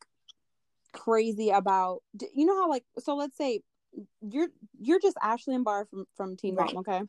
crazy 0.92 1.50
about 1.50 2.02
you 2.34 2.44
know 2.44 2.60
how 2.60 2.68
like 2.68 2.84
so 2.98 3.14
let's 3.14 3.36
say 3.36 3.60
you're 4.20 4.48
you're 4.78 5.00
just 5.00 5.16
Ashley 5.22 5.54
and 5.54 5.64
Bar 5.64 5.86
from 5.86 6.04
from 6.14 6.36
Teen 6.36 6.56
Right. 6.56 6.74
Mom, 6.74 6.84
okay? 6.86 7.02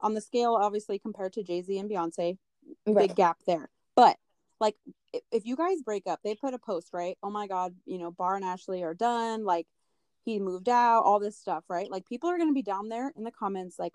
On 0.00 0.14
the 0.14 0.20
scale, 0.20 0.54
obviously 0.54 0.98
compared 0.98 1.32
to 1.32 1.42
Jay 1.42 1.62
Z 1.62 1.76
and 1.76 1.90
Beyonce, 1.90 2.36
Right. 2.86 3.08
big 3.08 3.16
gap 3.16 3.38
there. 3.46 3.68
But 3.96 4.16
like 4.62 4.76
if 5.32 5.44
you 5.44 5.56
guys 5.56 5.82
break 5.82 6.06
up, 6.06 6.20
they 6.22 6.34
put 6.36 6.54
a 6.54 6.58
post, 6.58 6.90
right? 6.94 7.18
Oh 7.22 7.30
my 7.30 7.48
god, 7.48 7.74
you 7.84 7.98
know, 7.98 8.12
Bar 8.12 8.36
and 8.36 8.44
Ashley 8.44 8.82
are 8.84 8.94
done, 8.94 9.44
like 9.44 9.66
he 10.24 10.38
moved 10.38 10.68
out, 10.68 11.02
all 11.02 11.18
this 11.18 11.36
stuff, 11.36 11.64
right? 11.68 11.90
Like 11.90 12.06
people 12.06 12.30
are 12.30 12.38
gonna 12.38 12.52
be 12.52 12.62
down 12.62 12.88
there 12.88 13.12
in 13.16 13.24
the 13.24 13.32
comments 13.32 13.78
like, 13.78 13.92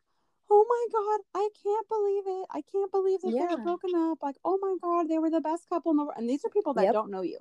Oh 0.51 0.65
my 0.69 0.86
god, 0.99 1.41
I 1.41 1.49
can't 1.63 1.88
believe 1.89 2.23
it. 2.27 2.47
I 2.51 2.62
can't 2.71 2.91
believe 2.91 3.21
that 3.21 3.34
Yeah. 3.34 3.47
they're 3.47 3.58
broken 3.63 3.91
up. 3.95 4.19
Like, 4.21 4.36
oh 4.45 4.60
my 4.62 4.75
god, 4.82 5.10
they 5.10 5.19
were 5.19 5.30
the 5.30 5.41
best 5.41 5.67
couple 5.69 5.91
in 5.91 5.97
the 5.97 6.03
world. 6.03 6.15
And 6.17 6.30
these 6.30 6.43
are 6.45 6.49
people 6.49 6.73
that 6.75 6.84
Yep. 6.86 6.93
don't 6.93 7.12
know 7.12 7.21
you. 7.21 7.39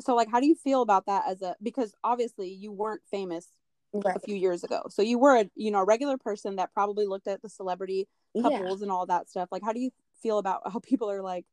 So 0.00 0.14
like 0.14 0.28
how 0.30 0.40
do 0.40 0.46
you 0.46 0.54
feel 0.56 0.82
about 0.82 1.06
that 1.06 1.24
as 1.28 1.40
a 1.42 1.56
because 1.62 1.94
obviously 2.02 2.48
you 2.48 2.72
weren't 2.72 3.02
famous 3.10 3.48
Right. 3.92 4.16
a 4.16 4.20
few 4.20 4.34
years 4.34 4.64
ago. 4.64 4.82
So 4.88 5.02
you 5.02 5.18
were 5.18 5.36
a 5.36 5.50
you 5.54 5.70
know 5.70 5.80
a 5.80 5.84
regular 5.84 6.18
person 6.18 6.56
that 6.56 6.72
probably 6.72 7.06
looked 7.06 7.28
at 7.28 7.42
the 7.42 7.48
celebrity 7.48 8.08
Yeah. 8.34 8.42
couples 8.42 8.82
and 8.82 8.90
all 8.90 9.06
that 9.06 9.28
stuff. 9.28 9.48
Like, 9.52 9.62
how 9.62 9.72
do 9.72 9.80
you 9.80 9.90
feel 10.22 10.38
about 10.38 10.62
how 10.72 10.78
people 10.78 11.10
are 11.10 11.22
like, 11.22 11.44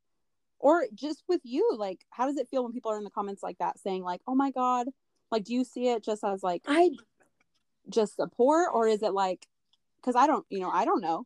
or 0.59 0.85
just 0.93 1.23
with 1.27 1.41
you, 1.43 1.75
like, 1.77 2.05
how 2.09 2.27
does 2.27 2.37
it 2.37 2.47
feel 2.49 2.63
when 2.63 2.73
people 2.73 2.91
are 2.91 2.97
in 2.97 3.03
the 3.03 3.09
comments 3.09 3.43
like 3.43 3.57
that 3.59 3.79
saying 3.79 4.03
like, 4.03 4.21
"Oh 4.27 4.35
my 4.35 4.51
god," 4.51 4.87
like, 5.31 5.43
do 5.43 5.53
you 5.53 5.63
see 5.63 5.89
it 5.89 6.03
just 6.03 6.23
as 6.23 6.43
like 6.43 6.63
I 6.67 6.91
just 7.89 8.15
support, 8.15 8.69
or 8.73 8.87
is 8.87 9.03
it 9.03 9.13
like, 9.13 9.47
because 9.97 10.15
I 10.15 10.27
don't, 10.27 10.45
you 10.49 10.59
know, 10.59 10.69
I 10.69 10.85
don't 10.85 11.01
know. 11.01 11.25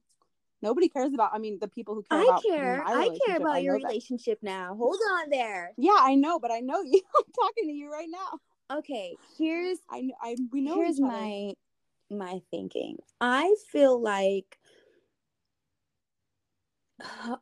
Nobody 0.61 0.89
cares 0.89 1.13
about. 1.13 1.31
I 1.33 1.39
mean, 1.39 1.57
the 1.59 1.67
people 1.67 1.95
who 1.95 2.03
care 2.03 2.19
I 2.19 2.23
about 2.23 2.43
care. 2.43 2.83
I 2.85 3.17
care 3.25 3.37
about 3.37 3.63
your 3.63 3.73
know 3.73 3.79
that. 3.79 3.87
relationship 3.87 4.39
now. 4.43 4.75
Hold 4.75 4.99
on 5.13 5.29
there. 5.31 5.71
Yeah, 5.77 5.97
I 5.97 6.15
know, 6.15 6.39
but 6.39 6.51
I 6.51 6.59
know 6.59 6.81
you. 6.83 7.01
I'm 7.17 7.23
talking 7.33 7.67
to 7.67 7.73
you 7.73 7.91
right 7.91 8.09
now. 8.09 8.77
Okay, 8.77 9.17
here's 9.37 9.79
I, 9.89 10.09
I 10.21 10.35
we 10.51 10.61
know 10.61 10.75
here's 10.75 10.99
my 10.99 11.53
my 12.09 12.41
thinking. 12.51 12.97
I 13.19 13.55
feel 13.71 13.99
like 13.99 14.59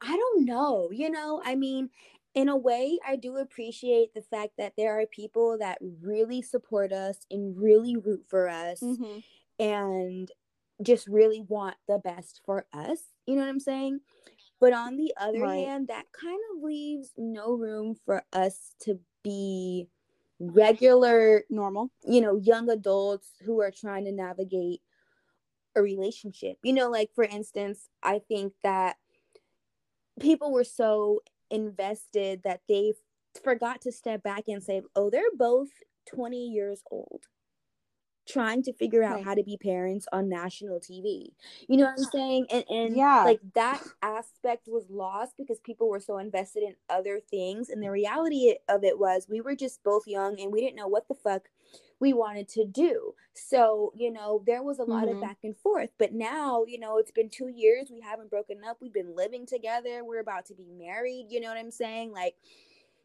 I 0.01 0.15
don't 0.17 0.45
know, 0.45 0.89
you 0.91 1.09
know, 1.09 1.41
I 1.43 1.55
mean, 1.55 1.89
in 2.35 2.49
a 2.49 2.55
way, 2.55 2.99
I 3.05 3.15
do 3.15 3.37
appreciate 3.37 4.13
the 4.13 4.21
fact 4.21 4.53
that 4.57 4.73
there 4.77 4.99
are 4.99 5.05
people 5.07 5.57
that 5.59 5.79
really 6.01 6.41
support 6.41 6.91
us 6.93 7.17
and 7.31 7.57
really 7.59 7.95
root 7.95 8.25
for 8.27 8.47
us 8.47 8.81
Mhm. 8.81 9.23
and 9.59 10.31
just 10.81 11.07
really 11.07 11.41
want 11.41 11.75
the 11.87 11.97
best 11.97 12.41
for 12.45 12.65
us. 12.71 12.99
You 13.25 13.35
know 13.35 13.41
what 13.41 13.49
I'm 13.49 13.59
saying? 13.59 14.01
But 14.59 14.73
on 14.73 14.95
the 14.97 15.13
other 15.17 15.41
Right. 15.41 15.67
hand, 15.67 15.87
that 15.87 16.11
kind 16.11 16.39
of 16.55 16.63
leaves 16.63 17.13
no 17.17 17.53
room 17.53 17.95
for 18.05 18.23
us 18.31 18.75
to 18.81 18.99
be 19.23 19.89
regular 20.39 21.43
Normal. 21.49 21.91
you 22.03 22.21
know, 22.21 22.37
young 22.37 22.69
adults 22.69 23.31
who 23.43 23.59
are 23.59 23.71
trying 23.71 24.05
to 24.05 24.11
navigate 24.11 24.81
a 25.75 25.81
relationship. 25.81 26.57
You 26.63 26.73
know, 26.73 26.89
like 26.89 27.11
for 27.13 27.23
instance, 27.23 27.89
I 28.03 28.19
think 28.19 28.53
that 28.63 28.97
people 30.19 30.51
were 30.51 30.63
so 30.63 31.21
invested 31.49 32.41
that 32.43 32.61
they 32.67 32.93
forgot 33.43 33.81
to 33.81 33.91
step 33.91 34.23
back 34.23 34.43
and 34.47 34.63
say, 34.63 34.81
oh, 34.95 35.09
they're 35.09 35.23
both 35.37 35.69
20 36.07 36.47
years 36.47 36.81
old 36.91 37.25
trying 38.29 38.63
to 38.63 38.73
figure 38.73 39.03
out 39.03 39.19
Right. 39.19 39.25
how 39.25 39.35
to 39.35 39.43
be 39.43 39.57
parents 39.57 40.07
on 40.11 40.29
national 40.29 40.79
TV. 40.79 41.35
You 41.67 41.77
know 41.77 41.85
what 41.85 41.95
I'm 41.97 42.05
saying? 42.05 42.47
And 42.51 42.65
and 42.69 43.03
Yeah. 43.03 43.23
like 43.23 43.41
that 43.55 43.83
aspect 44.01 44.67
was 44.67 44.89
lost 44.89 45.35
because 45.37 45.59
people 45.59 45.89
were 45.89 45.99
so 45.99 46.17
invested 46.19 46.63
in 46.63 46.75
other 46.89 47.19
things 47.19 47.69
and 47.69 47.83
the 47.83 47.91
reality 47.91 48.55
of 48.69 48.83
it 48.83 48.97
was 48.99 49.27
we 49.29 49.41
were 49.41 49.55
just 49.55 49.83
both 49.83 50.07
young 50.07 50.39
and 50.39 50.53
we 50.53 50.61
didn't 50.61 50.77
know 50.77 50.87
what 50.87 51.07
the 51.09 51.15
fuck 51.15 51.49
we 51.99 52.13
wanted 52.13 52.47
to 52.47 52.65
do. 52.65 53.13
So, 53.33 53.91
you 53.95 54.11
know, 54.11 54.41
there 54.45 54.63
was 54.63 54.79
a 54.79 54.83
lot 54.85 55.09
of 55.09 55.19
Mhm. 55.19 55.19
back 55.19 55.39
and 55.43 55.57
forth, 55.57 55.91
but 55.97 56.13
now, 56.13 56.63
you 56.65 56.79
know, 56.79 56.97
it's 56.97 57.11
been 57.11 57.29
2 57.29 57.47
years, 57.49 57.89
we 57.91 57.99
haven't 57.99 58.29
broken 58.29 58.63
up, 58.63 58.77
we've 58.81 58.93
been 58.93 59.15
living 59.15 59.45
together, 59.45 60.03
we're 60.05 60.19
about 60.21 60.45
to 60.47 60.55
be 60.55 60.71
married, 60.71 61.27
you 61.29 61.39
know 61.41 61.49
what 61.49 61.57
I'm 61.57 61.71
saying? 61.71 62.11
Like 62.11 62.35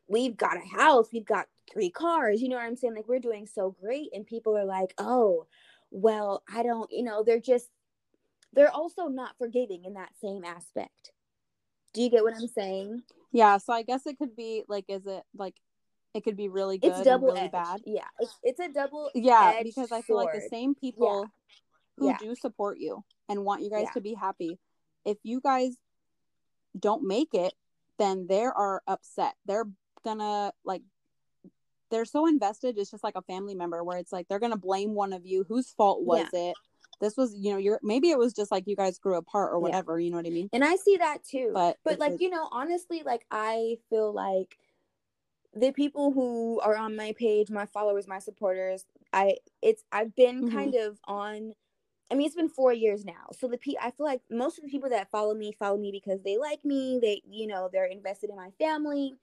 we've 0.09 0.37
got 0.37 0.57
a 0.57 0.77
house, 0.77 1.09
we've 1.13 1.25
got 1.25 1.47
three 1.73 1.91
cars, 1.91 2.43
you 2.43 2.49
know 2.49 2.57
what 2.57 2.65
I'm 2.65 2.77
saying? 2.77 2.95
Like 2.95 3.09
we're 3.09 3.19
doing 3.19 3.47
so 3.47 3.75
great 3.81 4.11
and 4.13 4.27
people 4.27 4.57
are 4.57 4.65
like, 4.65 4.95
"Oh, 4.99 5.47
well, 5.91 6.43
I 6.53 6.63
don't, 6.63 6.91
you 6.93 7.03
know, 7.03 7.23
they're 7.25 7.41
just 7.41 7.71
they're 8.53 8.71
also 8.71 9.09
not 9.09 9.37
forgiving 9.39 9.85
in 9.85 9.95
that 9.95 10.11
same 10.21 10.45
aspect." 10.45 11.13
Do 11.93 12.03
you 12.03 12.11
get 12.11 12.25
what 12.25 12.35
I'm 12.35 12.49
saying? 12.49 13.03
Yeah, 13.33 13.59
so 13.59 13.73
I 13.73 13.83
guess 13.83 14.07
it 14.07 14.19
could 14.19 14.37
be 14.37 14.65
like, 14.69 14.85
is 14.89 15.07
it 15.07 15.23
like 15.37 15.55
it 16.13 16.25
could 16.25 16.37
be 16.37 16.49
really 16.49 16.79
good 16.79 16.89
It's 16.89 16.99
and 16.99 17.05
double 17.05 17.33
really 17.33 17.49
bad? 17.49 17.81
Yeah, 17.85 18.05
it's, 18.19 18.39
it's 18.43 18.61
a 18.61 18.69
double 18.69 19.11
Yeah, 19.15 19.63
because 19.63 19.93
I 19.93 20.03
feel 20.03 20.17
like 20.17 20.33
the 20.33 20.49
same 20.49 20.75
people 20.75 21.29
who 21.97 22.09
Yeah. 22.09 22.17
do 22.19 22.35
support 22.35 22.79
you 22.79 23.05
and 23.29 23.45
want 23.45 23.63
you 23.63 23.71
guys 23.71 23.85
Yeah. 23.85 23.93
to 23.93 24.01
be 24.01 24.15
happy, 24.15 24.59
if 25.05 25.19
you 25.23 25.41
guys 25.41 25.77
don't 26.79 27.07
make 27.07 27.35
it, 27.35 27.55
then 27.99 28.27
they 28.29 28.45
are 28.45 28.83
upset. 28.87 29.35
They're 29.47 29.67
gonna 30.05 30.53
like 30.65 30.83
they're 31.91 32.05
so 32.05 32.27
invested. 32.27 32.79
It's 32.79 32.91
just 32.91 33.05
like 33.05 33.17
a 33.17 33.23
family 33.23 33.55
member 33.55 33.83
where 33.85 33.99
it's 33.99 34.13
like 34.13 34.29
they're 34.29 34.39
gonna 34.39 34.57
blame 34.57 34.95
one 34.95 35.13
of 35.13 35.27
you. 35.27 35.45
Whose 35.45 35.71
fault 35.71 36.03
was 36.03 36.27
it? 36.33 36.57
This 37.01 37.17
was, 37.17 37.35
you 37.35 37.53
know, 37.53 37.59
you're 37.59 37.81
maybe 37.83 38.11
it 38.11 38.19
was 38.19 38.33
just 38.33 38.51
like 38.51 38.67
you 38.67 38.77
guys 38.77 38.99
grew 38.99 39.17
apart 39.17 39.53
or 39.53 39.57
Yeah. 39.59 39.63
whatever. 39.63 39.99
You 39.99 40.11
know 40.11 40.17
what 40.17 40.27
I 40.27 40.31
mean? 40.31 40.49
And 40.53 40.65
I 40.65 40.77
see 40.77 40.97
that 40.97 41.25
too. 41.25 41.51
But 41.53 41.79
But 41.85 41.99
like, 41.99 42.21
you 42.21 42.31
know, 42.31 42.49
honestly, 42.51 43.03
like 43.05 43.27
I 43.31 43.79
feel 43.91 44.13
like 44.13 44.59
the 45.55 45.73
people 45.73 46.13
who 46.13 46.61
are 46.61 46.77
on 46.77 46.97
my 46.97 47.15
page, 47.17 47.51
my 47.51 47.67
followers, 47.67 48.09
my 48.09 48.19
supporters, 48.19 48.87
I 49.13 49.37
it's 49.63 49.85
I've 49.93 50.15
been 50.15 50.45
Mhm. 50.45 50.53
kind 50.53 50.75
of 50.75 50.99
on 51.05 51.55
I 52.11 52.15
mean, 52.15 52.27
it's 52.27 52.37
been 52.37 52.49
4 52.49 52.73
years 52.73 53.05
now. 53.05 53.31
So 53.39 53.49
the 53.49 53.59
pe 53.59 53.75
I 53.81 53.91
feel 53.91 54.07
like 54.07 54.21
most 54.31 54.59
of 54.59 54.65
the 54.65 54.71
people 54.71 54.91
that 54.91 55.11
follow 55.11 55.35
me 55.35 55.53
follow 55.53 55.79
me 55.79 55.91
because 55.91 56.23
they 56.23 56.37
like 56.37 56.65
me, 56.65 56.99
they 57.01 57.23
you 57.29 57.47
know, 57.47 57.69
they're 57.73 57.87
invested 57.87 58.31
in 58.31 58.37
my 58.37 58.51
family. 58.59 59.15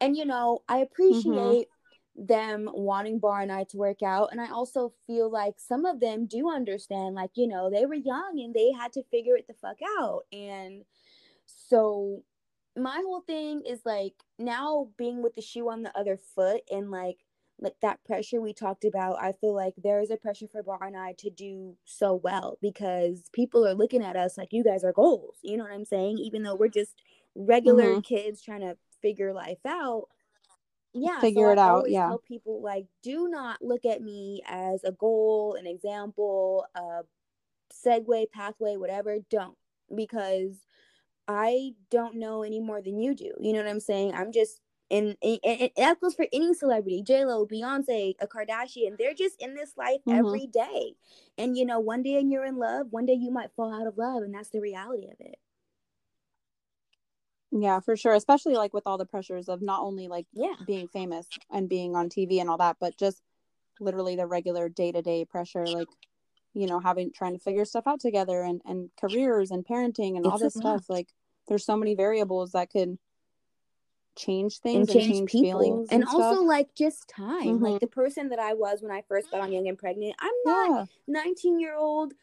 And 0.00 0.16
you 0.16 0.24
know, 0.24 0.60
I 0.68 0.76
mm-hmm. 0.76 0.82
appreciate 0.84 1.68
them 2.14 2.68
wanting 2.72 3.18
Bar 3.18 3.40
and 3.40 3.52
I 3.52 3.64
to 3.64 3.76
work 3.76 4.02
out 4.02 4.30
and 4.32 4.40
I 4.40 4.50
also 4.50 4.92
feel 5.06 5.30
like 5.30 5.54
some 5.58 5.84
of 5.84 6.00
them 6.00 6.26
do 6.26 6.50
understand 6.50 7.14
like, 7.14 7.32
you 7.34 7.46
know, 7.46 7.68
they 7.70 7.84
were 7.84 7.94
young 7.94 8.40
and 8.42 8.54
they 8.54 8.72
had 8.72 8.92
to 8.94 9.02
figure 9.10 9.36
it 9.36 9.46
the 9.46 9.54
fuck 9.54 9.76
out 10.00 10.22
and 10.32 10.84
so 11.46 12.22
my 12.76 13.02
whole 13.04 13.20
thing 13.20 13.62
is 13.66 13.80
like 13.84 14.14
now 14.38 14.88
being 14.96 15.22
with 15.22 15.34
the 15.34 15.42
shoe 15.42 15.68
on 15.68 15.82
the 15.82 15.96
other 15.98 16.18
foot 16.34 16.62
and 16.70 16.90
like 16.90 17.18
like 17.60 17.74
that 17.82 18.02
pressure 18.04 18.40
we 18.40 18.52
talked 18.52 18.84
about 18.84 19.20
i 19.20 19.32
feel 19.32 19.54
like 19.54 19.74
there 19.82 20.00
is 20.00 20.10
a 20.10 20.16
pressure 20.16 20.46
for 20.50 20.62
bar 20.62 20.82
and 20.84 20.96
i 20.96 21.12
to 21.12 21.30
do 21.30 21.74
so 21.84 22.14
well 22.14 22.58
because 22.60 23.30
people 23.32 23.66
are 23.66 23.74
looking 23.74 24.02
at 24.02 24.16
us 24.16 24.36
like 24.36 24.48
you 24.52 24.62
guys 24.62 24.84
are 24.84 24.92
goals 24.92 25.36
you 25.42 25.56
know 25.56 25.64
what 25.64 25.72
i'm 25.72 25.84
saying 25.84 26.18
even 26.18 26.42
though 26.42 26.54
we're 26.54 26.68
just 26.68 27.02
regular 27.34 27.94
Mhm. 27.96 28.04
kids 28.04 28.42
trying 28.42 28.60
to 28.60 28.76
figure 29.02 29.32
life 29.32 29.64
out 29.66 30.08
yeah 30.92 31.20
Figure 31.20 31.46
so 31.46 31.52
it 31.52 31.58
I 31.58 31.68
out, 31.68 31.90
yeah. 31.90 32.08
tell 32.08 32.18
people 32.18 32.60
like 32.62 32.86
do 33.02 33.28
not 33.28 33.62
look 33.62 33.84
at 33.84 34.02
me 34.02 34.42
as 34.46 34.84
a 34.84 34.92
goal 34.92 35.54
an 35.58 35.66
example 35.66 36.66
a 36.74 37.02
segue 37.72 38.30
pathway 38.30 38.76
whatever 38.76 39.18
don't 39.30 39.56
because 39.94 40.56
I 41.28 41.72
don't 41.90 42.16
know 42.16 42.42
any 42.44 42.60
more 42.60 42.80
than 42.80 42.98
you 42.98 43.12
do. 43.14 43.32
You 43.40 43.52
know 43.52 43.58
what 43.58 43.68
I'm 43.68 43.80
saying? 43.80 44.14
I'm 44.14 44.30
just 44.30 44.60
and, 44.90 45.16
and, 45.22 45.38
and 45.44 45.70
that 45.76 46.00
goes 46.00 46.14
for 46.14 46.26
any 46.32 46.54
celebrity, 46.54 47.02
J 47.02 47.24
Lo, 47.24 47.46
Beyonce, 47.46 48.14
a 48.20 48.26
Kardashian. 48.26 48.96
They're 48.98 49.14
just 49.14 49.40
in 49.40 49.54
this 49.54 49.76
life 49.76 50.00
Mhm. 50.06 50.06
every 50.10 50.46
day. 50.46 50.94
And 51.38 51.56
you 51.56 51.64
know, 51.66 51.80
one 51.80 52.02
day 52.02 52.16
and 52.20 52.30
you're 52.30 52.44
in 52.44 52.56
love, 52.56 52.88
one 52.92 53.06
day 53.06 53.14
you 53.14 53.30
might 53.30 53.52
fall 53.54 53.72
out 53.74 53.86
of 53.86 53.98
love, 53.98 54.22
and 54.22 54.34
that's 54.34 54.50
the 54.50 54.60
reality 54.60 55.06
of 55.08 55.16
it. 55.20 55.38
Yeah, 57.52 57.80
for 57.80 57.96
sure. 57.96 58.14
Especially 58.14 58.54
like 58.54 58.74
with 58.74 58.86
all 58.86 58.98
the 58.98 59.06
pressures 59.06 59.48
of 59.48 59.62
not 59.62 59.82
only 59.82 60.08
like 60.08 60.26
Yeah, 60.32 60.56
being 60.64 60.88
famous 60.88 61.38
and 61.50 61.68
being 61.68 61.94
on 61.94 62.08
TV 62.08 62.40
and 62.40 62.50
all 62.50 62.58
that, 62.58 62.76
but 62.80 62.96
just 62.96 63.22
literally 63.80 64.16
the 64.16 64.26
regular 64.26 64.68
day 64.68 64.92
to 64.92 65.02
day 65.02 65.24
pressure, 65.24 65.70
like, 65.70 65.90
you 66.54 66.66
know, 66.66 66.80
having 66.80 67.12
trying 67.12 67.34
to 67.34 67.40
figure 67.40 67.64
stuff 67.64 67.86
out 67.86 68.00
together 68.00 68.42
and, 68.42 68.62
and 68.66 68.90
careers 69.00 69.50
and 69.50 69.66
parenting 69.66 70.16
and 70.16 70.26
all 70.26 70.38
It's 70.38 70.44
a 70.44 70.50
this 70.50 70.56
stuff. 70.56 70.86
Like, 70.90 71.14
there's 71.48 71.64
so 71.66 71.76
many 71.76 71.94
variables 71.94 72.52
that 72.52 72.70
could 72.70 72.98
change 74.16 74.58
things 74.60 74.88
and 74.88 75.00
change, 75.00 75.08
change, 75.08 75.30
people, 75.30 75.60
feelings 75.60 75.88
and 75.90 76.02
and, 76.02 76.08
also 76.08 76.42
like 76.42 76.74
just 76.74 77.08
time. 77.08 77.58
Mhm. 77.58 77.60
Like 77.60 77.80
the 77.80 77.86
person 77.86 78.28
that 78.30 78.38
I 78.38 78.54
was 78.54 78.82
when 78.82 78.90
I 78.92 79.02
first 79.08 79.30
got 79.30 79.40
on 79.40 79.52
Young 79.52 79.68
and 79.68 79.78
Pregnant, 79.78 80.14
I'm 80.18 80.32
not 80.44 80.70
Yeah, 80.70 80.86
19 81.06 81.60
year 81.60 81.76
old 81.76 82.14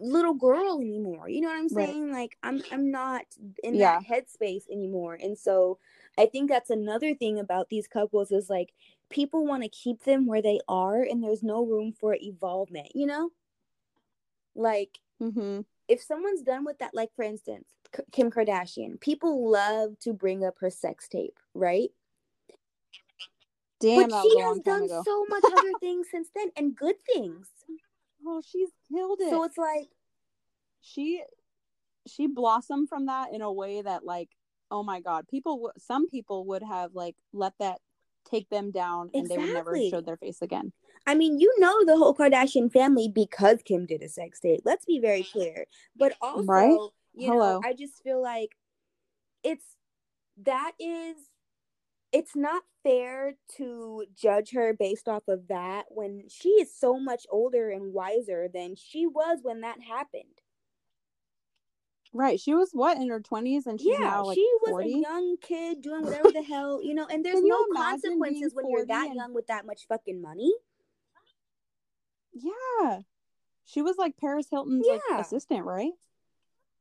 little 0.00 0.34
girl 0.34 0.78
anymore 0.80 1.28
you 1.28 1.40
know 1.40 1.48
what 1.48 1.56
i'm 1.56 1.70
Right. 1.70 1.88
saying 1.88 2.12
like 2.12 2.36
i'm 2.42 2.62
i'm 2.70 2.90
not 2.90 3.22
in 3.62 3.78
Yeah. 3.78 3.98
that 3.98 4.04
headspace 4.06 4.68
anymore 4.70 5.14
and 5.14 5.38
so 5.38 5.78
i 6.18 6.26
think 6.26 6.50
that's 6.50 6.68
another 6.70 7.14
thing 7.14 7.38
about 7.38 7.70
these 7.70 7.86
couples 7.86 8.30
is 8.30 8.50
like 8.50 8.74
people 9.08 9.46
want 9.46 9.62
to 9.62 9.68
keep 9.70 10.02
them 10.04 10.26
where 10.26 10.42
they 10.42 10.60
are 10.68 11.00
and 11.02 11.22
there's 11.24 11.42
no 11.42 11.64
room 11.64 11.92
for 11.92 12.14
evolvement 12.20 12.88
you 12.94 13.06
know 13.06 13.30
like 14.54 14.98
hmm 15.20 15.60
if 15.88 16.02
someone's 16.02 16.42
done 16.42 16.64
with 16.64 16.78
that 16.78 16.94
like 16.94 17.10
for 17.14 17.22
instance 17.24 17.68
K- 17.94 18.02
kim 18.12 18.30
kardashian 18.30 19.00
people 19.00 19.50
love 19.50 19.98
to 20.00 20.12
bring 20.12 20.44
up 20.44 20.54
her 20.60 20.70
sex 20.70 21.08
tape 21.08 21.38
right 21.54 21.90
Damn, 23.80 24.08
but 24.08 24.22
she 24.22 24.38
has 24.38 24.60
done 24.60 24.84
ago. 24.84 25.02
so 25.04 25.26
much 25.28 25.44
other 25.44 25.72
things 25.80 26.06
since 26.10 26.28
then 26.34 26.48
and 26.56 26.74
good 26.76 26.96
things 27.12 27.48
Oh, 28.26 28.40
she's 28.46 28.70
killed 28.90 29.20
it. 29.20 29.28
so 29.30 29.44
it's 29.44 29.58
like 29.58 29.88
she 30.80 31.22
she 32.06 32.26
blossomed 32.26 32.88
from 32.88 33.06
that 33.06 33.32
in 33.34 33.42
a 33.42 33.52
way 33.52 33.82
that 33.82 34.04
like 34.04 34.30
oh 34.70 34.82
my 34.82 35.00
god 35.00 35.26
people 35.28 35.56
w- 35.56 35.72
some 35.78 36.08
people 36.08 36.46
would 36.46 36.62
have 36.62 36.94
like 36.94 37.16
let 37.32 37.52
that 37.60 37.80
take 38.30 38.48
them 38.48 38.70
down 38.70 39.10
and 39.12 39.28
they 39.28 39.36
would 39.36 39.52
never 39.52 39.72
Exactly. 39.76 39.90
show 39.90 40.00
their 40.00 40.16
face 40.16 40.40
again 40.40 40.72
I 41.06 41.14
mean, 41.14 41.38
you 41.38 41.54
know 41.58 41.84
the 41.84 41.96
whole 41.96 42.14
Kardashian 42.14 42.72
family 42.72 43.08
because 43.08 43.58
Kim 43.64 43.86
did 43.86 44.02
a 44.02 44.08
sex 44.08 44.40
tape. 44.40 44.62
Let's 44.64 44.84
be 44.86 45.00
very 45.00 45.22
clear. 45.22 45.66
But 45.96 46.14
also, 46.20 46.44
Right? 46.44 46.78
you 47.14 47.30
Hello. 47.30 47.60
know, 47.60 47.62
I 47.64 47.74
just 47.74 48.02
feel 48.02 48.22
like 48.22 48.56
it's 49.42 49.64
that 50.42 50.72
is 50.80 51.16
it's 52.12 52.34
not 52.36 52.62
fair 52.82 53.34
to 53.56 54.04
judge 54.16 54.52
her 54.52 54.72
based 54.72 55.08
off 55.08 55.26
of 55.28 55.48
that 55.48 55.86
when 55.88 56.24
she 56.28 56.50
is 56.50 56.74
so 56.74 56.98
much 56.98 57.26
older 57.30 57.70
and 57.70 57.92
wiser 57.92 58.48
than 58.52 58.74
she 58.76 59.06
was 59.06 59.40
when 59.42 59.60
that 59.62 59.80
happened. 59.82 60.40
right 62.12 62.38
she 62.38 62.54
was 62.54 62.70
what 62.72 62.96
in 62.96 63.08
her 63.08 63.20
20s 63.20 63.66
and 63.66 63.80
she's 63.80 63.96
yeah, 63.98 64.06
now 64.06 64.24
like 64.24 64.36
she 64.36 64.48
was 64.62 64.70
40 64.70 64.94
a 64.94 64.98
young 64.98 65.36
kid 65.40 65.82
doing 65.82 66.04
whatever 66.04 66.30
the 66.30 66.42
hell, 66.48 66.80
you 66.82 66.94
know, 66.94 67.06
and 67.10 67.24
there's 67.24 67.40
Can 67.40 67.48
no 67.48 67.66
consequences 67.74 68.54
when 68.54 68.70
you're 68.70 68.86
that 68.86 69.14
young 69.14 69.34
with 69.34 69.48
that 69.48 69.66
much 69.66 69.86
fucking 69.88 70.22
money. 70.22 70.52
Yeah 72.34 73.00
she 73.66 73.80
was 73.80 73.96
like 73.96 74.16
paris 74.18 74.46
hilton's 74.50 74.84
Yeah. 74.86 74.98
like 75.10 75.20
assistant 75.24 75.64
right 75.64 75.92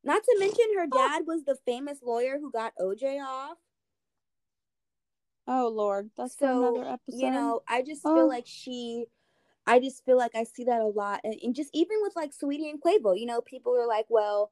Not 0.03 0.21
to 0.23 0.35
mention 0.39 0.65
her 0.77 0.85
dad 0.87 1.23
was 1.25 1.43
the 1.45 1.55
famous 1.65 1.99
lawyer 2.03 2.37
who 2.39 2.51
got 2.51 2.73
OJ 2.79 3.21
off. 3.25 3.57
oh 5.47 5.69
lord 5.73 6.09
that's 6.17 6.37
so 6.37 6.75
another 6.75 6.89
episode 6.89 7.19
you 7.21 7.31
know 7.31 7.61
i 7.67 7.81
just 7.81 8.01
Oh. 8.05 8.15
feel 8.15 8.27
like 8.27 8.45
she 8.47 9.05
i 9.65 9.79
just 9.79 10.03
feel 10.05 10.17
like 10.17 10.35
i 10.35 10.43
see 10.43 10.65
that 10.65 10.81
a 10.81 10.87
lot 10.87 11.21
and, 11.23 11.35
and 11.41 11.55
just 11.55 11.69
even 11.73 11.97
with 12.01 12.15
like 12.15 12.31
saweetie 12.33 12.69
and 12.69 12.81
quavo 12.81 13.17
you 13.17 13.25
know 13.25 13.41
people 13.41 13.75
are 13.77 13.87
like 13.87 14.05
well 14.09 14.51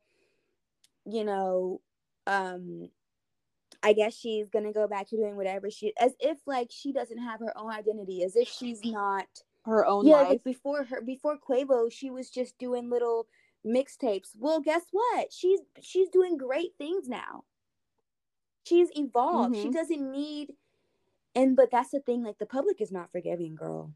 you 1.05 1.23
know 1.25 1.81
um 2.27 2.89
i 3.83 3.91
guess 3.93 4.13
she's 4.15 4.49
gonna 4.49 4.71
go 4.71 4.87
back 4.87 5.07
to 5.09 5.17
doing 5.17 5.35
whatever 5.35 5.69
she 5.69 5.91
as 5.99 6.13
if 6.19 6.37
like 6.45 6.67
she 6.71 6.93
doesn't 6.93 7.17
have 7.17 7.39
her 7.41 7.57
own 7.57 7.71
identity 7.71 8.23
as 8.23 8.35
if 8.35 8.47
she's 8.47 8.83
not 8.85 9.25
her 9.65 9.85
own 9.85 10.05
yeah 10.05 10.13
life. 10.13 10.29
like 10.29 10.43
before 10.43 10.83
her 10.85 11.01
before 11.01 11.37
quavo 11.37 11.91
she 11.91 12.09
was 12.09 12.29
just 12.29 12.57
doing 12.57 12.89
little 12.89 13.27
mixtapes. 13.65 14.29
Well 14.37 14.59
guess 14.59 14.83
what? 14.91 15.31
She's 15.31 15.59
she's 15.81 16.09
doing 16.09 16.37
great 16.37 16.73
things 16.77 17.07
now. 17.07 17.43
She's 18.63 18.89
evolved. 18.95 19.55
She 19.55 19.69
Mhm. 19.69 19.73
doesn't 19.73 20.11
need 20.11 20.55
and 21.35 21.55
but 21.55 21.71
that's 21.71 21.91
the 21.91 21.99
thing 22.01 22.23
like 22.23 22.39
the 22.39 22.45
public 22.45 22.81
is 22.81 22.91
not 22.91 23.11
forgiving 23.11 23.55
girl. 23.55 23.93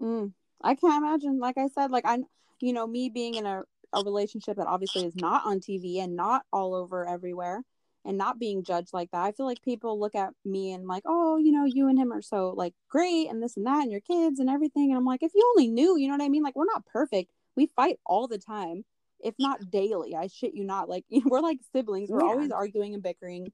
Mm, 0.00 0.32
I 0.62 0.74
can't 0.74 1.02
imagine. 1.04 1.38
Like 1.38 1.58
I 1.58 1.68
said, 1.68 1.90
like 1.90 2.04
I, 2.06 2.18
you 2.60 2.72
know, 2.72 2.86
me 2.86 3.08
being 3.08 3.36
in 3.36 3.46
a, 3.46 3.62
a 3.92 4.02
relationship 4.02 4.56
that 4.56 4.66
obviously 4.66 5.04
is 5.04 5.16
not 5.16 5.44
on 5.46 5.60
TV 5.60 6.00
and 6.00 6.16
not 6.16 6.44
all 6.52 6.74
over 6.74 7.06
everywhere, 7.06 7.62
and 8.06 8.16
not 8.16 8.38
being 8.38 8.62
judged 8.62 8.92
like 8.94 9.10
that. 9.10 9.22
I 9.24 9.32
feel 9.32 9.46
like 9.46 9.60
people 9.62 9.98
look 9.98 10.14
at 10.14 10.30
me 10.44 10.72
and 10.72 10.86
like, 10.86 11.02
oh, 11.06 11.36
you 11.38 11.50
know, 11.52 11.64
you 11.64 11.88
and 11.88 11.98
him 11.98 12.12
are 12.12 12.22
so 12.22 12.50
like 12.56 12.72
great 12.88 13.28
and 13.28 13.42
this 13.42 13.56
and 13.56 13.66
that 13.66 13.82
and 13.82 13.90
your 13.90 14.00
kids 14.00 14.38
and 14.38 14.48
everything. 14.48 14.90
And 14.90 14.96
I'm 14.96 15.04
like, 15.04 15.22
if 15.22 15.32
you 15.34 15.42
only 15.56 15.68
knew, 15.68 15.96
you 15.98 16.06
know 16.08 16.14
what 16.14 16.22
I 16.24 16.28
mean? 16.28 16.42
Like, 16.44 16.54
we're 16.56 16.64
not 16.72 16.86
perfect. 16.86 17.30
We 17.56 17.66
fight 17.74 17.98
all 18.06 18.28
the 18.28 18.38
time, 18.38 18.84
if 19.20 19.34
not 19.38 19.70
daily. 19.70 20.14
I 20.14 20.28
shit 20.28 20.54
you 20.54 20.64
not. 20.64 20.88
Like, 20.88 21.04
we're 21.26 21.40
like 21.40 21.58
siblings. 21.72 22.08
We're 22.10 22.22
Yeah. 22.22 22.30
always 22.30 22.50
arguing 22.52 22.94
and 22.94 23.02
bickering. 23.02 23.52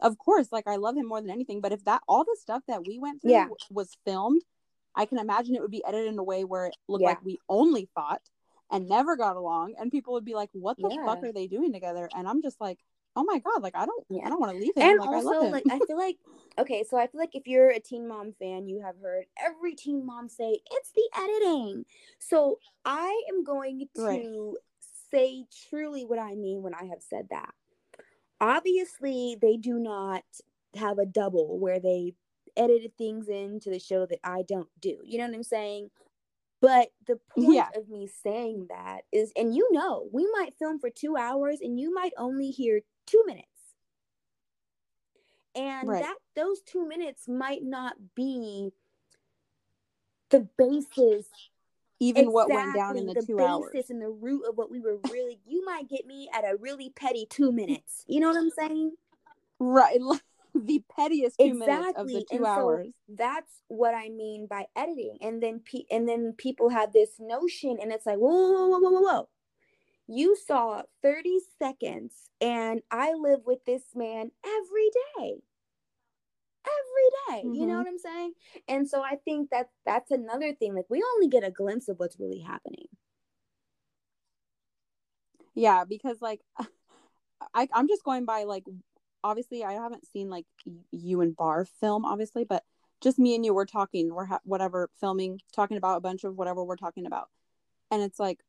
Of 0.00 0.18
course, 0.18 0.48
like 0.52 0.66
I 0.66 0.76
love 0.76 0.96
him 0.96 1.06
more 1.06 1.20
than 1.20 1.30
anything. 1.30 1.60
But 1.60 1.72
if 1.72 1.84
that 1.84 2.02
all 2.08 2.24
the 2.24 2.36
stuff 2.40 2.62
that 2.68 2.86
we 2.86 2.98
went 2.98 3.22
through 3.22 3.32
Yeah. 3.32 3.42
w- 3.44 3.56
was 3.70 3.96
filmed, 4.04 4.42
I 4.94 5.06
can 5.06 5.18
imagine 5.18 5.54
it 5.54 5.62
would 5.62 5.70
be 5.70 5.84
edited 5.84 6.08
in 6.12 6.18
a 6.18 6.24
way 6.24 6.44
where 6.44 6.66
it 6.66 6.76
looked 6.88 7.02
Yeah. 7.02 7.08
like 7.10 7.24
we 7.24 7.38
only 7.48 7.88
fought 7.94 8.22
and 8.70 8.88
never 8.88 9.16
got 9.16 9.36
along, 9.36 9.74
and 9.78 9.90
people 9.90 10.12
would 10.14 10.24
be 10.24 10.34
like, 10.34 10.50
"What 10.52 10.76
the 10.78 10.90
Yeah. 10.90 11.04
fuck 11.04 11.22
are 11.22 11.32
they 11.32 11.46
doing 11.46 11.72
together?" 11.72 12.08
And 12.14 12.28
I'm 12.28 12.42
just 12.42 12.60
like, 12.60 12.78
"Oh 13.18 13.24
my 13.24 13.38
god, 13.40 13.62
like 13.62 13.74
I 13.76 13.84
don't, 13.84 14.04
Yeah. 14.08 14.26
I 14.26 14.28
don't 14.30 14.40
want 14.40 14.52
to 14.52 14.58
leave 14.58 14.76
him. 14.76 14.84
and 14.88 14.98
like 15.00 15.10
I 15.10 15.16
also 15.16 15.42
him." 15.42 15.52
like 15.52 15.64
i 15.68 15.80
feel 15.80 15.98
like 15.98 16.16
okay 16.58 16.84
so 16.88 16.96
i 16.96 17.06
feel 17.08 17.20
like 17.20 17.34
if 17.34 17.46
you're 17.46 17.70
a 17.70 17.80
teen 17.80 18.06
mom 18.08 18.32
fan 18.38 18.66
you 18.68 18.80
have 18.80 18.94
heard 19.02 19.24
every 19.44 19.74
teen 19.74 20.06
mom 20.06 20.28
say 20.28 20.58
it's 20.70 20.92
the 20.92 21.08
editing 21.18 21.84
so 22.18 22.58
i 22.84 23.22
am 23.28 23.42
going 23.44 23.80
to 23.96 24.02
Right. 24.02 24.26
say 25.10 25.44
truly 25.68 26.04
what 26.04 26.18
i 26.18 26.34
mean 26.34 26.62
when 26.62 26.74
i 26.74 26.84
have 26.84 27.02
said 27.02 27.26
that 27.30 27.50
obviously 28.40 29.36
they 29.40 29.56
do 29.56 29.78
not 29.78 30.22
have 30.76 30.98
a 30.98 31.06
double 31.06 31.58
where 31.58 31.80
they 31.80 32.14
edited 32.56 32.96
things 32.96 33.28
into 33.28 33.70
the 33.70 33.78
show 33.78 34.06
that 34.06 34.20
i 34.24 34.42
don't 34.42 34.68
do 34.80 34.96
you 35.04 35.18
know 35.18 35.26
what 35.26 35.34
i'm 35.34 35.42
saying 35.42 35.90
but 36.60 36.88
the 37.06 37.18
point 37.30 37.54
Yeah. 37.54 37.68
of 37.76 37.88
me 37.88 38.08
saying 38.22 38.66
that 38.68 39.02
is 39.12 39.32
and 39.36 39.54
you 39.54 39.68
know 39.72 40.08
we 40.12 40.28
might 40.32 40.58
film 40.58 40.78
for 40.80 40.90
two 40.90 41.16
hours 41.16 41.58
and 41.60 41.78
you 41.78 41.92
might 41.94 42.12
only 42.18 42.50
hear 42.50 42.80
two 43.08 43.22
minutes 43.26 43.46
and 45.54 45.88
Right. 45.88 46.02
that 46.02 46.16
those 46.36 46.60
two 46.62 46.86
minutes 46.86 47.26
might 47.28 47.62
not 47.62 47.94
be 48.14 48.70
the 50.30 50.46
basis 50.58 51.26
Even 52.00 52.30
what 52.32 52.48
went 52.50 52.74
down 52.74 52.96
in 52.96 53.06
the, 53.06 53.12
exactly, 53.12 53.34
two 53.34 53.40
hours. 53.40 53.70
basis 53.72 53.90
and 53.90 54.00
the 54.00 54.08
root 54.10 54.44
of 54.48 54.56
what 54.56 54.70
we 54.70 54.78
were 54.80 54.98
really 55.10 55.40
you 55.46 55.64
might 55.64 55.88
get 55.88 56.06
me 56.06 56.28
at 56.34 56.44
a 56.44 56.56
really 56.60 56.90
petty 56.90 57.26
two 57.28 57.50
minutes 57.50 58.04
you 58.06 58.20
know 58.20 58.28
what 58.28 58.36
i'm 58.36 58.50
saying 58.50 58.92
Right. 59.60 59.98
the 60.54 60.82
pettiest 60.94 61.38
two 61.38 61.54
minutes 61.54 61.92
of 61.96 62.06
the 62.06 62.24
two 62.30 62.36
and 62.36 62.46
hours. 62.46 62.86
so 62.86 63.14
that's 63.16 63.62
what 63.68 63.94
i 63.94 64.08
mean 64.08 64.46
by 64.46 64.66
editing 64.76 65.16
and 65.20 65.42
then 65.42 65.60
pe- 65.60 65.86
and 65.90 66.08
then 66.08 66.32
people 66.36 66.68
have 66.68 66.92
this 66.92 67.10
notion 67.18 67.78
and 67.80 67.90
it's 67.92 68.06
like 68.06 68.18
whoa 68.18 68.28
whoa 68.30 68.68
whoa 68.68 68.78
whoa 68.78 68.90
whoa 68.90 69.00
whoa 69.00 69.28
you 70.08 70.36
saw 70.36 70.82
30 71.02 71.38
seconds 71.58 72.30
and 72.40 72.82
i 72.90 73.12
live 73.14 73.40
with 73.46 73.64
this 73.66 73.82
man 73.94 74.30
every 74.44 74.90
day 75.18 75.42
every 76.66 77.10
day 77.42 77.48
you 77.58 77.66
know 77.66 77.74
Mhm. 77.74 77.78
what 77.78 77.88
i'm 77.88 77.98
saying 77.98 78.32
and 78.68 78.88
so 78.88 79.02
i 79.02 79.16
think 79.24 79.50
that 79.50 79.70
that's 79.86 80.10
another 80.10 80.54
thing 80.54 80.74
like 80.74 80.86
we 80.90 81.02
only 81.14 81.28
get 81.28 81.44
a 81.44 81.50
glimpse 81.50 81.88
of 81.88 81.98
what's 81.98 82.20
really 82.20 82.40
happening 82.40 82.86
Yeah, 85.54 85.84
because 85.84 86.22
like 86.22 86.40
I 87.54 87.68
I'm 87.72 87.88
just 87.88 88.04
going 88.04 88.24
by 88.24 88.44
like 88.44 88.64
obviously 89.24 89.64
I 89.64 89.74
haven't 89.74 90.06
seen 90.06 90.30
like 90.30 90.46
you 90.92 91.20
and 91.20 91.36
Bar 91.36 91.64
film 91.64 92.04
obviously, 92.04 92.44
but 92.44 92.64
just 93.00 93.18
me 93.18 93.34
and 93.34 93.44
you 93.44 93.54
we're 93.54 93.66
talking, 93.66 94.14
we're 94.14 94.26
ha- 94.26 94.40
whatever 94.44 94.90
filming, 95.00 95.40
talking 95.52 95.76
about 95.76 95.98
a 95.98 96.00
bunch 96.00 96.24
of 96.24 96.36
whatever 96.36 96.64
we're 96.64 96.76
talking 96.76 97.06
about. 97.06 97.28
And 97.90 98.02
it's 98.02 98.18
like 98.20 98.40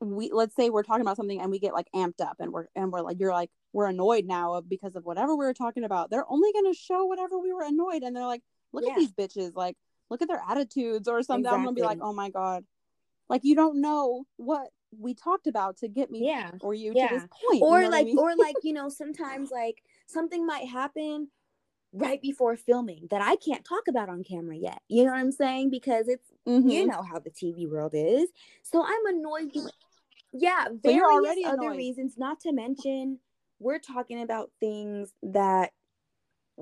we 0.00 0.30
let's 0.32 0.54
say 0.54 0.68
we're 0.70 0.82
talking 0.82 1.00
about 1.02 1.16
something 1.16 1.40
and 1.40 1.50
we 1.50 1.58
get 1.58 1.72
like 1.72 1.88
amped 1.94 2.20
up 2.20 2.36
and 2.38 2.52
we're 2.52 2.66
and 2.76 2.92
we're 2.92 3.00
like 3.00 3.18
you're 3.18 3.32
like 3.32 3.50
we're 3.72 3.86
annoyed 3.86 4.26
now 4.26 4.60
because 4.60 4.94
of 4.96 5.04
whatever 5.04 5.34
we 5.36 5.44
were 5.46 5.54
talking 5.54 5.84
about. 5.84 6.10
They're 6.10 6.30
only 6.30 6.52
going 6.52 6.72
to 6.72 6.78
show 6.78 7.04
whatever 7.06 7.38
we 7.38 7.52
were 7.52 7.62
annoyed 7.64 8.02
and 8.02 8.14
they're 8.14 8.26
like 8.26 8.42
look 8.72 8.84
Yeah. 8.84 8.92
at 8.92 8.96
these 8.98 9.12
bitches 9.12 9.54
like 9.54 9.76
look 10.10 10.22
at 10.22 10.28
their 10.28 10.42
attitudes 10.48 11.08
or 11.08 11.22
something. 11.22 11.50
I'm 11.50 11.62
going 11.64 11.74
to 11.74 11.80
be 11.80 11.84
like, 11.86 11.98
"Oh 12.00 12.12
my 12.12 12.30
god." 12.30 12.64
Like 13.28 13.42
you 13.44 13.56
don't 13.56 13.80
know 13.80 14.24
what 14.36 14.68
we 14.96 15.14
talked 15.14 15.46
about 15.46 15.78
to 15.78 15.88
get 15.88 16.10
me 16.10 16.26
yeah 16.26 16.52
or 16.60 16.72
you 16.74 16.92
Yeah. 16.94 17.08
to 17.08 17.14
this 17.14 17.22
point. 17.22 17.60
you 17.60 17.66
or 17.66 17.80
know 17.80 17.88
what 17.88 17.94
I 17.94 17.98
like 17.98 18.06
mean? 18.06 18.18
or 18.18 18.36
like 18.36 18.56
you 18.62 18.72
know 18.72 18.88
sometimes 18.88 19.50
like 19.50 19.82
something 20.06 20.46
might 20.46 20.68
happen 20.68 21.28
right 21.92 22.20
before 22.20 22.56
filming 22.56 23.06
that 23.10 23.22
i 23.22 23.36
can't 23.36 23.64
talk 23.64 23.88
about 23.88 24.08
on 24.08 24.22
camera 24.22 24.56
yet 24.56 24.80
you 24.88 25.04
know 25.04 25.10
what 25.12 25.18
i'm 25.18 25.30
saying 25.32 25.70
because 25.70 26.08
it's 26.08 26.28
you 26.44 26.60
Mhm. 26.62 26.88
know 26.88 27.02
how 27.02 27.18
the 27.18 27.30
tv 27.30 27.68
world 27.70 27.92
is 27.94 28.28
so 28.62 28.84
i'm 28.84 29.06
annoyed 29.06 29.50
yeah 30.38 30.66
various 30.82 31.04
already 31.04 31.44
other 31.44 31.62
annoyed. 31.62 31.78
reasons 31.78 32.14
not 32.18 32.40
to 32.40 32.52
mention 32.52 33.18
we're 33.58 33.78
talking 33.78 34.22
about 34.22 34.50
things 34.60 35.12
that 35.22 35.72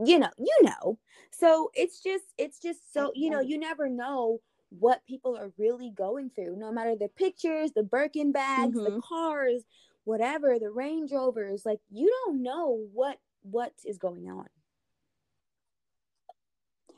you 0.05 0.19
know 0.19 0.31
you 0.39 0.57
know 0.63 0.99
so 1.31 1.71
it's 1.75 2.01
just 2.03 2.25
it's 2.39 2.61
just 2.61 2.93
so 2.93 3.13
you 3.15 3.31
know 3.31 3.41
you 3.41 3.59
never 3.59 3.89
know 3.89 4.41
what 4.71 5.05
people 5.07 5.37
are 5.37 5.53
really 5.57 5.91
going 5.91 6.31
through 6.31 6.57
no 6.57 6.73
matter 6.73 6.97
the 6.97 7.09
pictures 7.09 7.71
the 7.73 7.83
birkin 7.83 8.33
bags 8.33 8.75
the 8.83 8.91
Mhm. 8.91 9.01
cars 9.01 9.65
whatever 10.05 10.59
the 10.59 10.71
range 10.71 11.13
rovers 11.13 11.65
like 11.65 11.81
you 11.91 12.11
don't 12.25 12.43
know 12.43 12.89
what 12.93 13.19
what 13.43 13.73
is 13.85 13.99
going 13.99 14.29
on 14.29 14.47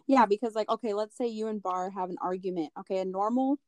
Yeah, 0.07 0.27
because 0.27 0.55
like 0.55 0.69
okay, 0.69 0.95
let's 0.95 1.17
say 1.17 1.27
you 1.27 1.49
and 1.49 1.63
Bar 1.63 1.91
have 1.91 2.11
an 2.11 2.17
argument. 2.21 2.73
Okay, 2.81 2.99
a 2.99 3.05
normal 3.05 3.59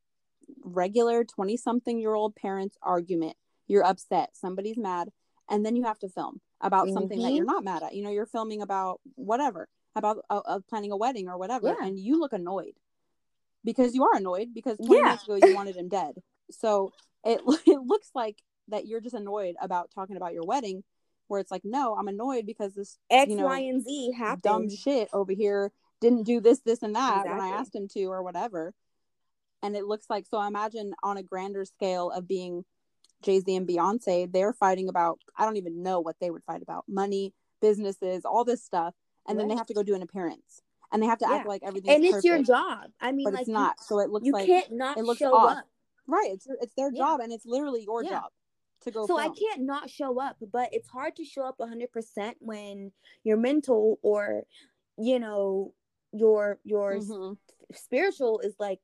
regular 0.64 1.24
20 1.24 1.56
something 1.56 1.98
year 2.00 2.14
old 2.14 2.34
parents 2.36 2.76
argument. 2.82 3.36
You're 3.66 3.84
upset, 3.84 4.30
somebody's 4.34 4.78
mad, 4.78 5.10
and 5.48 5.64
then 5.64 5.76
you 5.76 5.84
have 5.84 5.98
to 6.00 6.08
film 6.08 6.40
about 6.60 6.88
something 6.90 7.22
that 7.22 7.34
you're 7.34 7.44
not 7.44 7.64
mad 7.64 7.82
at. 7.82 7.94
You 7.94 8.02
know, 8.02 8.10
you're 8.10 8.26
filming 8.26 8.62
about 8.62 9.00
whatever, 9.14 9.68
about 9.94 10.18
uh, 10.30 10.40
uh, 10.44 10.60
planning 10.68 10.92
a 10.92 10.96
wedding 10.96 11.28
or 11.28 11.38
whatever, 11.38 11.68
Yeah. 11.68 11.86
and 11.86 11.98
you 11.98 12.18
look 12.18 12.32
annoyed. 12.32 12.74
Because 13.64 13.94
you 13.94 14.04
are 14.04 14.14
annoyed 14.16 14.54
because 14.54 14.78
20 14.78 14.94
Yeah. 14.94 15.04
minutes 15.04 15.24
ago 15.24 15.34
you 15.34 15.52
wanted 15.54 15.76
him 15.76 15.88
dead. 15.88 16.14
So 16.50 16.92
it 17.24 17.40
it 17.66 17.80
looks 17.84 18.10
like 18.14 18.42
that 18.68 18.86
you're 18.86 19.00
just 19.00 19.14
annoyed 19.14 19.56
about 19.60 19.90
talking 19.94 20.16
about 20.16 20.32
your 20.32 20.44
wedding 20.44 20.84
where 21.26 21.40
it's 21.40 21.50
like 21.50 21.64
no, 21.64 21.94
I'm 21.96 22.08
annoyed 22.08 22.46
because 22.46 22.74
this 22.74 22.98
x 23.10 23.30
you 23.30 23.36
know, 23.36 23.46
y 23.46 23.60
and 23.60 23.82
z 23.82 24.12
dumb 24.42 24.68
shit 24.70 25.08
over 25.12 25.32
here 25.32 25.72
didn't 26.00 26.22
do 26.22 26.40
this, 26.40 26.60
this, 26.60 26.82
and 26.82 26.94
that 26.94 27.26
when 27.26 27.40
I 27.40 27.48
asked 27.48 27.74
him 27.74 27.88
to 27.88 28.04
or 28.04 28.22
whatever. 28.22 28.72
And 29.62 29.76
it 29.76 29.84
looks 29.84 30.06
like 30.08 30.26
so 30.26 30.38
I 30.38 30.46
imagine 30.48 30.92
on 31.02 31.16
a 31.16 31.22
grander 31.22 31.64
scale 31.64 32.10
of 32.10 32.28
being 32.28 32.64
Jay 33.22 33.40
Z 33.40 33.54
and 33.56 33.66
Beyonce, 33.68 34.30
they're 34.32 34.52
fighting 34.52 34.88
about 34.88 35.18
I 35.36 35.44
don't 35.44 35.56
even 35.56 35.82
know 35.82 36.00
what 36.00 36.16
they 36.20 36.30
would 36.30 36.44
fight 36.44 36.62
about 36.62 36.84
money, 36.88 37.34
businesses, 37.60 38.24
all 38.24 38.44
this 38.44 38.64
stuff, 38.64 38.94
and 39.26 39.38
then 39.38 39.48
they 39.48 39.56
have 39.56 39.66
to 39.66 39.74
go 39.74 39.82
do 39.82 39.94
an 39.94 40.02
appearance 40.02 40.62
and 40.92 41.02
they 41.02 41.06
have 41.06 41.18
to 41.18 41.28
act 41.28 41.46
like 41.46 41.62
everything. 41.64 41.90
and 41.96 42.04
it's 42.04 42.12
perfect, 42.12 42.24
your 42.24 42.42
job 42.42 42.90
i 43.00 43.12
mean 43.12 43.24
but 43.24 43.32
like 43.34 43.42
it's 43.42 43.50
not. 43.50 43.78
So 43.82 43.98
it 43.98 44.10
looks 44.10 44.24
you, 44.26 44.32
like 44.32 44.46
can't 44.46 44.72
not 44.72 44.96
it 44.96 45.04
looks 45.04 45.18
show 45.18 45.34
off. 45.34 45.58
up 45.58 45.64
right. 46.06 46.30
It's 46.32 46.46
it's 46.62 46.74
their 46.76 46.90
Yeah. 46.92 47.02
job 47.04 47.20
and 47.20 47.32
it's 47.32 47.44
literally 47.44 47.82
your 47.82 48.02
Yeah. 48.04 48.10
job 48.10 48.30
to 48.82 48.90
go. 48.92 49.06
so 49.06 49.18
i 49.18 49.28
can't 49.28 49.62
not 49.62 49.90
show 49.90 50.20
up 50.20 50.36
but 50.52 50.68
it's 50.72 50.88
hard 50.88 51.16
to 51.16 51.24
show 51.24 51.42
up 51.44 51.56
100% 51.58 52.36
when 52.38 52.92
your 53.24 53.36
mental 53.36 53.98
or 54.02 54.44
you 54.96 55.18
know 55.18 55.74
your 56.12 56.58
your 56.64 56.92
Mhm. 56.92 57.36
spiritual 57.74 58.38
is 58.40 58.54
like 58.60 58.80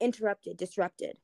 interrupted 0.00 0.56
disrupted 0.56 1.16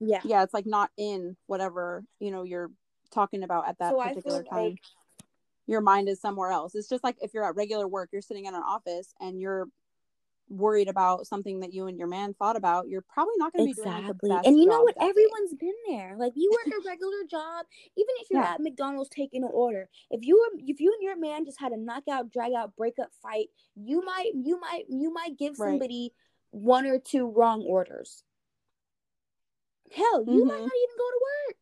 yeah 0.00 0.20
Yeah, 0.24 0.42
it's 0.42 0.54
like 0.54 0.66
not 0.66 0.90
in 0.96 1.36
whatever 1.46 2.04
you 2.20 2.30
know 2.30 2.42
you're 2.44 2.70
talking 3.10 3.42
about 3.42 3.68
at 3.68 3.78
that 3.78 3.90
so 3.92 4.00
particular 4.02 4.42
time. 4.44 4.64
like 4.70 4.78
your 5.66 5.80
mind 5.80 6.08
is 6.08 6.20
somewhere 6.20 6.50
else. 6.50 6.74
It's 6.74 6.88
just 6.88 7.04
like 7.04 7.16
if 7.20 7.32
you're 7.32 7.44
at 7.44 7.54
regular 7.54 7.86
work, 7.86 8.08
you're 8.12 8.22
sitting 8.22 8.46
in 8.46 8.54
an 8.54 8.62
office 8.62 9.14
and 9.20 9.40
you're 9.40 9.68
worried 10.48 10.88
about 10.88 11.28
something 11.28 11.60
that 11.60 11.72
you 11.72 11.86
and 11.86 11.96
your 11.96 12.08
man 12.08 12.34
thought 12.34 12.56
about, 12.56 12.88
you're 12.88 13.02
probably 13.02 13.34
not 13.36 13.52
going 13.52 13.64
to 13.68 13.68
be 13.68 13.74
doing 13.74 13.88
the 13.88 13.96
exactly 14.00 14.30
and 14.44 14.58
you 14.58 14.66
know 14.66 14.82
what 14.82 14.96
that 14.96 15.02
day. 15.04 15.10
everyone's 15.10 15.54
been 15.54 15.74
there 15.88 16.16
like 16.18 16.32
you 16.34 16.50
work 16.50 16.72
a 16.72 16.82
regular 16.88 17.18
job 17.30 17.66
even 17.96 18.14
if 18.20 18.30
you're 18.30 18.40
Yeah. 18.42 18.54
at 18.54 18.60
mcdonald's 18.60 19.10
taking 19.10 19.44
an 19.44 19.50
order 19.52 19.88
if 20.10 20.24
you 20.24 20.36
were 20.36 20.58
if 20.66 20.80
you 20.80 20.92
and 20.92 21.02
your 21.02 21.16
man 21.16 21.44
just 21.44 21.60
had 21.60 21.70
a 21.72 21.76
knockout 21.76 22.32
drag 22.32 22.52
out 22.52 22.74
breakup 22.74 23.10
fight 23.22 23.46
you 23.76 24.04
might 24.04 24.32
you 24.34 24.58
might 24.58 24.84
you 24.88 25.12
might 25.12 25.38
give 25.38 25.56
Right. 25.56 25.68
somebody 25.70 26.12
one 26.50 26.86
or 26.86 26.98
two 26.98 27.26
wrong 27.26 27.62
orders 27.62 28.24
hell 29.92 30.22
you 30.24 30.44
might 30.46 30.60
Mhm. 30.60 30.64
not 30.64 30.76
even 30.82 30.96
go 30.98 31.10
to 31.10 31.20
work 31.22 31.56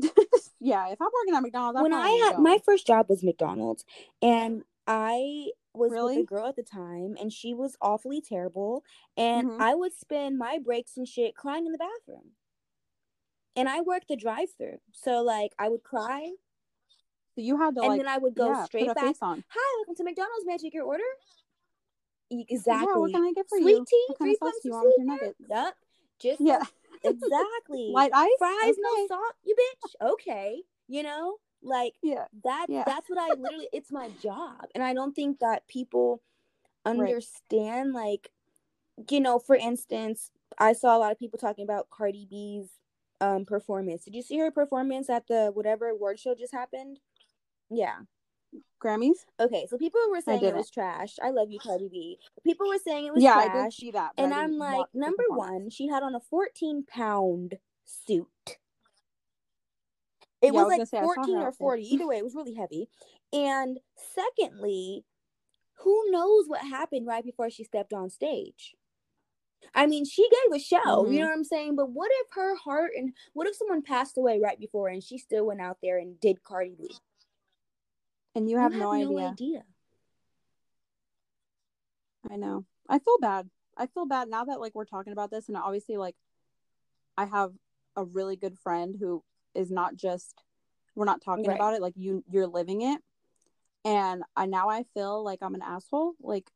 yeah, 0.60 0.88
if 0.90 1.00
I'm 1.00 1.08
working 1.12 1.34
at 1.34 1.42
McDonald's, 1.42 1.76
I'm 1.76 1.82
when 1.82 1.92
I 1.92 2.08
had 2.26 2.38
my 2.42 2.58
first 2.64 2.86
job 2.86 3.08
was 3.08 3.22
McDonald's, 3.22 3.84
and 4.22 4.64
I 4.86 5.50
was 5.74 5.90
with 5.90 5.92
Really? 5.92 6.20
a 6.20 6.24
girl 6.24 6.46
at 6.46 6.56
the 6.56 6.62
time, 6.62 7.16
and 7.20 7.32
she 7.32 7.54
was 7.54 7.76
awfully 7.80 8.20
terrible, 8.20 8.84
and 9.16 9.50
Mhm. 9.50 9.60
I 9.60 9.74
would 9.74 9.92
spend 9.92 10.38
my 10.38 10.58
breaks 10.58 10.96
and 10.96 11.06
shit 11.06 11.34
crying 11.34 11.66
in 11.66 11.72
the 11.72 11.78
bathroom. 11.78 12.32
And 13.56 13.68
I 13.68 13.80
worked 13.80 14.08
the 14.08 14.16
drive-through, 14.16 14.78
so 14.92 15.22
like 15.22 15.52
I 15.58 15.68
would 15.68 15.82
cry, 15.82 16.32
so 17.34 17.40
you 17.42 17.58
had 17.58 17.74
to 17.74 17.82
and 17.82 17.90
like 17.90 17.98
then 17.98 18.08
I 18.08 18.18
would 18.18 18.34
go 18.34 18.52
yeah, 18.52 18.64
straight 18.64 18.94
back. 18.94 19.16
on. 19.20 19.44
Hi, 19.48 19.76
welcome 19.78 19.96
to 19.96 20.04
McDonald's. 20.04 20.46
May 20.46 20.54
I 20.54 20.56
take 20.56 20.74
your 20.74 20.84
order? 20.84 21.04
E- 22.30 22.46
Yeah, 22.48 22.56
Exactly. 22.56 23.00
what 23.00 23.12
can 23.12 23.24
I 23.24 23.32
get 23.32 23.48
for 23.48 23.58
Sweet 23.58 23.72
you? 23.72 23.84
tea, 23.88 24.04
What 24.08 24.18
three 24.18 24.26
kind 24.26 24.34
of 24.36 24.40
pumps 24.40 24.58
do 24.62 24.68
you 24.68 24.72
want 24.74 24.86
with 24.86 24.96
your 24.98 25.06
nuggets? 25.06 25.40
Yup. 25.48 25.74
Just 26.20 26.40
Yeah. 26.40 26.62
exactly. 27.04 27.90
Light 27.92 28.12
ice? 28.14 28.28
Fries, 28.38 28.76
no 28.78 29.06
salt, 29.08 29.34
you 29.44 29.54
bitch. 29.56 30.08
Okay, 30.12 30.62
you 30.88 31.02
know, 31.02 31.36
like 31.62 31.94
Yeah. 32.02 32.26
that. 32.44 32.66
Yeah. 32.68 32.84
That's 32.86 33.08
what 33.08 33.18
I 33.18 33.28
literally. 33.34 33.68
It's 33.72 33.90
my 33.92 34.08
job, 34.22 34.66
and 34.74 34.82
I 34.84 34.94
don't 34.94 35.14
think 35.14 35.40
that 35.40 35.66
people 35.66 36.22
understand. 36.84 37.92
Like, 37.92 38.30
you 39.10 39.20
know, 39.20 39.38
for 39.38 39.56
instance, 39.56 40.30
I 40.58 40.72
saw 40.72 40.96
a 40.96 40.98
lot 40.98 41.12
of 41.12 41.18
people 41.18 41.38
talking 41.38 41.64
about 41.64 41.90
Cardi 41.90 42.26
B's 42.28 42.68
um 43.20 43.44
performance. 43.44 44.04
Did 44.04 44.14
you 44.14 44.22
see 44.22 44.38
her 44.38 44.50
performance 44.50 45.10
at 45.10 45.26
the 45.26 45.50
whatever 45.52 45.88
award 45.88 46.18
show 46.18 46.34
just 46.34 46.52
happened? 46.52 47.00
Yeah. 47.70 48.00
Grammys? 48.82 49.26
Okay, 49.38 49.66
so 49.68 49.76
people 49.78 50.00
were 50.10 50.20
saying 50.20 50.42
it 50.44 50.54
was 50.54 50.70
trash. 50.70 51.16
I 51.22 51.30
love 51.30 51.50
you, 51.50 51.58
Cardi 51.60 51.88
B. 51.88 52.18
People 52.44 52.68
were 52.68 52.78
saying 52.78 53.06
it 53.06 53.12
was 53.12 53.22
Yeah, 53.22 53.36
I 53.36 53.44
did 53.48 53.52
trash. 53.52 53.76
see 53.76 53.90
that. 53.92 54.12
And 54.16 54.32
I 54.34 54.44
I'm 54.44 54.58
like, 54.58 54.86
number 54.94 55.24
one, 55.28 55.70
she 55.70 55.88
had 55.88 56.02
on 56.02 56.14
a 56.14 56.20
14 56.20 56.84
pound 56.88 57.58
suit. 57.84 58.26
It 60.42 60.46
Yeah, 60.46 60.50
was 60.52 60.68
was 60.68 60.78
like 60.78 60.88
say, 60.88 60.98
I 60.98 61.02
saw 61.02 61.08
her 61.08 61.14
14 61.16 61.36
or 61.36 61.52
40. 61.52 61.82
Either 61.94 62.06
way, 62.06 62.16
it 62.18 62.24
was 62.24 62.34
really 62.34 62.54
heavy. 62.54 62.88
And 63.32 63.78
secondly, 64.14 65.04
who 65.80 66.10
knows 66.10 66.46
what 66.48 66.60
happened 66.62 67.06
right 67.06 67.24
before 67.24 67.50
she 67.50 67.64
stepped 67.64 67.92
on 67.92 68.10
stage? 68.10 68.74
I 69.74 69.86
mean, 69.86 70.04
she 70.04 70.28
gave 70.28 70.52
a 70.56 70.58
show, 70.58 71.04
Mhm. 71.06 71.12
you 71.12 71.20
know 71.20 71.26
what 71.26 71.32
I'm 71.34 71.44
saying? 71.44 71.76
But 71.76 71.90
what 71.90 72.10
if 72.22 72.28
her 72.32 72.56
heart 72.56 72.92
and 72.96 73.14
what 73.34 73.46
if 73.46 73.54
someone 73.56 73.82
passed 73.82 74.16
away 74.18 74.40
right 74.40 74.58
before 74.58 74.88
and 74.88 75.02
she 75.02 75.18
still 75.18 75.46
went 75.46 75.60
out 75.60 75.78
there 75.82 75.98
and 75.98 76.18
did 76.18 76.42
Cardi 76.42 76.74
B? 76.76 76.90
And 78.34 78.48
you 78.48 78.58
have, 78.58 78.72
no, 78.72 78.92
idea. 78.92 79.28
idea. 79.28 79.62
I 82.30 82.36
know. 82.36 82.64
I 82.88 82.98
feel 82.98 83.18
bad. 83.20 83.48
I 83.76 83.86
feel 83.86 84.06
bad 84.06 84.28
now 84.28 84.44
that 84.44 84.60
like 84.60 84.74
we're 84.74 84.84
talking 84.84 85.12
about 85.12 85.30
this 85.30 85.48
and 85.48 85.56
obviously 85.56 85.96
like 85.96 86.14
I 87.16 87.24
have 87.24 87.52
a 87.96 88.04
really 88.04 88.36
good 88.36 88.58
friend 88.58 88.96
who 88.98 89.22
is 89.54 89.70
not 89.70 89.96
just 89.96 90.42
we're 90.94 91.06
not 91.06 91.22
talking 91.22 91.46
Right. 91.46 91.56
about 91.56 91.74
it 91.74 91.80
like 91.80 91.94
you 91.96 92.22
you're 92.30 92.46
living 92.46 92.82
it. 92.82 93.00
And 93.84 94.22
I 94.36 94.46
now 94.46 94.68
I 94.68 94.84
feel 94.94 95.24
like 95.24 95.38
I'm 95.42 95.54
an 95.54 95.62
asshole 95.62 96.14
like 96.20 96.50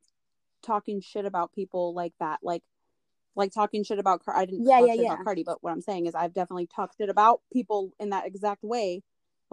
talking 0.63 1.01
shit 1.01 1.25
about 1.25 1.53
people 1.53 1.95
like 1.95 2.13
that 2.21 2.41
like 2.43 2.63
like 3.37 3.53
talking 3.53 3.85
shit 3.85 3.99
about 3.99 4.25
Car- 4.25 4.37
I 4.37 4.45
didn't 4.45 4.67
Yeah, 4.67 4.79
talk 4.81 4.89
yeah, 4.89 4.95
shit 4.95 5.03
yeah. 5.05 5.13
about 5.15 5.25
Cardi 5.25 5.45
but 5.45 5.63
what 5.63 5.73
I'm 5.73 5.81
saying 5.81 6.07
is 6.07 6.15
I've 6.15 6.35
definitely 6.35 6.67
talked 6.67 6.97
shit 6.99 7.09
about 7.09 7.41
people 7.53 7.93
in 7.99 8.11
that 8.11 8.27
exact 8.27 8.63
way 8.63 9.03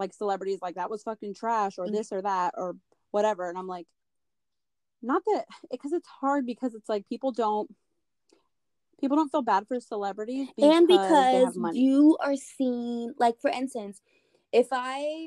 like 0.02 0.12
celebrities 0.12 0.58
like 0.60 0.74
that 0.74 0.90
was 0.90 1.02
fucking 1.02 1.34
trash 1.34 1.78
or 1.78 1.86
Mhm. 1.86 1.92
this 1.92 2.12
or 2.12 2.22
that 2.22 2.54
or 2.56 2.76
whatever. 3.12 3.48
And 3.48 3.56
I'm 3.56 3.68
like 3.68 3.86
not 5.00 5.22
that 5.26 5.46
because 5.70 5.92
it's 5.92 6.08
hard 6.08 6.46
because 6.46 6.74
it's 6.74 6.88
like 6.88 7.08
people 7.08 7.32
don't 7.32 7.68
people 9.00 9.16
don't 9.16 9.30
feel 9.30 9.42
bad 9.42 9.66
for 9.66 9.80
celebrities 9.80 10.48
because 10.56 10.76
and 10.76 10.86
because 10.86 11.56
you 11.74 12.16
are 12.20 12.36
seen 12.36 13.14
like 13.18 13.40
for 13.40 13.50
instance 13.50 14.00
if 14.52 14.68
i 14.70 15.26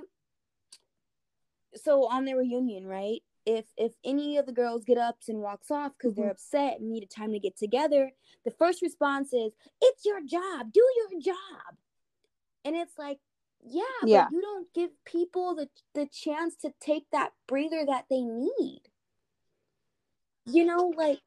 so 1.76 2.08
on 2.08 2.24
their 2.26 2.38
reunion 2.38 2.88
right? 2.88 3.22
If 3.46 3.66
if 3.78 3.94
any 4.04 4.38
of 4.38 4.46
the 4.46 4.54
girls 4.54 4.86
get 4.86 4.98
up 4.98 5.18
and 5.28 5.40
walks 5.40 5.70
off 5.70 5.92
because 5.98 6.16
they're 6.16 6.28
Mhm. 6.28 6.32
upset 6.32 6.80
and 6.80 6.90
need 6.90 7.04
a 7.04 7.08
time 7.08 7.32
to 7.34 7.40
get 7.40 7.58
together 7.58 8.12
the 8.44 8.52
first 8.52 8.82
response 8.82 9.34
is 9.34 9.54
it's 9.82 10.06
your 10.06 10.22
job. 10.22 10.72
Do 10.72 10.84
your 10.96 11.20
job. 11.22 11.78
And 12.64 12.76
it's 12.76 12.98
like 12.98 13.20
yeah, 13.66 13.82
Yeah. 14.06 14.26
but 14.26 14.34
you 14.34 14.42
don't 14.42 14.74
give 14.74 14.92
people 15.06 15.56
the 15.56 15.70
the 15.94 16.08
chance 16.08 16.56
to 16.58 16.74
take 16.80 17.06
that 17.12 17.34
breather 17.48 17.86
that 17.86 18.06
they 18.10 18.22
need 18.22 18.82
you 20.46 20.64
know 20.66 20.94
like 20.96 21.20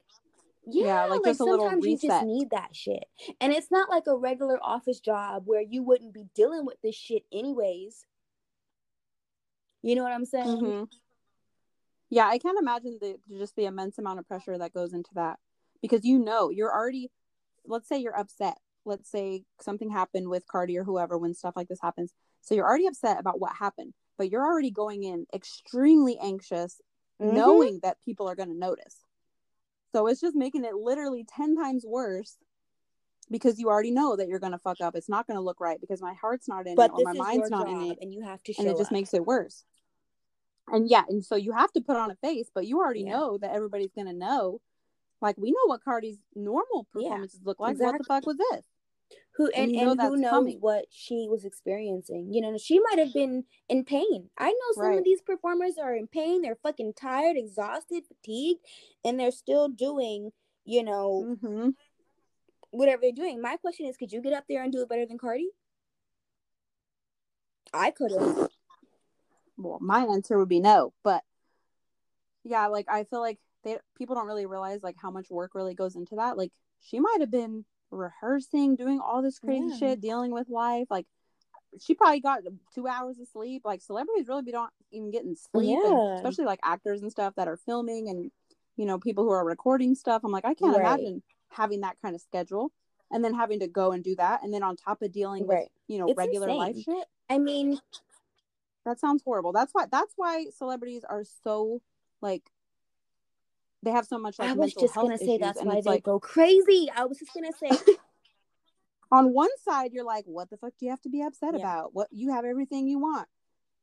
yeah, 0.70 0.84
Yeah, 0.84 1.02
like 1.02 1.10
like 1.10 1.24
just 1.24 1.40
a 1.40 1.44
little 1.44 1.66
sometimes 1.66 1.86
you 1.86 1.96
just 1.96 2.26
need 2.26 2.50
that 2.50 2.76
shit. 2.76 3.04
And 3.40 3.52
it's 3.52 3.70
not 3.70 3.88
like 3.88 4.06
a 4.06 4.16
regular 4.16 4.58
office 4.62 5.00
job 5.00 5.44
where 5.46 5.62
you 5.62 5.82
wouldn't 5.82 6.12
be 6.12 6.26
dealing 6.34 6.66
with 6.66 6.76
this 6.82 6.94
shit 6.94 7.24
anyways. 7.32 8.04
You 9.82 9.94
know 9.94 10.02
what 10.02 10.12
I'm 10.12 10.26
saying? 10.26 10.46
Mhm. 10.60 10.88
Yeah, 12.10 12.26
I 12.26 12.38
can't 12.38 12.58
imagine 12.58 12.98
the 13.00 13.18
just 13.30 13.56
the 13.56 13.64
immense 13.64 13.98
amount 13.98 14.18
of 14.18 14.28
pressure 14.28 14.58
that 14.58 14.74
goes 14.74 14.92
into 14.92 15.10
that 15.14 15.38
because 15.80 16.04
you 16.04 16.18
know 16.18 16.50
you're 16.50 16.72
already. 16.72 17.10
Let's 17.64 17.88
say 17.88 17.98
you're 17.98 18.18
upset. 18.18 18.58
Let's 18.84 19.10
say 19.10 19.44
something 19.60 19.90
happened 19.90 20.28
with 20.28 20.46
Cardi 20.46 20.76
or 20.78 20.84
whoever 20.84 21.16
when 21.18 21.34
stuff 21.34 21.54
like 21.56 21.68
this 21.68 21.80
happens. 21.80 22.12
So 22.40 22.54
you're 22.54 22.66
already 22.66 22.86
upset 22.86 23.18
about 23.20 23.40
what 23.40 23.54
happened, 23.56 23.94
but 24.16 24.30
you're 24.30 24.46
already 24.46 24.70
going 24.70 25.04
in 25.04 25.26
extremely 25.34 26.18
anxious, 26.18 26.80
Mhm. 27.20 27.34
knowing 27.34 27.80
that 27.82 27.98
people 28.04 28.28
are 28.28 28.34
going 28.34 28.48
to 28.48 28.58
notice. 28.58 28.96
So 29.92 30.06
it's 30.06 30.20
just 30.20 30.36
making 30.36 30.64
it 30.64 30.74
literally 30.74 31.24
ten 31.24 31.56
times 31.56 31.84
worse 31.86 32.36
because 33.30 33.58
you 33.58 33.68
already 33.68 33.90
know 33.90 34.16
that 34.16 34.28
you're 34.28 34.38
going 34.38 34.52
to 34.52 34.58
fuck 34.58 34.80
up. 34.80 34.96
It's 34.96 35.08
not 35.08 35.26
going 35.26 35.36
to 35.36 35.42
look 35.42 35.60
right 35.60 35.80
because 35.80 36.00
my 36.00 36.14
heart's 36.14 36.48
not 36.48 36.66
in 36.66 36.74
But 36.74 36.90
it 36.90 36.94
or 36.94 37.02
my 37.02 37.12
mind's 37.12 37.50
not 37.50 37.68
in 37.68 37.90
it 37.90 37.98
and 38.00 38.12
you 38.12 38.22
have 38.22 38.42
to 38.44 38.52
show 38.52 38.62
and 38.62 38.70
it 38.70 38.78
just 38.78 38.88
up. 38.88 38.92
makes 38.92 39.12
it 39.14 39.24
worse. 39.26 39.64
And 40.70 40.88
yeah, 40.88 41.04
and 41.08 41.24
so 41.24 41.36
you 41.36 41.52
have 41.52 41.72
to 41.72 41.80
put 41.80 41.96
on 41.96 42.10
a 42.10 42.16
face, 42.16 42.50
but 42.54 42.66
you 42.66 42.78
already 42.78 43.04
Yeah. 43.04 43.12
know 43.12 43.38
that 43.38 43.52
everybody's 43.52 43.92
gonna 43.96 44.12
know. 44.12 44.60
Like 45.20 45.36
we 45.38 45.50
know 45.50 45.66
what 45.66 45.82
Cardi's 45.82 46.18
normal 46.34 46.86
Yeah, 46.94 47.08
performances 47.08 47.40
look 47.44 47.58
like. 47.58 47.78
What 47.78 47.98
the 47.98 48.04
fuck 48.04 48.26
was 48.26 48.36
this? 48.36 48.64
Who 49.38 49.46
and 49.48 49.64
and, 49.64 49.72
you 49.72 49.88
and, 49.88 49.96
know 49.98 50.08
who 50.10 50.16
knows 50.18 50.30
coming. 50.30 50.58
what 50.60 50.86
she 50.90 51.28
was 51.30 51.44
experiencing. 51.44 52.34
You 52.34 52.42
know, 52.42 52.58
she 52.58 52.80
might 52.80 52.98
have 52.98 53.14
been 53.14 53.44
in 53.68 53.84
pain. 53.84 54.30
I 54.36 54.48
know 54.50 54.72
some 54.74 54.86
Right. 54.88 54.98
of 54.98 55.04
these 55.04 55.22
performers 55.22 55.78
are 55.82 55.94
in 55.94 56.08
pain. 56.08 56.42
They're 56.42 56.58
fucking 56.62 56.94
tired, 56.94 57.36
exhausted, 57.38 58.04
fatigued, 58.06 58.60
and 59.04 59.18
they're 59.18 59.30
still 59.30 59.68
doing, 59.68 60.32
you 60.64 60.82
know, 60.84 61.36
hmm 61.40 61.70
whatever 62.70 63.00
they're 63.02 63.12
doing. 63.12 63.40
My 63.40 63.56
question 63.56 63.86
is, 63.86 63.96
could 63.96 64.12
you 64.12 64.20
get 64.20 64.34
up 64.34 64.44
there 64.48 64.62
and 64.62 64.72
do 64.72 64.82
it 64.82 64.88
better 64.90 65.06
than 65.06 65.18
Cardi? 65.18 65.48
I 67.72 67.90
could 67.92 68.10
have. 68.10 68.50
Well, 69.56 69.78
my 69.80 70.04
answer 70.04 70.38
would 70.38 70.48
be 70.48 70.60
no, 70.60 70.92
but 71.02 71.22
yeah, 72.44 72.66
like 72.66 72.86
I 72.88 73.04
feel 73.04 73.20
like 73.20 73.38
they 73.64 73.78
people 73.96 74.14
don't 74.16 74.26
really 74.26 74.46
realize 74.46 74.82
like 74.82 74.96
how 75.00 75.10
much 75.10 75.30
work 75.30 75.54
really 75.54 75.74
goes 75.74 75.96
into 75.96 76.16
that. 76.16 76.36
Like 76.36 76.52
she 76.80 77.00
might 77.00 77.18
have 77.20 77.30
been 77.30 77.64
rehearsing, 77.90 78.76
doing 78.76 79.00
all 79.00 79.22
this 79.22 79.38
crazy 79.38 79.68
Yeah. 79.68 79.76
shit, 79.76 80.00
dealing 80.00 80.32
with 80.32 80.48
life. 80.48 80.86
Like 80.90 81.06
she 81.80 81.94
probably 81.94 82.20
got 82.20 82.40
two 82.74 82.86
hours 82.86 83.18
of 83.18 83.28
sleep. 83.28 83.62
Like 83.64 83.82
celebrities 83.82 84.28
really 84.28 84.42
be 84.42 84.52
don't 84.52 84.70
even 84.90 85.10
getting 85.10 85.36
sleep, 85.36 85.78
Yeah. 85.82 86.14
especially 86.16 86.44
like 86.46 86.60
actors 86.62 87.02
and 87.02 87.10
stuff 87.10 87.34
that 87.36 87.48
are 87.48 87.56
filming 87.56 88.08
and 88.08 88.30
you 88.76 88.86
know 88.86 88.98
people 88.98 89.24
who 89.24 89.30
are 89.30 89.44
recording 89.44 89.94
stuff. 89.94 90.22
I'm 90.24 90.32
like, 90.32 90.44
I 90.44 90.54
can't 90.54 90.76
Right. 90.76 90.80
imagine 90.80 91.22
having 91.50 91.80
that 91.80 91.96
kind 92.02 92.14
of 92.14 92.20
schedule 92.20 92.72
and 93.10 93.24
then 93.24 93.34
having 93.34 93.60
to 93.60 93.66
go 93.66 93.92
and 93.92 94.04
do 94.04 94.14
that, 94.16 94.42
and 94.42 94.52
then 94.52 94.62
on 94.62 94.76
top 94.76 95.02
of 95.02 95.12
dealing 95.12 95.46
with 95.46 95.68
you 95.88 95.98
know 95.98 96.08
It's 96.08 96.16
regular 96.18 96.52
life 96.52 96.76
shit. 96.84 97.06
I 97.30 97.38
mean, 97.38 97.78
That 98.84 98.98
sounds 99.00 99.22
horrible. 99.22 99.52
That's 99.52 99.72
why 99.72 99.86
that's 99.90 100.14
why 100.16 100.46
celebrities 100.56 101.04
are 101.08 101.24
so 101.24 101.82
like 102.20 102.42
they 103.82 103.90
have 103.90 104.06
so 104.06 104.18
much 104.18 104.38
like 104.38 104.50
I 104.50 104.52
was 104.52 104.58
mental 104.58 104.82
just 104.82 104.94
health 104.94 105.06
gonna 105.06 105.18
say 105.18 105.38
that's 105.38 105.62
why 105.62 105.76
they 105.76 105.90
like 105.90 106.02
go 106.02 106.18
crazy. 106.18 106.90
I 106.94 107.04
was 107.04 107.18
just 107.18 107.32
gonna 107.32 107.52
say, 107.52 107.70
on 109.12 109.32
one 109.32 109.50
side 109.64 109.92
you're 109.92 110.04
like 110.04 110.24
what 110.26 110.50
the 110.50 110.56
fuck 110.56 110.72
do 110.78 110.86
you 110.86 110.90
have 110.90 111.00
to 111.02 111.08
be 111.08 111.22
upset 111.22 111.54
Yeah. 111.54 111.60
about? 111.60 111.94
What 111.94 112.08
you 112.10 112.32
have 112.32 112.44
everything 112.44 112.88
you 112.88 112.98
want. 112.98 113.28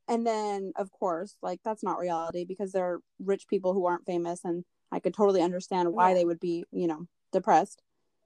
And 0.08 0.26
then 0.26 0.74
of 0.76 0.92
course, 0.92 1.38
like 1.42 1.62
that's 1.64 1.84
not 1.84 1.98
reality 2.00 2.46
because 2.46 2.72
there 2.72 2.86
are 2.86 3.00
rich 3.20 3.48
people 3.48 3.74
who 3.74 3.86
aren't 3.86 4.06
famous 4.06 4.44
and 4.44 4.66
I 4.92 5.00
could 5.00 5.14
totally 5.14 5.42
understand 5.42 5.94
why 5.94 6.10
Yeah. 6.10 6.16
they 6.16 6.26
would 6.26 6.40
be, 6.40 6.66
you 6.72 6.88
know, 6.88 7.08
depressed. 7.32 7.82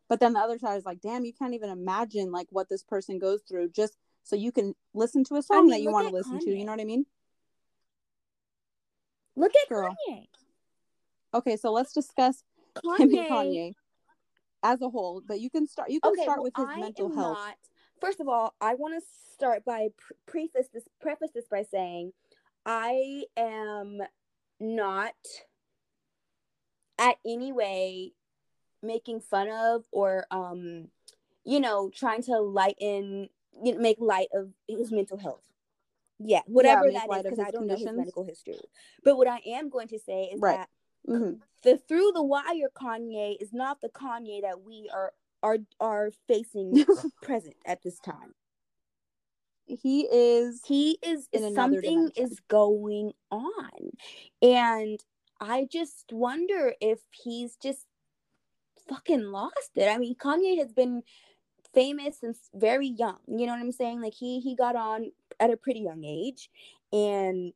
But 0.08 0.19
then 0.19 0.34
the 0.34 0.39
other 0.39 0.58
side 0.58 0.77
is 0.77 0.86
like, 0.86 1.01
damn, 1.01 1.23
you 1.23 1.34
can't 1.34 1.53
even 1.53 1.69
imagine 1.69 2.32
like 2.32 2.47
what 2.49 2.67
this 2.67 2.84
person 2.84 3.19
goes 3.19 3.41
through 3.47 3.69
just 3.69 3.95
so 4.23 4.36
you 4.36 4.51
can 4.51 4.73
listen 4.93 5.23
to 5.25 5.36
a 5.36 5.43
song 5.43 5.67
mean, 5.67 5.71
that 5.71 5.82
you 5.82 5.91
want 5.91 6.08
to 6.08 6.13
listen 6.13 6.39
to. 6.39 6.49
You 6.49 6.65
know 6.65 6.71
what 6.71 6.82
I 6.82 6.86
mean? 6.86 7.05
look 9.36 9.51
at 9.55 9.69
Girl. 9.69 9.95
Kanye. 10.10 10.27
Okay, 11.34 11.58
so 11.58 11.72
let's 11.72 11.94
discuss 11.94 12.44
Kim 12.98 13.10
and 13.10 13.12
Kanye. 13.12 13.30
Kanye 13.30 13.74
as 14.63 14.82
a 14.82 14.89
whole, 14.89 15.22
but 15.26 15.39
you 15.39 15.50
can 15.50 15.68
start. 15.68 15.89
You 15.89 16.02
can 16.02 16.12
Okay, 16.12 16.24
start 16.24 16.38
well, 16.39 16.44
with 16.46 16.54
his 16.58 16.65
I 16.68 16.80
mental 16.80 17.10
health. 17.10 17.38
not. 17.38 17.56
First 18.02 18.20
of 18.20 18.28
all, 18.28 18.54
I 18.62 18.76
want 18.76 18.96
to 18.96 19.02
start 19.34 19.63
by 19.65 19.89
pre- 19.98 20.15
preface 20.26 20.70
this 20.74 20.88
preface 21.02 21.32
this 21.34 21.48
by 21.50 21.63
saying 21.63 22.13
I 22.65 23.24
am 23.38 24.00
not 24.60 25.13
at 26.98 27.15
any 27.25 27.52
way 27.54 28.12
making 28.82 29.19
fun 29.21 29.50
of 29.50 29.86
or 29.92 30.25
um 30.32 30.88
you 31.46 31.60
know 31.60 31.90
trying 31.94 32.21
to 32.23 32.40
lighten 32.40 33.30
you 33.63 33.73
know, 33.73 33.80
make 33.80 33.98
light 34.00 34.27
of 34.34 34.50
his 34.67 34.92
mental 34.92 35.17
health. 35.17 35.44
Yeah, 36.19 36.42
whatever 36.48 36.86
make 36.86 36.96
that 36.96 37.10
is 37.10 37.23
because 37.23 37.40
I 37.40 37.52
don't 37.52 37.67
know 37.67 37.75
his 37.75 37.86
medical 37.86 38.25
history. 38.25 38.60
But 39.04 39.17
what 39.17 39.27
I 39.27 39.40
am 39.46 39.69
going 39.69 39.88
to 39.90 40.00
say 40.00 40.23
is 40.34 40.42
Right. 40.42 40.58
that 40.58 40.69
hmm 41.06 41.33
the 41.63 41.77
through 41.77 42.12
the 42.13 42.23
wire 42.23 42.69
Kanye 42.73 43.35
is 43.41 43.52
not 43.54 43.81
the 43.81 43.89
Kanye 43.89 44.41
that 44.41 44.62
we 44.62 44.89
are 44.93 45.13
are 45.43 45.58
are 45.79 46.12
facing 46.27 46.85
present 47.21 47.56
at 47.65 47.81
this 47.83 48.00
time. 48.00 48.33
He 49.65 50.08
is. 50.12 50.62
He 50.65 50.97
is, 51.04 51.27
In 51.31 51.54
something 51.54 51.81
dimension. 51.81 52.12
is 52.15 52.39
going 52.47 53.13
on. 53.29 53.91
And 54.41 55.00
I 55.39 55.67
just 55.71 56.12
wonder 56.12 56.73
if 56.81 57.00
he's 57.12 57.56
just 57.56 57.85
fucking 58.87 59.25
lost 59.25 59.71
it. 59.75 59.87
I 59.87 59.97
mean, 59.97 60.15
Kanye 60.15 60.58
has 60.58 60.73
been 60.73 61.04
famous 61.73 62.19
since 62.19 62.50
very 62.56 62.87
young. 62.87 63.19
You 63.27 63.45
know 63.45 63.54
what 63.54 63.62
I'm 63.62 63.71
saying? 63.71 64.02
Like 64.02 64.15
he 64.15 64.39
he 64.39 64.56
got 64.56 64.75
on 64.75 65.12
at 65.39 65.52
a 65.52 65.58
pretty 65.58 65.81
young 65.81 66.04
age, 66.04 66.50
and 66.91 67.54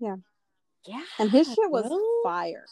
Yeah. 0.00 0.16
Yeah, 0.86 1.02
And 1.18 1.30
his 1.30 1.46
shit 1.48 1.70
was 1.70 1.86
bro. 1.88 1.98
fire. 2.22 2.66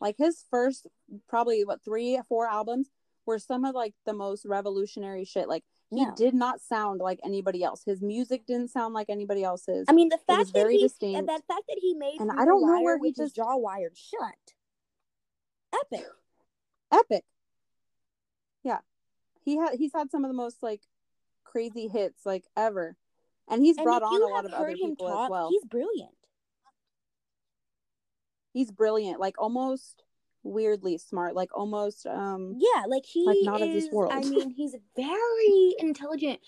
Like 0.00 0.16
his 0.18 0.44
first 0.50 0.86
probably 1.28 1.64
what 1.64 1.84
three, 1.84 2.18
four 2.28 2.46
albums 2.48 2.90
were 3.26 3.38
some 3.38 3.64
of 3.64 3.74
like 3.74 3.94
the 4.04 4.12
most 4.12 4.44
revolutionary 4.44 5.24
shit. 5.24 5.48
Like 5.48 5.64
he 5.90 6.04
No. 6.04 6.14
did 6.16 6.34
not 6.34 6.60
sound 6.60 7.00
like 7.00 7.20
anybody 7.24 7.62
else. 7.62 7.82
His 7.84 8.00
music 8.02 8.46
didn't 8.46 8.68
sound 8.68 8.94
like 8.94 9.08
anybody 9.10 9.44
else's. 9.44 9.84
I 9.88 9.92
mean, 9.92 10.08
the 10.08 10.18
fact 10.26 10.46
that 10.46 10.52
very 10.52 10.76
he 10.78 10.82
distinct. 10.82 11.18
and 11.18 11.28
that 11.28 11.42
fact 11.46 11.62
that 11.68 11.78
he 11.80 11.94
made 11.94 12.18
And 12.20 12.32
I 12.32 12.44
don't 12.44 12.66
know 12.66 12.80
where 12.82 12.98
he 12.98 13.12
just- 13.12 13.36
jaw 13.36 13.56
wired 13.56 13.96
shut. 13.96 14.54
Epic. 15.72 16.06
Epic. 16.90 17.24
Yeah. 18.64 18.78
He 19.44 19.56
had 19.56 19.74
he's 19.74 19.92
had 19.94 20.10
some 20.10 20.24
of 20.24 20.28
the 20.30 20.34
most 20.36 20.62
like 20.62 20.82
crazy 21.44 21.88
hits 21.88 22.24
like 22.26 22.44
ever. 22.56 22.96
And 23.48 23.62
he's 23.62 23.76
And 23.76 23.84
brought 23.84 24.02
on 24.02 24.22
a 24.22 24.26
lot 24.26 24.44
of 24.44 24.52
other 24.52 24.72
people 24.74 25.08
talk, 25.08 25.24
as 25.26 25.30
well. 25.30 25.48
He's 25.50 25.64
brilliant. 25.64 26.14
He's 28.52 28.70
brilliant, 28.70 29.20
like 29.20 29.34
almost 29.38 30.02
weirdly 30.42 30.98
smart, 30.98 31.34
like 31.34 31.50
almost 31.56 32.06
um 32.06 32.56
Yeah, 32.58 32.84
like 32.86 33.04
he 33.06 33.20
Like, 33.26 33.42
not 33.42 33.62
of 33.62 33.72
this 33.72 33.84
is. 33.86 33.92
world. 33.92 34.12
I 34.12 34.24
mean, 34.24 34.50
he's 34.56 34.76
very 34.96 35.74
intelligent, 35.78 36.40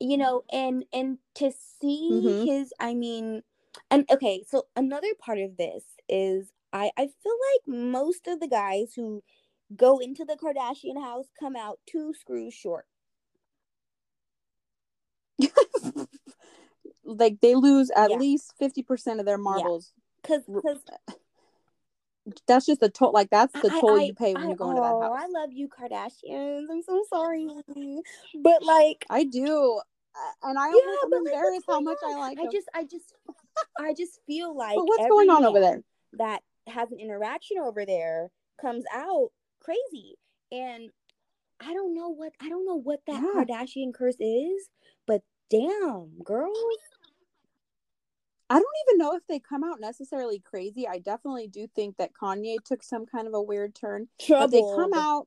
you 0.00 0.16
know, 0.16 0.44
and 0.52 0.84
and 0.92 1.18
to 1.36 1.52
see 1.80 2.10
Mhm. 2.12 2.44
his, 2.44 2.72
I 2.80 2.94
mean, 2.94 3.42
and 3.90 4.04
okay, 4.10 4.42
so 4.46 4.66
another 4.76 5.14
part 5.18 5.38
of 5.38 5.56
this 5.56 5.84
is 6.08 6.52
I 6.72 6.90
I 6.96 7.06
feel 7.06 7.36
like 7.54 7.66
most 7.66 8.26
of 8.26 8.40
the 8.40 8.48
guys 8.48 8.94
who 8.94 9.22
go 9.76 9.98
into 9.98 10.24
the 10.24 10.36
Kardashian 10.36 11.00
house 11.02 11.26
come 11.38 11.56
out 11.56 11.80
two 11.86 12.12
screws 12.14 12.54
short. 12.54 12.86
like 17.04 17.40
they 17.40 17.54
lose 17.54 17.90
at 17.96 18.10
Yeah. 18.10 18.18
least 18.18 18.54
50% 18.58 19.20
of 19.20 19.26
their 19.26 19.38
marbles. 19.38 19.92
R- 20.28 20.62
'cause 20.62 20.82
That's 22.46 22.66
just 22.66 22.80
the 22.80 22.88
toll 22.88 23.12
like 23.12 23.30
that's 23.30 23.52
the 23.52 23.72
I- 23.72 23.80
toll 23.80 24.00
I- 24.00 24.04
you 24.04 24.14
pay 24.14 24.34
when 24.34 24.44
I- 24.44 24.48
you 24.50 24.56
go 24.56 24.70
into 24.70 24.82
that 24.82 24.92
oh, 24.92 25.00
house. 25.00 25.18
I 25.22 25.26
love 25.28 25.50
you, 25.52 25.68
Kardashians. 25.68 26.66
I'm 26.70 26.82
so 26.82 27.04
sorry, 27.08 27.48
but 28.42 28.62
like, 28.62 29.04
I 29.10 29.24
do. 29.24 29.80
And 30.42 30.58
I 30.58 30.68
yeah, 30.68 30.96
but 31.10 31.22
like, 31.22 31.34
embarrassed 31.34 31.66
how 31.68 31.80
much 31.80 31.98
on? 32.02 32.14
I 32.14 32.18
like 32.18 32.38
I 32.40 32.46
just, 32.50 32.68
I 32.74 32.84
just, 32.84 33.14
I 33.78 33.94
just 33.94 34.20
feel 34.26 34.56
like. 34.56 34.76
But 34.76 34.86
what's 34.86 35.08
going 35.08 35.28
on 35.30 35.44
over 35.44 35.60
there? 35.60 35.82
That 36.14 36.40
has 36.66 36.90
an 36.90 36.98
interaction 36.98 37.58
over 37.58 37.84
there 37.84 38.30
comes 38.60 38.84
out 38.92 39.28
crazy, 39.60 40.16
and 40.50 40.90
I 41.60 41.74
don't 41.74 41.94
know 41.94 42.08
what 42.08 42.32
I 42.40 42.48
don't 42.48 42.66
know 42.66 42.80
what 42.80 43.00
that 43.06 43.22
Yeah. 43.22 43.44
Kardashian 43.44 43.92
curse 43.94 44.16
is, 44.18 44.68
but 45.06 45.22
damn, 45.50 46.10
girl. 46.24 46.52
I 48.48 48.54
don't 48.54 48.64
even 48.88 48.98
know 48.98 49.14
if 49.16 49.26
they 49.26 49.40
come 49.40 49.64
out 49.64 49.80
necessarily 49.80 50.38
crazy. 50.38 50.86
I 50.86 50.98
definitely 50.98 51.48
do 51.48 51.66
think 51.74 51.96
that 51.96 52.12
Kanye 52.12 52.56
took 52.64 52.82
some 52.82 53.06
kind 53.06 53.26
of 53.26 53.34
a 53.34 53.42
weird 53.42 53.74
turn, 53.74 54.08
but 54.28 54.50
they 54.50 54.62
come 54.74 54.92
out 54.94 55.26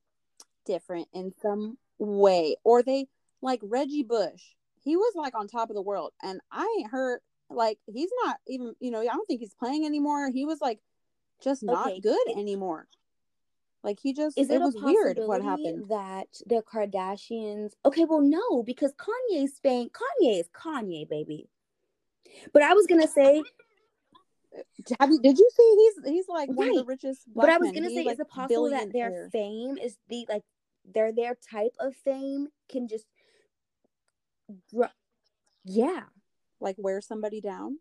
different 0.66 1.08
in 1.14 1.34
some 1.42 1.78
way. 1.98 2.56
Or 2.64 2.82
they 2.82 3.08
like 3.42 3.60
Reggie 3.64 4.04
Bush. 4.04 4.42
He 4.82 4.96
was 4.96 5.14
like 5.16 5.36
on 5.36 5.48
top 5.48 5.70
of 5.70 5.76
the 5.76 5.82
world, 5.82 6.14
and 6.24 6.40
I 6.52 6.66
ain't 6.80 6.92
heard 6.92 7.20
like 7.50 7.78
he's 7.88 8.12
not 8.24 8.38
even. 8.48 8.74
You 8.80 8.92
know, 8.92 9.02
I 9.02 9.06
don't 9.06 9.26
think 9.26 9.42
he's 9.42 9.54
playing 9.54 9.86
anymore. 9.86 10.30
He 10.32 10.46
was 10.46 10.62
like 10.62 10.80
just 11.44 11.62
not 11.64 11.88
Okay. 11.88 12.00
good 12.00 12.38
anymore. 12.38 12.88
Like 13.84 14.00
he 14.02 14.14
just 14.14 14.38
Is 14.38 14.50
it 14.50 14.56
it, 14.56 14.62
was 14.62 14.76
weird 14.76 15.18
what 15.26 15.42
happened. 15.42 15.86
that 15.90 16.28
the 16.46 16.62
Kardashians? 16.62 17.72
Okay, 17.86 18.06
well, 18.06 18.22
no, 18.22 18.64
because 18.64 18.94
Kanye's 18.94 19.60
fame. 19.60 19.90
Kanye 19.90 20.40
is 20.40 20.50
Kanye, 20.50 21.08
baby. 21.08 21.48
But 22.54 22.64
I 22.64 22.74
was 22.74 22.88
gonna 22.88 23.08
say, 23.08 23.44
Have 25.00 25.12
you? 25.12 25.20
Did 25.22 25.38
you 25.38 25.50
see? 25.56 25.92
He's 26.04 26.14
he's 26.14 26.28
like 26.28 26.50
one 26.50 26.70
of 26.70 26.76
the 26.76 26.86
richest. 26.86 27.22
Black 27.34 27.48
but 27.48 27.54
I 27.54 27.58
was 27.58 27.68
men. 27.68 27.76
gonna 27.76 27.90
He's 27.90 27.98
say, 27.98 28.06
like 28.06 28.14
is 28.14 28.20
it 28.20 28.30
possible 28.30 28.70
that 28.70 28.92
their 28.94 29.30
fame 29.32 29.78
is 29.78 29.98
the 30.10 30.26
like 30.28 30.44
their 30.94 31.12
their 31.12 31.36
type 31.36 31.74
of 31.80 31.96
fame 31.96 32.48
can 32.70 32.88
just, 32.88 33.06
yeah, 35.66 36.04
like 36.60 36.76
wear 36.78 37.02
somebody 37.02 37.42
down? 37.42 37.80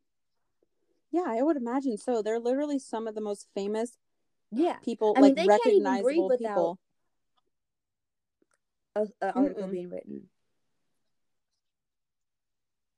Yeah, 1.10 1.24
I 1.26 1.42
would 1.42 1.56
imagine 1.56 1.96
so. 1.96 2.22
They're 2.22 2.38
literally 2.38 2.78
some 2.78 3.06
of 3.06 3.14
the 3.14 3.20
most 3.22 3.46
famous 3.54 3.96
yeah. 4.52 4.76
people, 4.84 5.14
I 5.16 5.20
mean, 5.20 5.34
like 5.34 5.48
they 5.48 5.58
can't 5.58 5.66
even 5.66 6.02
breathe 6.02 6.18
recognizable 6.18 6.38
people. 6.38 6.78
A, 8.94 9.06
a 9.22 9.32
article 9.32 9.64
Mm-mm. 9.64 9.72
being 9.72 9.90
written. 9.90 10.28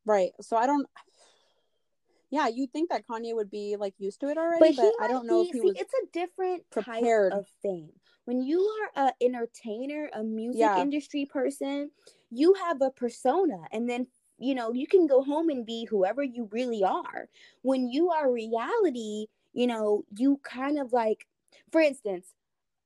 Right. 0.05 0.33
So 0.41 0.57
I 0.57 0.67
don't. 0.67 0.87
Yeah, 2.31 2.47
you'd 2.49 2.73
think 2.73 2.91
that 2.91 3.07
Kanye 3.07 3.35
would 3.35 3.51
be 3.51 3.77
like 3.77 3.95
used 3.99 4.21
to 4.21 4.29
it 4.29 4.39
already, 4.39 4.73
But, 4.73 4.77
but, 4.77 4.95
I 4.99 5.09
don't 5.09 5.27
know 5.27 5.41
be, 5.41 5.45
if 5.45 5.51
he 5.51 5.61
see, 5.61 5.69
was. 5.69 5.77
it's 5.77 5.95
a 5.95 6.07
different 6.13 6.65
prepared. 6.71 7.35
type 7.35 7.39
of 7.39 7.47
fame. 7.63 7.93
When 8.25 8.43
you 8.43 8.61
are 8.61 9.07
an 9.09 9.13
entertainer, 9.21 10.11
a 10.13 10.23
music 10.23 10.71
Yeah. 10.71 10.77
industry 10.77 11.27
person, 11.27 11.91
you 12.31 12.55
have 12.55 12.81
a 12.83 12.91
persona, 12.91 13.67
and 13.73 13.89
then 13.89 14.07
you 14.39 14.55
know 14.55 14.73
you 14.73 14.87
can 14.87 15.07
go 15.07 15.23
home 15.23 15.49
and 15.51 15.67
be 15.67 15.85
whoever 15.87 16.23
you 16.23 16.49
really 16.53 16.85
are. 16.85 17.29
When 17.63 17.89
you 17.89 18.11
are 18.11 18.31
reality, 18.33 19.27
you 19.53 19.67
know 19.67 20.05
you 20.17 20.39
kind 20.45 20.79
of 20.79 20.93
like, 20.93 21.27
for 21.73 21.81
instance. 21.81 22.35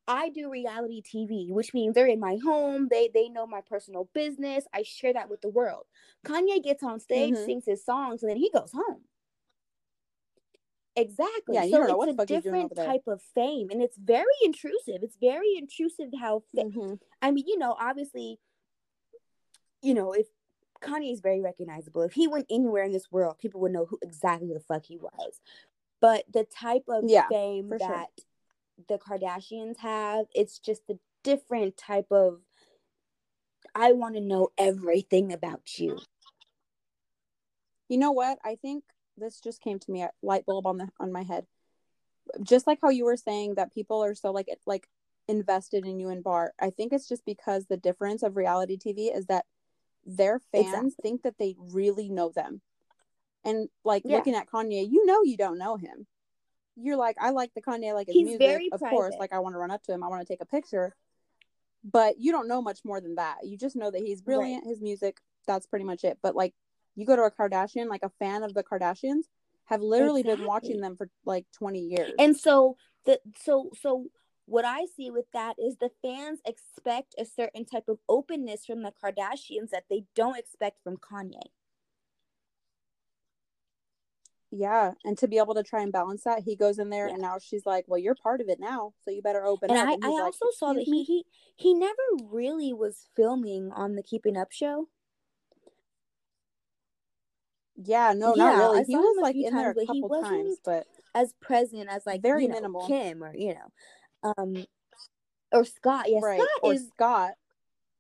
I 0.09 0.29
do 0.31 0.51
reality 0.51 1.03
TV, 1.03 1.53
which 1.53 1.75
means 1.75 1.95
they're 1.95 2.07
in 2.07 2.21
my 2.21 2.37
home. 2.45 2.89
They 2.91 3.09
they 3.15 3.29
know 3.31 3.47
my 3.47 3.61
personal 3.63 4.11
business. 4.15 4.67
I 4.75 4.83
share 4.83 5.13
that 5.15 5.31
with 5.31 5.41
the 5.43 5.49
world. 5.49 5.87
Kanye 6.27 6.63
gets 6.63 6.83
on 6.83 7.01
stage, 7.01 7.37
Mhm. 7.37 7.39
sings 7.39 7.67
his 7.67 7.85
songs, 7.85 8.23
and 8.23 8.31
then 8.31 8.39
he 8.39 8.51
goes 8.51 8.73
home. 8.73 9.05
Exactly. 10.97 11.55
Yeah, 11.57 11.65
you 11.65 11.73
so 11.73 11.79
don't 11.79 11.89
know 11.89 11.95
it's 11.95 11.99
what 11.99 12.09
a 12.09 12.13
the 12.13 12.17
fuck 12.19 12.29
he's 12.29 12.43
doing 12.43 12.69
different 12.69 12.77
type 12.87 13.03
of 13.09 13.21
fame, 13.35 13.71
and 13.71 13.83
it's 13.83 13.97
very 13.97 14.25
intrusive. 14.45 15.03
It's 15.03 15.17
very 15.17 15.57
intrusive 15.57 16.11
how. 16.19 16.41
Fa- 16.55 16.65
Mhm. 16.65 17.01
I 17.21 17.31
mean, 17.31 17.45
you 17.47 17.59
know, 17.59 17.77
obviously, 17.79 18.39
you 19.83 19.95
know, 19.95 20.13
if 20.13 20.29
Kanye 20.81 21.13
is 21.13 21.21
very 21.21 21.41
recognizable, 21.41 22.03
if 22.03 22.13
he 22.13 22.29
went 22.29 22.47
anywhere 22.51 22.85
in 22.85 22.93
this 22.93 23.11
world, 23.11 23.39
people 23.39 23.61
would 23.63 23.73
know 23.73 23.87
who 23.87 23.99
exactly 24.03 24.53
the 24.53 24.61
fuck 24.61 24.85
he 24.87 24.99
was. 24.99 25.41
But 26.01 26.25
the 26.33 26.45
type 26.45 26.85
of 26.89 27.05
Yeah, 27.09 27.29
fame 27.29 27.69
for 27.69 27.79
sure. 27.79 27.89
that 27.89 28.11
the 28.89 28.99
Kardashians 28.99 29.79
have, 29.79 30.27
it's 30.35 30.59
just 30.59 30.83
a 30.91 30.99
different 31.23 31.77
type 31.77 32.11
of. 32.13 32.41
I 33.75 33.93
want 33.93 34.15
to 34.15 34.21
know 34.21 34.51
everything 34.57 35.33
about 35.33 35.79
you. 35.81 35.99
You 37.89 37.99
know 37.99 38.13
what? 38.13 38.39
I 38.45 38.57
think 38.57 38.85
this 39.17 39.41
just 39.41 39.61
came 39.61 39.79
to 39.79 39.91
me 39.91 40.03
a 40.03 40.11
light 40.23 40.47
bulb 40.47 40.67
on 40.67 40.79
the 40.79 40.89
on 41.01 41.13
my 41.13 41.23
head. 41.23 41.47
Just 42.43 42.67
like 42.67 42.79
how 42.83 42.89
you 42.91 43.05
were 43.05 43.17
saying 43.17 43.55
that 43.55 43.73
people 43.73 44.03
are 44.03 44.15
so 44.15 44.31
like 44.31 44.49
like 44.67 44.89
invested 45.29 45.87
in 45.87 46.01
you 46.01 46.09
and 46.09 46.23
Bart. 46.23 46.53
I 46.61 46.71
think 46.71 46.93
it's 46.93 47.09
just 47.09 47.25
because 47.25 47.67
the 47.67 47.77
difference 47.77 48.23
of 48.23 48.37
reality 48.37 48.77
TV 48.77 49.15
is 49.15 49.27
that 49.27 49.45
their 50.07 50.39
fans 50.53 50.69
Exactly. 50.69 50.93
think 51.03 51.23
that 51.23 51.39
they 51.39 51.57
really 51.59 52.09
know 52.09 52.31
them. 52.35 52.61
And 53.45 53.69
like 53.85 54.03
Yeah. 54.05 54.19
looking 54.19 54.35
at 54.35 54.49
Kanye, 54.49 54.91
you 54.91 55.05
know 55.07 55.23
you 55.23 55.37
don't 55.37 55.59
know 55.59 55.77
him. 55.77 56.07
You're 56.77 56.97
like, 56.97 57.17
I 57.21 57.31
like 57.31 57.53
the 57.55 57.63
Kanye, 57.63 57.95
like 57.95 58.09
his 58.09 58.17
He's 58.17 58.27
music. 58.27 58.63
of 58.73 58.81
course, 58.81 59.15
like 59.19 59.33
I 59.33 59.39
want 59.39 59.55
to 59.55 59.59
run 59.59 59.71
up 59.71 59.83
to 59.85 59.93
him, 59.93 60.03
I 60.03 60.09
want 60.09 60.27
to 60.27 60.33
take 60.33 60.41
a 60.41 60.47
picture. 60.47 60.95
But 61.85 62.19
you 62.19 62.33
don't 62.33 62.49
know 62.49 62.63
much 62.63 62.81
more 62.85 63.01
than 63.01 63.15
that. 63.17 63.39
You 63.45 63.57
just 63.59 63.77
know 63.77 63.91
that 63.91 64.01
he's 64.01 64.23
brilliant, 64.23 64.67
his 64.67 64.81
music, 64.81 65.19
that's 65.47 65.67
pretty 65.67 65.85
much 65.85 66.03
it. 66.05 66.19
But 66.23 66.35
like 66.35 66.55
you 66.97 67.07
go 67.07 67.17
to 67.17 67.23
a 67.23 67.31
Kardashian, 67.31 67.89
like 67.89 68.03
a 68.03 68.11
fan 68.19 68.43
of 68.43 68.55
the 68.55 68.63
Kardashians, 68.63 69.25
have 69.67 69.81
literally 69.83 70.23
been 70.23 70.45
watching 70.45 70.81
them 70.81 70.97
for 70.97 71.09
like 71.25 71.47
20 71.53 71.81
years. 71.81 72.13
And 72.19 72.37
so 72.37 72.77
the 73.05 73.21
so 73.37 73.71
so 73.81 74.07
what 74.47 74.65
I 74.65 74.87
see 74.97 75.11
with 75.11 75.27
that 75.33 75.57
is 75.59 75.77
the 75.79 75.91
fans 76.03 76.41
expect 76.45 77.15
a 77.19 77.25
certain 77.25 77.65
type 77.65 77.89
of 77.89 77.99
openness 78.09 78.67
from 78.67 78.83
the 78.83 78.93
Kardashians 78.93 79.71
that 79.71 79.85
they 79.89 80.05
don't 80.15 80.39
expect 80.39 80.83
from 80.83 80.97
Kanye. 80.99 81.49
yeah. 84.51 84.93
And 85.05 85.19
to 85.19 85.27
be 85.27 85.39
able 85.39 85.55
to 85.55 85.63
try 85.65 85.83
and 85.83 85.93
balance 85.93 86.25
that, 86.25 86.43
he 86.45 86.55
goes 86.55 86.79
in 86.79 86.91
there 86.91 87.09
Yeah. 87.09 87.15
and 87.15 87.23
now 87.23 87.39
she's 87.39 87.67
like, 87.67 87.85
Well, 87.89 87.99
you're 87.99 88.15
part 88.15 88.41
of 88.41 88.49
it 88.49 88.61
now. 88.61 88.95
So 89.03 89.11
you 89.11 89.21
better 89.23 89.45
open 89.45 89.71
And 89.71 89.79
up. 89.79 89.89
I, 89.89 89.93
And 89.95 90.05
I 90.05 90.09
like, 90.11 90.21
also 90.21 90.47
saw 90.53 90.73
that 90.75 90.83
he, 90.85 91.03
he 91.05 91.25
he 91.57 91.75
never 91.75 91.95
really 92.23 92.73
was 92.73 93.09
filming 93.17 93.73
on 93.73 93.97
the 93.97 94.03
Keeping 94.03 94.37
Up 94.37 94.53
show. 94.53 94.89
Yeah, 97.77 98.13
no, 98.17 98.35
Yeah, 98.37 98.45
not 98.45 98.59
really. 98.59 98.81
I 98.81 98.85
he 98.85 98.97
was 98.97 99.19
like 99.21 99.37
in 99.37 99.55
there 99.55 99.71
a 99.71 99.75
times, 99.75 99.87
but 99.87 99.95
he 99.95 100.01
couple 100.03 100.23
times, 100.23 100.59
but 100.65 100.87
as 101.15 101.33
present 101.41 101.89
as 101.91 102.07
like 102.07 102.23
Very 102.23 102.43
you 102.43 102.49
know, 102.49 102.55
minimal. 102.55 102.87
Kim 102.87 103.23
or 103.23 103.35
you 103.35 103.55
know, 103.55 104.33
um, 104.37 104.65
or 105.53 105.65
Scott. 105.65 106.07
Yeah, 106.09 106.21
right. 106.23 106.41
Scott 106.41 106.49
or 106.63 106.75
is 106.75 106.89
Scott, 106.89 107.33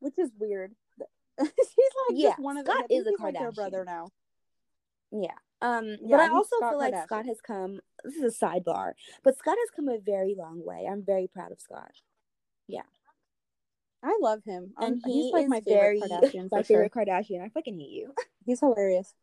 which 0.00 0.18
is 0.18 0.30
weird. 0.38 0.72
he's 1.40 1.48
like 1.48 2.12
Yeah, 2.12 2.30
just 2.30 2.40
one 2.42 2.56
of 2.58 2.66
Scott 2.66 2.86
the, 2.88 2.94
is 2.94 3.06
a 3.06 3.10
he's 3.10 3.18
like 3.18 3.34
their 3.34 3.50
Kardashian. 3.50 3.54
brother 3.54 3.84
now. 3.84 4.08
Yeah. 5.10 5.34
Um, 5.60 5.96
Yeah, 6.02 6.18
but 6.18 6.20
I 6.20 6.28
also 6.28 6.56
Scott 6.56 6.72
feel 6.72 6.78
like 6.78 6.94
Kardashian. 6.94 7.04
Scott 7.04 7.26
has 7.26 7.40
come. 7.40 7.80
This 8.04 8.14
is 8.16 8.40
a 8.40 8.44
sidebar, 8.44 8.92
but 9.24 9.36
Scott 9.38 9.56
has 9.58 9.70
come 9.74 9.88
a 9.88 9.98
very 9.98 10.34
long 10.36 10.64
way. 10.64 10.86
I'm 10.90 11.04
very 11.04 11.26
proud 11.26 11.50
of 11.52 11.60
Scott. 11.60 11.90
Yeah, 12.68 12.82
I 14.02 14.16
love 14.20 14.42
him. 14.44 14.72
Um, 14.76 14.84
and 14.84 15.02
he 15.04 15.24
he's 15.24 15.32
like 15.32 15.48
my 15.48 15.60
favorite 15.60 16.00
very 16.00 16.00
Kardashian 16.00 16.48
my 16.52 16.62
sure. 16.62 16.88
favorite 16.88 16.92
Kardashian. 16.92 17.42
I 17.44 17.48
fucking 17.48 17.78
hate 17.78 17.90
you. 17.90 18.14
He's 18.46 18.60
hilarious. 18.60 19.14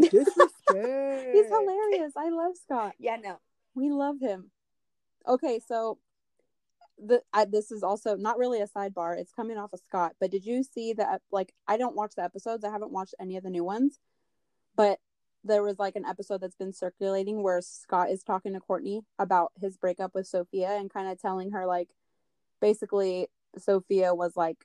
The 0.00 1.30
He's 1.32 1.46
hilarious. 1.46 2.12
I 2.16 2.30
love 2.30 2.56
Scott. 2.56 2.94
Yeah, 2.98 3.16
no. 3.16 3.38
We 3.74 3.90
love 3.90 4.20
him. 4.20 4.50
Okay, 5.26 5.60
so 5.66 5.98
the 6.98 7.22
I, 7.32 7.44
this 7.44 7.70
is 7.70 7.82
also 7.82 8.16
not 8.16 8.38
really 8.38 8.60
a 8.60 8.66
sidebar. 8.66 9.18
It's 9.18 9.32
coming 9.32 9.58
off 9.58 9.72
of 9.72 9.80
Scott, 9.80 10.14
but 10.20 10.30
did 10.30 10.44
you 10.44 10.62
see 10.62 10.92
that? 10.94 11.22
Like, 11.30 11.52
I 11.66 11.76
don't 11.76 11.96
watch 11.96 12.14
the 12.16 12.24
episodes. 12.24 12.64
I 12.64 12.70
haven't 12.70 12.92
watched 12.92 13.14
any 13.20 13.36
of 13.36 13.42
the 13.42 13.50
new 13.50 13.64
ones, 13.64 13.98
but 14.76 14.98
there 15.44 15.62
was 15.62 15.78
like 15.78 15.96
an 15.96 16.04
episode 16.04 16.40
that's 16.40 16.56
been 16.56 16.72
circulating 16.72 17.42
where 17.42 17.60
Scott 17.60 18.10
is 18.10 18.22
talking 18.22 18.52
to 18.52 18.60
Kourtney 18.60 19.02
about 19.18 19.52
his 19.60 19.76
breakup 19.76 20.14
with 20.14 20.26
Sofia 20.26 20.70
and 20.70 20.92
kind 20.92 21.08
of 21.08 21.20
telling 21.20 21.50
her 21.50 21.66
like, 21.66 21.88
basically, 22.60 23.28
Sofia 23.58 24.14
was 24.14 24.36
like 24.36 24.58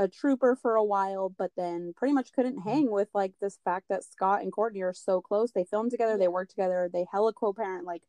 a 0.00 0.08
trooper 0.08 0.56
for 0.56 0.76
a 0.76 0.82
while, 0.84 1.28
but 1.28 1.52
then 1.58 1.92
pretty 1.94 2.14
much 2.14 2.32
couldn't 2.32 2.62
hang 2.62 2.90
with 2.90 3.08
like 3.12 3.34
this 3.40 3.58
fact 3.64 3.86
that 3.90 4.02
Scott 4.02 4.40
and 4.40 4.50
Kourtney 4.50 4.82
are 4.82 4.94
so 4.94 5.20
close. 5.20 5.52
They 5.52 5.64
film 5.64 5.90
together, 5.90 6.16
they 6.16 6.26
work 6.26 6.48
together, 6.48 6.88
they 6.90 7.04
hella 7.12 7.34
co-parent 7.34 7.84
like 7.84 8.02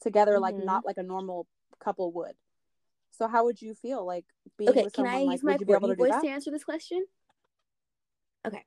together, 0.00 0.38
like 0.38 0.54
Mhm. 0.54 0.66
not 0.66 0.86
like 0.86 0.98
a 0.98 1.02
normal 1.02 1.48
couple 1.80 2.12
would. 2.12 2.36
So 3.10 3.26
how 3.26 3.44
would 3.44 3.60
you 3.60 3.74
feel 3.74 4.06
like 4.06 4.24
being 4.56 4.70
Okay, 4.70 4.84
with 4.84 4.94
can 4.94 5.04
someone 5.04 5.14
I 5.14 5.24
like 5.24 5.32
use 5.34 5.42
my 5.42 5.52
would 5.52 5.60
you 5.60 5.66
be 5.66 5.72
able 5.72 5.88
Kourtney 5.88 5.90
to 5.90 5.96
do 5.96 6.02
voice 6.04 6.12
that? 6.12 6.22
to 6.22 6.28
answer 6.28 6.50
this 6.52 6.64
question? 6.64 7.04
Okay. 8.46 8.64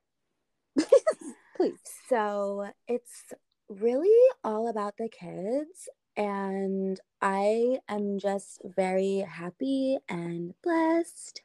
Please. 1.56 1.80
So 2.08 2.68
it's 2.86 3.32
really 3.68 4.14
all 4.44 4.68
about 4.68 4.96
the 4.98 5.08
kids. 5.08 5.88
And 6.16 7.00
I 7.20 7.80
am 7.88 8.18
just 8.20 8.60
very 8.64 9.18
happy 9.28 9.98
and 10.08 10.54
blessed 10.62 11.42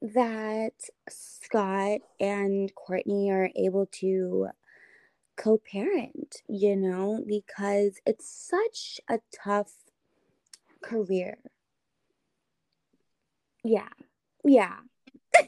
that 0.00 0.72
Scott 1.08 2.00
and 2.20 2.72
Kourtney 2.74 3.30
are 3.30 3.50
able 3.56 3.86
to 3.92 4.48
co 5.36 5.58
parent, 5.58 6.42
you 6.48 6.76
know, 6.76 7.24
because 7.26 8.00
it's 8.06 8.28
such 8.28 9.00
a 9.08 9.20
tough 9.32 9.72
career. 10.82 11.38
Yeah. 13.64 13.88
Yeah. 14.44 14.76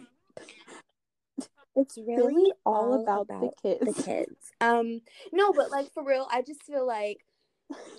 it's 1.76 1.96
really, 1.96 2.34
Really 2.34 2.52
all 2.64 2.92
all 2.94 3.02
about, 3.02 3.22
about 3.22 3.40
the 3.62 3.76
kids. 3.78 3.96
the 3.96 4.02
kids. 4.02 4.52
Um, 4.60 5.00
no, 5.32 5.52
but 5.52 5.70
like 5.70 5.92
for 5.92 6.04
real, 6.04 6.26
I 6.30 6.42
just 6.42 6.62
feel 6.62 6.86
like, 6.86 7.18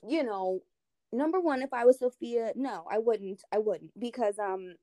you 0.08 0.24
know, 0.24 0.62
number 1.12 1.40
one, 1.40 1.62
if 1.62 1.74
I 1.74 1.86
was 1.86 2.00
Sofia, 2.00 2.54
no, 2.56 2.86
I 2.90 2.98
wouldn't. 3.00 3.44
I 3.52 3.60
wouldn't 3.60 3.98
because 4.00 4.40
um, 4.40 4.76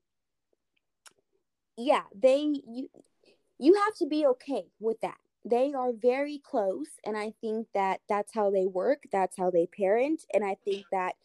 yeah, 1.79 2.03
they 2.13 2.61
you 2.67 2.89
you 3.57 3.73
have 3.85 3.95
to 3.95 4.05
be 4.05 4.25
okay 4.25 4.65
with 4.79 4.99
that. 5.01 5.17
They 5.45 5.73
are 5.73 5.93
very 5.93 6.39
close, 6.39 6.87
and 7.05 7.17
I 7.17 7.33
think 7.41 7.67
that 7.73 8.01
that's 8.09 8.33
how 8.33 8.49
they 8.51 8.65
work. 8.65 9.03
That's 9.11 9.37
how 9.37 9.49
they 9.49 9.67
parent, 9.67 10.25
and 10.33 10.43
I 10.43 10.55
think 10.65 10.85
that 10.91 11.15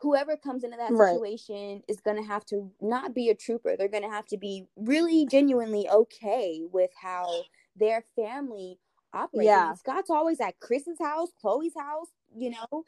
whoever 0.00 0.36
comes 0.36 0.64
into 0.64 0.76
that 0.76 0.92
Right. 0.92 1.14
situation 1.14 1.82
is 1.88 2.00
going 2.00 2.16
to 2.16 2.22
have 2.28 2.44
to 2.46 2.70
not 2.80 3.14
be 3.14 3.28
a 3.30 3.34
trooper. 3.34 3.76
They're 3.76 3.88
going 3.88 4.02
to 4.02 4.10
have 4.10 4.26
to 4.28 4.36
be 4.36 4.66
really 4.76 5.26
genuinely 5.26 5.88
okay 5.88 6.62
with 6.70 6.90
how 7.00 7.44
their 7.76 8.04
family 8.16 8.78
operates. 9.12 9.46
Yeah. 9.46 9.74
Scott's 9.74 10.10
always 10.10 10.40
at 10.40 10.58
Kris's 10.60 10.98
house, 11.00 11.30
Khloé's 11.42 11.74
house, 11.76 12.08
you 12.36 12.50
know? 12.50 12.84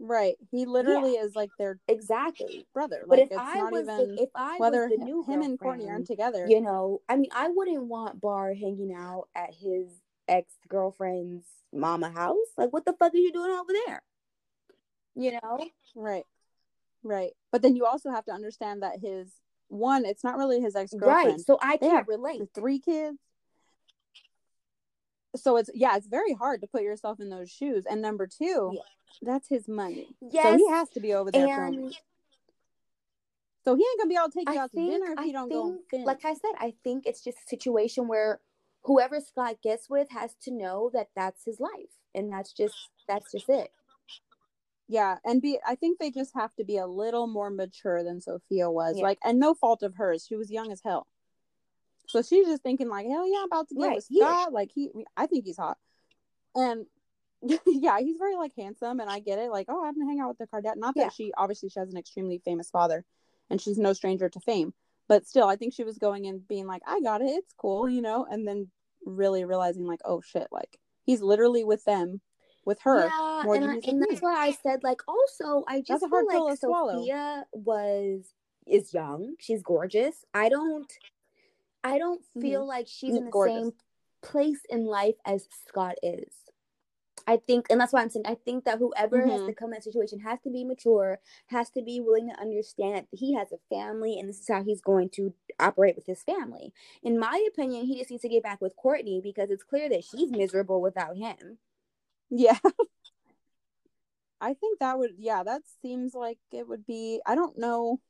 Right. 0.00 0.36
He 0.50 0.64
literally 0.64 1.12
is 1.12 1.34
like 1.34 1.50
their 1.58 1.78
Exactly. 1.88 2.66
brother. 2.72 3.04
But 3.08 3.18
Like 3.18 3.26
if 3.26 3.32
it's 3.32 3.40
I 3.40 3.54
not 3.58 3.72
was 3.72 3.82
even 3.82 4.16
the, 4.16 4.22
if 4.22 4.30
I 4.34 4.58
whether 4.58 4.88
was 4.88 4.90
the 4.98 5.04
new 5.04 5.24
him 5.24 5.42
and 5.42 5.58
Kourtney 5.58 5.88
aren't 5.88 6.06
together. 6.06 6.46
you 6.48 6.60
know, 6.60 7.00
I 7.08 7.16
mean, 7.16 7.30
I 7.34 7.48
wouldn't 7.48 7.84
want 7.84 8.20
Bar 8.20 8.54
hanging 8.54 8.94
out 8.96 9.28
at 9.34 9.52
his 9.54 9.88
ex 10.28 10.52
girlfriend's 10.68 11.46
mama 11.72 12.10
house. 12.10 12.36
Like, 12.56 12.72
what 12.72 12.84
the 12.84 12.92
fuck 12.92 13.12
are 13.12 13.18
you 13.18 13.32
doing 13.32 13.50
over 13.50 13.72
there? 13.86 14.02
You 15.16 15.32
know? 15.32 15.66
Right. 15.96 16.24
Right. 17.02 17.32
But 17.50 17.62
then 17.62 17.74
you 17.74 17.84
also 17.84 18.10
have 18.10 18.24
to 18.26 18.32
understand 18.32 18.82
that 18.82 19.00
his 19.00 19.32
one, 19.68 20.04
it's 20.04 20.22
not 20.24 20.36
really 20.36 20.60
his 20.60 20.76
ex 20.76 20.92
girlfriend. 20.92 21.30
Right. 21.38 21.40
So 21.40 21.58
I 21.60 21.76
can't 21.76 22.06
relate. 22.06 22.42
three 22.54 22.78
kids. 22.78 23.18
So 25.36 25.56
it's 25.56 25.70
yeah, 25.74 25.96
it's 25.96 26.06
very 26.06 26.32
hard 26.32 26.60
to 26.62 26.66
put 26.66 26.82
yourself 26.82 27.20
in 27.20 27.28
those 27.30 27.50
shoes. 27.50 27.84
And 27.88 28.00
number 28.00 28.26
two, 28.26 28.72
Yeah. 28.74 28.80
that's 29.22 29.48
his 29.48 29.68
money. 29.68 30.16
So 30.32 30.56
he 30.56 30.68
has 30.68 30.88
to 30.90 31.00
be 31.00 31.12
over 31.14 31.30
there. 31.30 31.66
And 31.66 31.94
So 33.64 33.74
he 33.74 33.82
ain't 33.82 33.98
gonna 34.00 34.08
be 34.08 34.16
able 34.16 34.30
to 34.30 34.38
take 34.38 34.48
you 34.48 34.54
I 34.58 34.62
out 34.64 34.70
to 34.72 34.76
dinner 34.76 35.12
if 35.12 35.18
I 35.18 35.24
you 35.24 35.32
don't 35.32 35.48
go 35.50 35.70
think, 35.72 35.90
fin. 35.90 36.04
like 36.04 36.24
I 36.24 36.32
said, 36.34 36.52
I 36.58 36.74
think 36.82 37.06
it's 37.06 37.22
just 37.22 37.38
a 37.38 37.48
situation 37.48 38.08
where 38.08 38.40
whoever 38.84 39.20
Scott 39.20 39.56
gets 39.62 39.90
with 39.90 40.08
has 40.10 40.34
to 40.44 40.50
know 40.50 40.90
that 40.94 41.08
that's 41.14 41.44
his 41.44 41.60
life, 41.60 41.90
and 42.14 42.32
that's 42.32 42.52
just 42.54 42.76
that's 43.06 43.30
just 43.32 43.48
it. 43.50 43.70
yeah, 44.88 45.18
and 45.26 45.42
be 45.42 45.58
I 45.66 45.74
think 45.74 45.98
they 45.98 46.10
just 46.10 46.32
have 46.34 46.54
to 46.56 46.64
be 46.64 46.78
a 46.78 46.86
little 46.86 47.26
more 47.26 47.50
mature 47.50 48.02
than 48.02 48.22
Sofia 48.22 48.70
was. 48.70 48.96
Yeah. 48.96 49.02
Like, 49.02 49.18
and 49.22 49.38
no 49.38 49.52
fault 49.52 49.82
of 49.82 49.96
hers. 49.96 50.24
She 50.26 50.36
was 50.36 50.50
young 50.50 50.72
as 50.72 50.80
hell. 50.82 51.06
So 52.08 52.22
she's 52.22 52.46
just 52.46 52.62
thinking 52.62 52.88
like, 52.88 53.06
hell 53.06 53.30
yeah, 53.30 53.40
I'm 53.40 53.44
about 53.46 53.68
to 53.68 53.74
get 53.74 53.86
Right, 53.86 53.96
with 53.96 54.06
he 54.08 54.18
is. 54.18 54.46
Like 54.50 54.70
he, 54.74 54.90
I 55.16 55.26
think 55.26 55.44
he's 55.44 55.58
hot, 55.58 55.76
and 56.54 56.86
yeah, 57.66 57.98
he's 58.00 58.16
very 58.18 58.34
like 58.34 58.52
handsome, 58.56 59.00
and 59.00 59.10
I 59.10 59.20
get 59.20 59.38
it. 59.38 59.50
Like, 59.50 59.66
oh, 59.68 59.84
I'm 59.84 59.94
gonna 59.94 60.10
hang 60.10 60.20
out 60.20 60.28
with 60.28 60.38
the 60.38 60.46
Kardashian. 60.46 60.78
Not 60.78 60.94
that 60.96 61.00
Yeah. 61.00 61.08
she 61.10 61.32
obviously 61.36 61.68
she 61.68 61.78
has 61.78 61.90
an 61.90 61.98
extremely 61.98 62.40
famous 62.44 62.70
father, 62.70 63.04
and 63.50 63.60
she's 63.60 63.78
no 63.78 63.92
stranger 63.92 64.28
to 64.28 64.40
fame. 64.40 64.72
But 65.06 65.26
still, 65.26 65.46
I 65.46 65.56
think 65.56 65.74
she 65.74 65.84
was 65.84 65.98
going 65.98 66.26
and 66.26 66.46
being 66.48 66.66
like, 66.66 66.82
I 66.86 67.00
got 67.00 67.22
it, 67.22 67.30
it's 67.30 67.54
cool, 67.54 67.88
you 67.88 68.02
know, 68.02 68.26
and 68.30 68.46
then 68.46 68.70
really 69.04 69.44
realizing 69.44 69.86
like, 69.86 70.00
oh 70.04 70.20
shit, 70.20 70.48
like 70.50 70.78
he's 71.04 71.22
literally 71.22 71.64
with 71.64 71.84
them, 71.84 72.20
with 72.64 72.80
her. 72.82 73.04
yeah, 73.06 73.42
more 73.44 73.54
and, 73.54 73.64
than 73.64 73.70
I, 73.70 73.80
and 73.86 74.02
that's 74.02 74.20
why 74.20 74.34
I 74.34 74.52
said 74.62 74.82
like 74.82 75.02
also 75.06 75.64
I 75.68 75.82
just 75.82 76.06
feel 76.08 76.26
like 76.26 76.52
to 76.52 76.56
swallow. 76.56 77.00
Sofia 77.00 77.44
was 77.52 78.32
is 78.66 78.92
young. 78.94 79.34
She's 79.38 79.62
gorgeous. 79.62 80.24
I 80.34 80.48
don't 80.48 80.90
I 81.84 81.98
don't 81.98 82.22
feel 82.40 82.66
like 82.66 82.86
she's 82.88 83.14
in 83.14 83.24
the 83.26 83.30
gorgeous. 83.30 83.54
same 83.54 83.72
place 84.22 84.60
in 84.68 84.84
life 84.84 85.14
as 85.24 85.46
Scott 85.66 85.94
is. 86.02 86.26
I 87.26 87.36
think, 87.36 87.66
and 87.68 87.78
that's 87.78 87.92
why 87.92 88.00
I'm 88.00 88.08
saying, 88.08 88.26
I 88.26 88.36
think 88.36 88.64
that 88.64 88.78
whoever 88.78 89.26
has 89.26 89.42
Mhm. 89.42 89.46
to 89.46 89.52
come 89.54 89.68
in 89.68 89.74
that 89.74 89.84
situation 89.84 90.20
has 90.20 90.40
to 90.42 90.50
be 90.50 90.64
mature, 90.64 91.20
has 91.48 91.68
to 91.70 91.82
be 91.82 92.00
willing 92.00 92.28
to 92.28 92.40
understand 92.40 93.06
that 93.10 93.18
he 93.18 93.34
has 93.34 93.52
a 93.52 93.58
family 93.68 94.18
and 94.18 94.28
this 94.28 94.40
is 94.40 94.48
how 94.48 94.62
he's 94.62 94.80
going 94.80 95.10
to 95.10 95.34
operate 95.60 95.94
with 95.94 96.06
his 96.06 96.22
family. 96.22 96.72
In 97.02 97.18
my 97.18 97.44
opinion, 97.46 97.84
he 97.84 97.98
just 97.98 98.10
needs 98.10 98.22
to 98.22 98.28
get 98.30 98.42
back 98.42 98.60
with 98.62 98.76
Kourtney 98.76 99.22
because 99.22 99.50
it's 99.50 99.62
clear 99.62 99.88
that 99.90 100.04
she's 100.04 100.30
miserable 100.30 100.80
without 100.80 101.16
him. 101.16 101.58
Yeah. 102.30 102.58
I 104.40 104.54
think 104.54 104.78
that 104.78 104.98
would 104.98 105.14
yeah, 105.18 105.42
that 105.42 105.62
seems 105.82 106.14
like 106.14 106.38
it 106.52 106.66
would 106.68 106.86
be 106.86 107.20
I 107.26 107.34
don't 107.34 107.58
know 107.58 108.00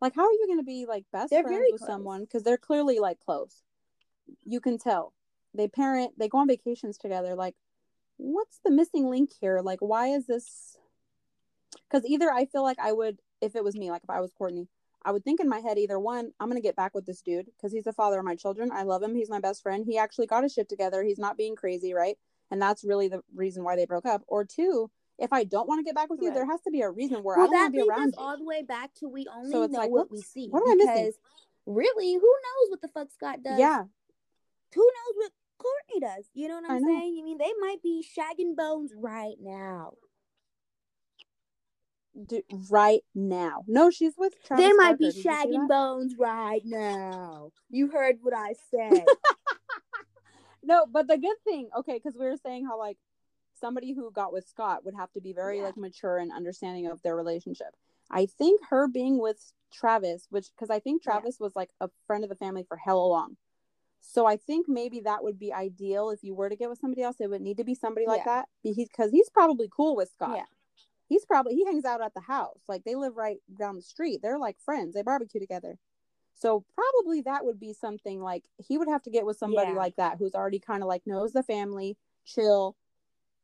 like 0.00 0.14
how 0.14 0.26
are 0.26 0.32
you 0.32 0.46
going 0.46 0.58
to 0.58 0.64
be 0.64 0.86
like 0.86 1.04
best 1.12 1.30
They're 1.30 1.42
friends 1.42 1.68
with 1.72 1.80
close. 1.80 1.88
someone 1.88 2.26
cuz 2.26 2.42
they're 2.42 2.58
clearly 2.58 2.98
like 2.98 3.18
close. 3.20 3.62
You 4.44 4.60
can 4.60 4.78
tell. 4.78 5.12
They 5.54 5.68
parent, 5.68 6.18
they 6.18 6.28
go 6.28 6.38
on 6.38 6.48
vacations 6.48 6.98
together 6.98 7.34
like 7.34 7.54
what's 8.18 8.60
the 8.64 8.70
missing 8.70 9.08
link 9.08 9.30
here? 9.40 9.60
Like 9.60 9.80
why 9.80 10.08
is 10.08 10.26
this 10.26 10.78
cuz 11.90 12.04
either 12.06 12.30
I 12.30 12.46
feel 12.46 12.62
like 12.62 12.78
I 12.78 12.92
would 12.92 13.20
if 13.40 13.56
it 13.56 13.64
was 13.64 13.76
me 13.76 13.90
like 13.90 14.02
if 14.02 14.10
I 14.10 14.20
was 14.20 14.32
Kourtney, 14.32 14.68
I 15.02 15.12
would 15.12 15.24
think 15.24 15.40
in 15.40 15.48
my 15.48 15.60
head 15.60 15.78
either 15.78 16.00
one, 16.00 16.32
I'm 16.40 16.48
going 16.48 16.60
to 16.60 16.66
get 16.66 16.76
back 16.76 16.94
with 16.94 17.06
this 17.06 17.22
dude 17.22 17.50
cuz 17.60 17.72
he's 17.72 17.84
the 17.84 17.92
father 17.92 18.18
of 18.18 18.24
my 18.24 18.34
children. 18.34 18.70
I 18.72 18.82
love 18.82 19.02
him. 19.02 19.14
He's 19.14 19.30
my 19.30 19.40
best 19.40 19.62
friend. 19.62 19.84
He 19.84 19.98
actually 19.98 20.26
got 20.26 20.42
his 20.42 20.52
shit 20.52 20.68
together. 20.68 21.02
He's 21.02 21.18
not 21.18 21.36
being 21.36 21.56
crazy, 21.56 21.94
right? 21.94 22.18
And 22.50 22.60
that's 22.60 22.84
really 22.84 23.08
the 23.08 23.22
reason 23.34 23.64
why 23.64 23.76
they 23.76 23.86
broke 23.86 24.06
up. 24.06 24.22
Or 24.26 24.44
two, 24.44 24.90
if 25.18 25.32
I 25.32 25.44
don't 25.44 25.66
want 25.68 25.80
to 25.80 25.84
get 25.84 25.94
back 25.94 26.10
with 26.10 26.20
you, 26.20 26.28
Right. 26.28 26.34
there 26.34 26.46
has 26.46 26.60
to 26.62 26.70
be 26.70 26.82
a 26.82 26.90
reason 26.90 27.22
where 27.22 27.36
Well, 27.36 27.46
I 27.46 27.48
don't 27.48 27.54
want 27.60 27.74
to 27.74 27.80
be 27.82 27.88
around 27.88 28.08
us 28.08 28.14
you. 28.18 28.24
all 28.24 28.36
the 28.36 28.44
way 28.44 28.62
back 28.62 28.92
to 29.00 29.08
we 29.08 29.26
only 29.34 29.50
So 29.50 29.62
it's 29.62 29.72
know 29.72 29.80
like, 29.80 29.90
what 29.90 30.10
we 30.10 30.20
see. 30.22 30.48
what 30.50 30.60
am 30.60 30.72
I 30.72 30.84
missing? 30.84 31.12
really, 31.66 32.12
who 32.14 32.20
knows 32.20 32.70
what 32.70 32.80
the 32.82 32.88
fuck 32.88 33.10
Scott 33.10 33.42
does? 33.42 33.58
Yeah, 33.58 33.84
Who 34.74 34.80
knows 34.82 35.14
what 35.16 35.32
Kourtney 35.58 36.00
does? 36.00 36.26
You 36.34 36.48
know 36.48 36.56
what 36.60 36.70
I 36.70 36.74
I'm 36.76 36.82
know. 36.82 36.88
saying? 36.88 37.16
I 37.18 37.22
mean, 37.24 37.38
they 37.38 37.52
might 37.60 37.82
be 37.82 38.04
shagging 38.16 38.54
bones 38.56 38.92
right 38.96 39.36
now. 39.40 39.94
d- 42.26 42.44
right 42.70 43.02
now. 43.14 43.64
No, 43.66 43.90
she's 43.90 44.14
with 44.16 44.34
Travis 44.44 44.64
they 44.66 44.72
might 44.74 44.84
Barker. 44.92 44.96
be 44.98 45.04
Did 45.06 45.16
you 45.16 45.22
see 45.22 45.28
shagging 45.28 45.68
bones 45.68 46.14
right 46.18 46.62
now. 46.64 47.50
You 47.70 47.88
heard 47.88 48.16
what 48.22 48.34
I 48.34 48.54
said. 48.70 49.06
No, 50.62 50.84
but 50.90 51.06
the 51.08 51.16
good 51.18 51.36
thing, 51.44 51.68
okay, 51.78 51.94
because 51.94 52.16
we 52.18 52.26
were 52.26 52.36
saying 52.36 52.64
how 52.66 52.78
like 52.78 52.98
somebody 53.56 53.92
who 53.92 54.10
got 54.10 54.32
with 54.32 54.46
Scott 54.48 54.84
would 54.84 54.94
have 54.94 55.12
to 55.12 55.20
be 55.20 55.32
very 55.32 55.58
Yeah. 55.58 55.64
like 55.64 55.76
mature 55.76 56.18
and 56.18 56.32
understanding 56.32 56.86
of 56.86 57.02
their 57.02 57.16
relationship. 57.16 57.74
I 58.10 58.26
think 58.26 58.60
her 58.70 58.86
being 58.88 59.18
with 59.18 59.52
Travis, 59.72 60.26
which 60.30 60.50
because 60.54 60.70
I 60.70 60.78
think 60.78 61.02
Yeah. 61.04 61.12
Travis 61.12 61.40
was 61.40 61.56
like 61.56 61.70
a 61.80 61.88
friend 62.06 62.22
of 62.24 62.30
the 62.30 62.36
family 62.36 62.62
for 62.62 62.76
hell 62.76 63.08
long. 63.08 63.36
So 64.00 64.26
I 64.26 64.36
think 64.36 64.68
maybe 64.68 65.00
that 65.00 65.24
would 65.24 65.38
be 65.38 65.52
ideal 65.52 66.10
if 66.10 66.22
you 66.22 66.34
were 66.34 66.48
to 66.48 66.54
get 66.56 66.68
with 66.68 66.78
somebody 66.78 67.02
else. 67.02 67.16
It 67.20 67.28
would 67.28 67.42
need 67.42 67.56
to 67.56 67.64
be 67.64 67.74
somebody 67.74 68.06
like 68.06 68.20
Yeah. 68.24 68.42
that 68.42 68.48
because 68.62 69.10
he's 69.10 69.28
probably 69.30 69.68
cool 69.68 69.96
with 69.96 70.10
Scott. 70.10 70.36
Yeah. 70.36 70.44
he's 71.08 71.24
probably 71.24 71.54
he 71.54 71.64
hangs 71.64 71.84
out 71.84 72.00
at 72.00 72.14
the 72.14 72.20
house. 72.20 72.58
Like 72.66 72.82
they 72.82 72.96
live 72.96 73.16
right 73.16 73.40
down 73.56 73.76
the 73.76 73.82
street. 73.82 74.22
They're 74.22 74.38
like 74.40 74.58
friends. 74.58 74.94
They 74.94 75.02
barbecue 75.02 75.38
together. 75.38 75.78
So 76.34 76.64
probably 76.74 77.20
that 77.22 77.44
would 77.44 77.60
be 77.60 77.72
something 77.72 78.20
like 78.20 78.44
he 78.58 78.76
would 78.76 78.88
have 78.88 79.02
to 79.04 79.10
get 79.10 79.24
with 79.24 79.38
somebody 79.38 79.70
Yeah. 79.70 79.76
like 79.78 79.94
that 79.96 80.18
who's 80.18 80.34
already 80.34 80.58
kind 80.58 80.82
of 80.82 80.88
like 80.88 81.06
knows 81.06 81.32
the 81.32 81.44
family, 81.44 81.96
chill, 82.24 82.74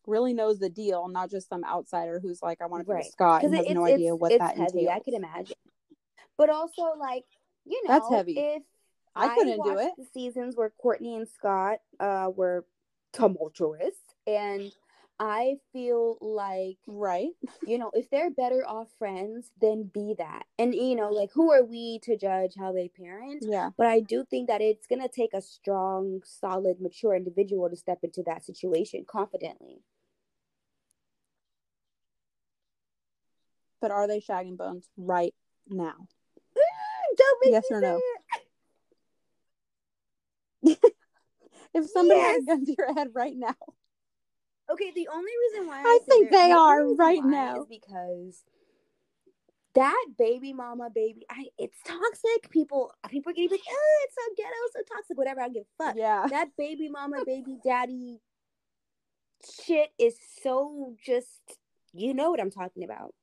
really 0.07 0.35
knows 0.35 0.59
the 0.59 0.69
deal, 0.69 1.09
not 1.09 1.31
just 1.31 1.49
some 1.49 1.65
outsider 1.65 2.21
who's 2.21 2.43
like, 2.43 2.61
I 2.61 2.67
want 2.67 2.83
to 2.83 2.87
be 2.87 2.93
Right. 2.93 3.13
Scott 3.13 3.45
and 3.45 3.55
has 3.55 3.67
it's, 3.67 3.75
no 3.75 3.85
it's, 3.85 3.95
idea 3.95 4.17
what 4.17 4.39
that 4.39 4.57
heavy. 4.57 4.89
I 4.89 4.95
entails. 4.95 5.05
could 5.05 5.15
imagine. 5.15 5.57
But 6.37 6.51
also, 6.51 6.83
like 6.99 7.25
you 7.65 7.83
know, 7.85 7.95
That's 7.95 8.09
heavy. 8.11 8.39
If 8.39 8.63
I 9.15 9.35
couldn't 9.35 9.63
do 9.63 9.79
it. 9.79 9.93
The 9.97 10.07
seasons 10.13 10.57
where 10.57 10.73
Kourtney 10.83 11.17
and 11.17 11.29
Scott 11.29 11.79
uh 12.01 12.31
were 12.35 12.65
tumultuous, 13.13 13.95
and 14.27 14.73
I 15.21 15.57
feel 15.73 16.17
like 16.21 16.79
Right. 16.87 17.31
you 17.67 17.79
know 17.79 17.91
if 17.95 18.11
they're 18.11 18.31
better 18.31 18.67
off 18.67 18.89
friends, 18.99 19.51
then 19.61 19.91
be 19.93 20.15
that. 20.19 20.45
And 20.59 20.75
you 20.75 20.97
know, 20.97 21.11
like 21.11 21.31
who 21.33 21.53
are 21.53 21.65
we 21.65 22.01
to 22.05 22.17
judge 22.17 22.55
how 22.59 22.73
they 22.73 22.89
parent? 22.89 23.45
Yeah. 23.47 23.71
But 23.77 23.87
I 23.87 24.01
do 24.01 24.25
think 24.29 24.49
that 24.49 24.61
it's 24.63 24.87
gonna 24.87 25.09
take 25.09 25.35
a 25.35 25.43
strong, 25.43 26.23
solid, 26.25 26.81
mature 26.81 27.15
individual 27.15 27.69
to 27.69 27.77
step 27.77 27.99
into 28.03 28.23
that 28.25 28.45
situation 28.45 29.05
confidently. 29.07 29.83
But 33.83 33.91
are 33.91 34.07
they 34.07 34.20
shagging 34.20 34.57
bones 34.57 34.89
right 34.97 35.35
now? 35.68 35.95
Eh, 36.57 36.61
don't 37.18 37.39
make 37.45 37.53
Yes 37.53 37.64
or 37.70 37.80
no? 37.83 38.01
If 41.74 41.89
somebody 41.91 42.20
Yes. 42.20 42.43
a 42.43 42.47
gun 42.47 42.64
to 42.66 42.74
your 42.78 42.95
head 42.95 43.09
right 43.14 43.35
now. 43.37 43.55
Okay, 44.70 44.93
the 44.95 45.09
only 45.12 45.33
reason 45.51 45.66
why 45.66 45.78
I, 45.78 45.83
I 45.83 45.99
think 46.09 46.30
they're- 46.30 46.49
the 46.49 46.55
are 46.55 46.95
right 46.95 47.24
now. 47.24 47.62
is 47.62 47.66
because 47.66 48.45
that 49.74 50.07
baby 50.18 50.53
mama 50.53 50.91
baby, 50.91 51.24
I 51.30 51.47
it's 51.59 51.78
toxic. 51.85 52.51
People 52.51 52.93
people 53.09 53.33
get 53.33 53.51
like, 53.51 53.61
oh, 53.68 54.05
it's 54.05 54.14
so 54.14 54.22
ghetto, 54.37 54.55
so 54.74 54.80
toxic, 54.95 55.16
whatever. 55.18 55.41
I 55.41 55.49
give 55.49 55.64
a 55.80 55.85
fuck. 55.85 55.97
Yeah. 55.97 56.26
That 56.28 56.51
baby 56.57 56.89
mama 56.89 57.24
baby 57.26 57.57
daddy 57.64 58.20
shit 59.64 59.91
is 59.99 60.14
so 60.43 60.95
just 61.05 61.41
you 61.95 62.12
know 62.14 62.30
what 62.30 62.41
I'm 62.41 62.51
talking 62.51 62.85
about. 62.85 63.14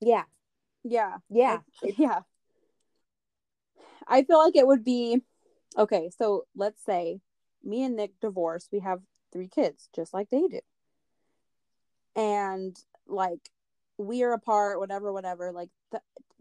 Yeah, 0.00 0.24
Yeah. 0.84 1.18
yeah. 1.28 1.58
Like, 1.82 1.94
yeah. 1.98 2.20
I 4.08 4.22
feel 4.24 4.38
like 4.38 4.56
it 4.56 4.66
would 4.66 4.84
be 4.84 5.22
okay. 5.76 6.10
So 6.16 6.46
let's 6.56 6.82
say 6.84 7.20
me 7.62 7.84
and 7.84 7.96
Nick 7.96 8.18
divorce. 8.20 8.68
We 8.72 8.80
have 8.80 9.00
three 9.32 9.48
kids, 9.48 9.88
just 9.94 10.12
like 10.14 10.30
they 10.30 10.40
do. 10.48 10.60
And 12.16 12.76
like 13.06 13.50
we 13.98 14.22
are 14.22 14.32
apart, 14.32 14.78
whatever, 14.80 15.12
whatever. 15.12 15.52
Like 15.52 15.68
the 15.92 16.00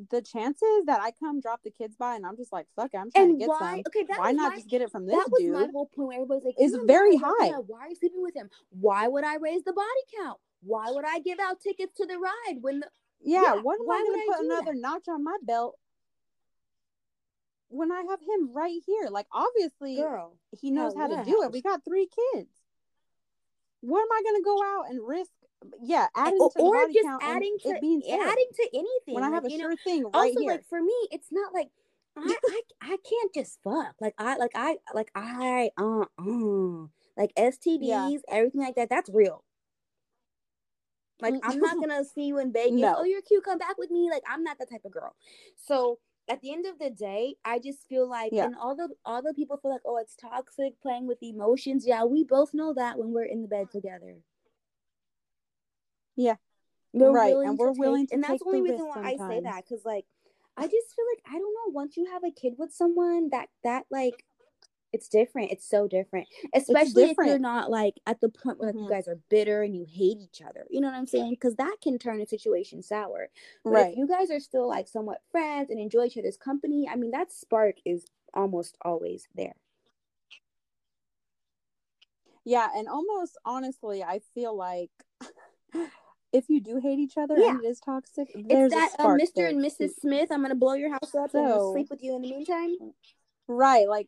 the 0.10 0.22
chances 0.22 0.86
that 0.86 1.02
I 1.02 1.12
come 1.12 1.42
drop 1.42 1.62
the 1.64 1.72
kids 1.72 1.96
by 1.98 2.16
and 2.16 2.26
I'm 2.26 2.38
just 2.38 2.54
like, 2.54 2.66
fuck 2.76 2.92
it, 2.94 2.98
I'm 2.98 3.12
trying 3.12 3.32
And 3.32 3.34
to 3.36 3.40
get 3.40 3.50
why? 3.50 3.60
some. 3.60 3.80
Okay, 3.88 4.06
Why 4.16 4.32
not 4.32 4.52
my- 4.52 4.56
just 4.56 4.70
get 4.70 4.82
it 4.82 4.90
from 4.92 5.06
this 5.06 5.16
that 5.16 5.30
was 5.30 5.42
dude? 5.42 5.52
my 5.54 5.68
whole 5.74 5.88
point. 5.94 6.08
Where 6.08 6.16
everybody's 6.40 6.46
like, 6.46 6.56
"Oh, 6.82 6.86
very 6.86 7.18
high. 7.18 7.52
Why 7.68 7.80
are 7.82 7.90
you 7.90 7.96
sleeping 7.96 8.22
with 8.24 8.36
him? 8.36 8.50
Why 8.70 9.08
would 9.10 9.26
I 9.26 9.36
raise 9.36 9.64
the 9.64 9.74
body 9.74 9.88
count? 10.18 10.40
Why 10.64 10.90
would 10.92 11.06
I 11.06 11.20
give 11.20 11.40
out 11.40 11.60
tickets 11.62 11.94
to 11.98 12.06
the 12.06 12.18
ride 12.18 12.58
when 12.62 12.80
the 12.80 12.88
yeah, 13.22 13.42
yeah, 13.42 13.62
what 13.62 13.80
am 13.80 13.90
I 13.90 14.04
gonna 14.04 14.24
put 14.28 14.46
another 14.46 14.74
that? 14.74 14.82
notch 14.82 15.08
on 15.08 15.24
my 15.24 15.38
belt 15.44 15.78
when 17.70 17.92
I 17.92 18.04
have 18.10 18.20
him 18.20 18.54
right 18.54 18.82
here? 18.86 19.10
Like 19.10 19.28
obviously 19.32 19.98
girl? 19.98 20.38
he 20.60 20.72
knows 20.72 20.94
how 20.96 21.08
to 21.08 21.24
do 21.24 21.44
it. 21.44 21.52
We 21.52 21.62
got 21.62 21.84
three 21.84 22.08
kids. 22.34 22.50
What 23.82 24.02
am 24.02 24.12
I 24.12 24.22
gonna 24.26 24.44
go 24.44 24.62
out 24.64 24.90
and 24.90 25.08
risk? 25.08 25.32
Yeah, 25.82 26.08
adding 26.16 26.40
or, 26.40 26.52
to 26.52 26.60
or 26.60 26.88
just 26.88 27.04
count 27.06 27.24
adding 27.24 27.58
to 27.64 27.70
it 27.70 27.82
being 27.82 28.02
adding 28.10 28.50
to 28.56 28.70
anything 28.74 29.16
when 29.16 29.24
I 29.24 29.30
have 29.30 29.44
like, 29.44 29.52
a 29.52 29.56
you 29.56 29.62
know, 29.62 29.76
thing 29.84 30.04
right 30.04 30.14
also 30.14 30.40
here. 30.40 30.52
like 30.52 30.66
for 30.70 30.82
me 30.82 30.94
it's 31.12 31.28
not 31.32 31.54
like 31.54 31.68
I, 32.16 32.36
I 32.46 32.62
I 32.82 32.98
can't 33.10 33.34
just 33.34 33.60
fuck 33.62 33.96
like 34.00 34.14
I 34.18 34.38
like 34.38 34.52
I 34.56 34.78
like 34.94 35.12
I 35.16 35.72
uh 35.78 36.06
uh 36.18 36.88
like 37.18 37.34
STDs 37.36 38.22
everything 38.30 38.62
like 38.62 38.76
that 38.76 38.90
that's 38.90 39.10
real 39.10 39.44
like 41.22 41.36
I'm 41.44 41.60
not 41.60 41.76
gonna 41.80 42.04
see 42.06 42.24
you 42.26 42.38
in 42.40 42.52
Vegas. 42.54 42.80
No. 42.80 42.96
oh 43.00 43.04
you're 43.04 43.22
cute. 43.22 43.44
Come 43.44 43.58
back 43.58 43.78
with 43.78 43.92
me. 43.92 44.10
Like 44.10 44.24
I'm 44.30 44.44
not 44.44 44.58
that 44.60 44.70
type 44.70 44.86
of 44.86 44.92
girl. 44.92 45.16
So 45.56 46.00
at 46.30 46.42
the 46.42 46.52
end 46.54 46.66
of 46.66 46.78
the 46.80 46.90
day 46.90 47.36
I 47.44 47.60
just 47.60 47.88
feel 47.88 48.08
like 48.10 48.32
Yeah. 48.32 48.46
and 48.46 48.56
all 48.56 48.76
the 48.76 48.90
all 49.06 49.22
the 49.22 49.34
people 49.34 49.58
feel 49.58 49.72
like 49.72 49.82
oh 49.86 49.98
it's 49.98 50.16
toxic 50.16 50.80
playing 50.82 51.08
with 51.08 51.18
emotions. 51.22 51.86
Yeah 51.88 52.04
we 52.06 52.24
both 52.24 52.54
know 52.54 52.74
that 52.74 52.98
when 52.98 53.12
we're 53.12 53.24
in 53.26 53.42
the 53.42 53.48
bed 53.48 53.72
together. 53.72 54.18
Yeah. 56.16 56.36
we're 56.94 57.12
Right, 57.12 57.34
willing 57.34 57.50
and 57.50 57.58
we're 57.58 57.72
take- 57.72 57.80
willing 57.80 58.08
to 58.08 58.14
and 58.16 58.24
that's 58.24 58.40
the 58.40 58.46
only 58.46 58.60
the 58.62 58.72
reason 58.74 58.88
why 58.88 59.02
I 59.04 59.18
say 59.18 59.42
that 59.42 59.64
because 59.68 59.86
like 59.86 60.06
I 60.58 60.64
just 60.64 60.94
feel 60.96 61.06
like 61.14 61.24
I 61.26 61.34
don't 61.40 61.54
know 61.54 61.72
once 61.72 61.96
you 61.96 62.06
have 62.12 62.24
a 62.24 62.32
kid 62.32 62.56
with 62.58 62.74
someone 62.74 63.30
that 63.30 63.50
that 63.64 63.86
like 63.90 64.26
it's 64.92 65.08
different 65.08 65.52
it's 65.52 65.68
so 65.70 65.88
different 65.88 66.28
especially 66.54 67.04
if 67.12 67.18
you're 67.18 67.38
not 67.40 67.70
like 67.70 67.96
at 68.08 68.20
the 68.22 68.30
point 68.30 68.58
where 68.60 68.70
like 68.70 68.76
Mhm. 68.76 68.84
you 68.84 68.90
guys 68.90 69.08
are 69.08 69.20
bitter 69.30 69.62
and 69.62 69.76
you 69.76 69.86
hate 69.88 70.18
each 70.20 70.42
other 70.42 70.66
you 70.70 70.82
know 70.82 70.88
what 70.88 70.98
I'm 70.98 71.06
saying 71.08 71.32
because 71.32 71.56
that 71.56 71.78
can 71.82 72.00
turn 72.00 72.22
a 72.22 72.26
situation 72.28 72.82
sour 72.82 73.30
but 73.64 73.70
right. 73.72 73.92
if 73.92 73.98
you 73.98 74.08
guys 74.08 74.32
are 74.32 74.40
still 74.40 74.68
like 74.68 74.88
somewhat 74.88 75.22
friends 75.32 75.70
and 75.70 75.80
enjoy 75.80 76.06
each 76.06 76.18
other's 76.18 76.38
company 76.38 76.88
I 76.92 76.96
mean 76.96 77.12
that 77.12 77.32
spark 77.32 77.76
is 77.86 78.06
almost 78.34 78.78
always 78.84 79.28
there 79.36 79.56
Yeah, 82.46 82.68
and 82.76 82.88
almost 82.88 83.38
honestly, 83.46 84.02
I 84.04 84.22
feel 84.34 84.56
like 84.56 84.90
if 86.34 86.50
you 86.50 86.62
do 86.62 86.78
hate 86.82 86.98
each 87.00 87.18
other 87.18 87.38
Yeah. 87.38 87.52
and 87.52 87.64
it 87.64 87.68
is 87.68 87.80
toxic, 87.80 88.30
there's 88.34 88.72
it's 88.72 88.76
that 88.96 88.96
a 88.98 89.04
uh, 89.08 89.18
Mr. 89.18 89.34
there 89.36 89.48
and. 89.50 89.64
Mrs. 89.64 89.92
Smith 90.02 90.32
I'm 90.32 90.42
gonna 90.42 90.56
blow 90.56 90.74
your 90.74 90.92
house 90.92 91.14
up 91.14 91.34
and 91.36 91.48
So- 91.48 91.74
sleep 91.74 91.90
with 91.92 92.02
you 92.02 92.16
in 92.16 92.22
the 92.24 92.30
meantime 92.30 92.94
Right. 93.48 93.88
Like, 93.90 94.08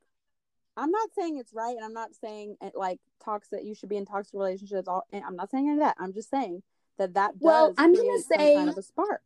I'm 0.77 0.91
not 0.91 1.09
saying 1.13 1.37
it's 1.37 1.53
right, 1.53 1.75
and 1.75 1.83
I'm 1.85 1.93
not 1.93 2.15
saying 2.15 2.57
it 2.61 2.73
like 2.75 2.99
toxic. 3.23 3.63
You 3.63 3.75
should 3.75 3.89
be 3.89 3.97
in 3.97 4.05
toxic 4.05 4.33
relationships. 4.33 4.87
All, 4.87 5.05
and 5.11 5.23
I'm 5.23 5.35
not 5.35 5.51
saying 5.51 5.67
any 5.67 5.77
of 5.77 5.83
that. 5.83 5.95
I'm 5.99 6.13
just 6.13 6.29
saying 6.29 6.63
that 6.97 7.13
that 7.15 7.33
does 7.33 7.41
Well, 7.41 7.73
I'm 7.77 7.93
gonna 7.93 8.19
say- 8.19 8.55
kind 8.55 8.69
of 8.69 8.77
a 8.77 8.81
spark. 8.81 9.21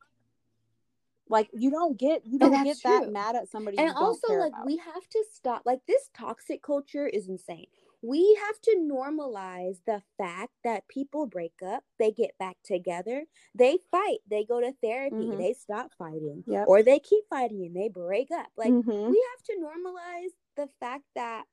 Like 1.28 1.50
you 1.54 1.72
don't 1.72 1.98
get 1.98 2.24
you 2.26 2.38
don't 2.38 2.64
get 2.64 2.78
that 2.84 3.12
mad 3.12 3.36
at 3.36 3.50
somebody 3.50 3.78
and 3.80 3.92
also 3.96 4.34
like 4.34 4.54
about. 4.54 4.66
we 4.68 4.78
have 4.78 5.10
to 5.10 5.26
stop 5.34 5.64
like 5.66 5.80
this 5.88 6.10
toxic 6.16 6.62
culture 6.62 7.08
is 7.08 7.28
insane 7.28 7.66
we 8.04 8.38
have 8.46 8.62
to 8.62 8.78
normalize 8.78 9.78
the 9.88 10.04
fact 10.20 10.52
that 10.64 10.88
people 10.88 11.26
break 11.26 11.54
up 11.66 11.84
they 11.98 12.12
get 12.12 12.38
back 12.38 12.58
together 12.64 13.24
they 13.56 13.80
fight 13.90 14.20
they 14.30 14.46
go 14.46 14.62
to 14.62 14.72
therapy 14.84 15.16
Mhm. 15.16 15.38
they 15.40 15.54
stop 15.54 15.92
fighting 15.98 16.44
Yep. 16.46 16.68
or 16.68 16.84
they 16.84 17.00
keep 17.00 17.28
fighting 17.28 17.66
and 17.66 17.76
they 17.76 17.90
break 17.90 18.30
up 18.30 18.52
like 18.56 18.72
Mhm. 18.72 19.10
we 19.10 19.26
have 19.32 19.44
to 19.46 19.54
normalize 19.60 20.30
the 20.56 20.68
fact 20.80 21.04
that 21.16 21.44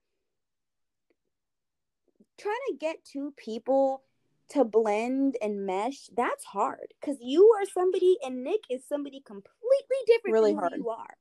trying 2.39 2.55
to 2.71 2.77
get 2.79 3.05
two 3.05 3.33
people 3.37 4.03
to 4.49 4.65
blend 4.65 5.37
and 5.41 5.65
mesh 5.67 6.09
that's 6.17 6.45
hard 6.45 6.93
because 7.01 7.17
you 7.21 7.53
are 7.59 7.65
somebody 7.67 8.17
and 8.25 8.45
nick 8.45 8.61
is 8.71 8.85
somebody 8.87 9.21
completely 9.25 9.97
different 10.07 10.33
Really 10.35 10.53
from 10.53 10.61
hard. 10.61 10.73
you 10.77 10.91
are 10.91 11.17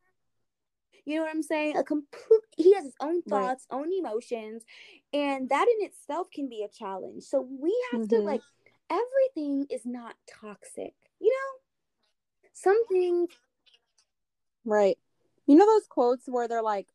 you 1.06 1.16
know 1.16 1.24
what 1.24 1.32
i'm 1.32 1.44
saying 1.44 1.78
a 1.78 1.84
complete 1.84 2.42
he 2.58 2.74
has 2.74 2.84
his 2.84 2.96
own 3.00 3.22
Right. 3.28 3.30
thoughts 3.30 3.66
own 3.72 3.88
emotions 3.94 4.64
and 5.14 5.50
that 5.50 5.66
in 5.80 5.86
itself 5.86 6.28
can 6.34 6.50
be 6.50 6.64
a 6.64 6.68
challenge 6.68 7.24
so 7.24 7.42
we 7.42 7.76
have 7.92 8.08
to 8.10 8.16
Mhm. 8.16 8.26
like 8.26 8.42
everything 8.90 9.66
is 9.70 9.86
not 9.86 10.16
toxic 10.28 10.94
you 11.20 11.30
know 11.32 12.50
some 12.54 12.86
things 12.88 13.30
right. 14.66 14.98
You 15.48 15.56
know 15.56 15.66
those 15.66 15.88
quotes 15.88 16.28
where 16.28 16.48
they're 16.48 16.62
like, 16.62 16.88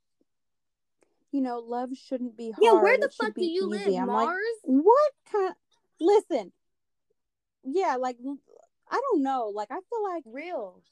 you 1.37 1.43
know, 1.43 1.59
love 1.59 1.91
shouldn't 1.95 2.37
be 2.37 2.51
hard. 2.51 2.63
yeah 2.63 2.73
where 2.73 2.97
the 2.97 3.11
fuck 3.11 3.35
do 3.35 3.45
you 3.45 3.73
easy. 3.73 3.91
live 3.91 4.03
I'm 4.03 4.09
like, 4.09 4.27
mars 4.27 4.59
what 4.63 5.13
kind? 5.31 5.55
Listen. 6.01 6.53
Yeah, 7.63 7.97
like 7.97 8.17
I 8.91 9.01
don't 9.11 9.23
know. 9.23 9.53
Like 9.55 9.69
I 9.71 9.75
feel 9.75 10.03
like 10.15 10.23
real 10.27 10.83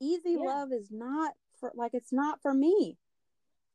easy 0.00 0.36
Yeah. 0.38 0.46
love 0.46 0.72
is 0.72 0.88
not 0.90 1.34
for 1.58 1.70
like 1.74 1.92
it's 1.92 2.12
not 2.12 2.40
for 2.40 2.54
me. 2.54 2.96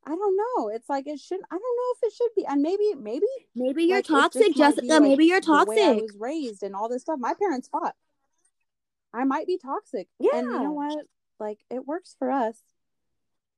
I 0.07 0.15
don't 0.15 0.37
know. 0.37 0.69
It's 0.69 0.89
like 0.89 1.07
it 1.07 1.19
shouldn't. 1.19 1.47
I 1.51 1.55
don't 1.55 1.61
know 1.61 1.93
if 1.95 2.11
it 2.11 2.15
should 2.15 2.35
be. 2.35 2.45
And 2.47 2.61
maybe 2.61 2.93
maybe 2.97 3.25
maybe 3.55 3.83
you're 3.83 3.99
like, 3.99 4.05
toxic 4.05 4.47
just 4.47 4.57
jessica 4.57 4.87
uh, 4.87 4.99
like, 4.99 5.09
maybe 5.09 5.25
you're 5.25 5.41
way 5.41 5.43
I 5.43 5.45
toxic 5.45 6.01
was 6.01 6.17
raised 6.19 6.63
and 6.63 6.75
all 6.75 6.89
this 6.89 7.03
stuff. 7.03 7.19
My 7.19 7.33
parents 7.33 7.67
fought. 7.67 7.95
I 9.13 9.23
might 9.25 9.47
be 9.47 9.57
toxic. 9.57 10.07
Yeah. 10.19 10.37
And 10.37 10.47
you 10.47 10.59
know 10.63 10.71
what? 10.71 11.05
Like 11.39 11.59
it 11.69 11.85
works 11.85 12.15
for 12.17 12.31
us. 12.31 12.57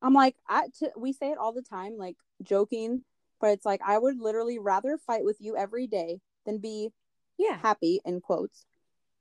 I'm 0.01 0.13
like 0.13 0.35
I 0.47 0.67
t- 0.77 0.87
we 0.95 1.13
say 1.13 1.31
it 1.31 1.37
all 1.37 1.53
the 1.53 1.61
time, 1.61 1.97
like 1.97 2.17
joking, 2.43 3.03
but 3.41 3.47
it's 3.51 3.65
like 3.65 3.81
I 3.85 3.97
would 3.97 4.19
literally 4.19 4.59
rather 4.59 4.97
fight 4.97 5.23
with 5.23 5.37
you 5.39 5.57
every 5.57 5.87
day 5.87 6.19
than 6.45 6.59
be 6.59 6.91
yeah 7.37 7.57
happy 7.57 8.01
in 8.05 8.21
quotes 8.21 8.65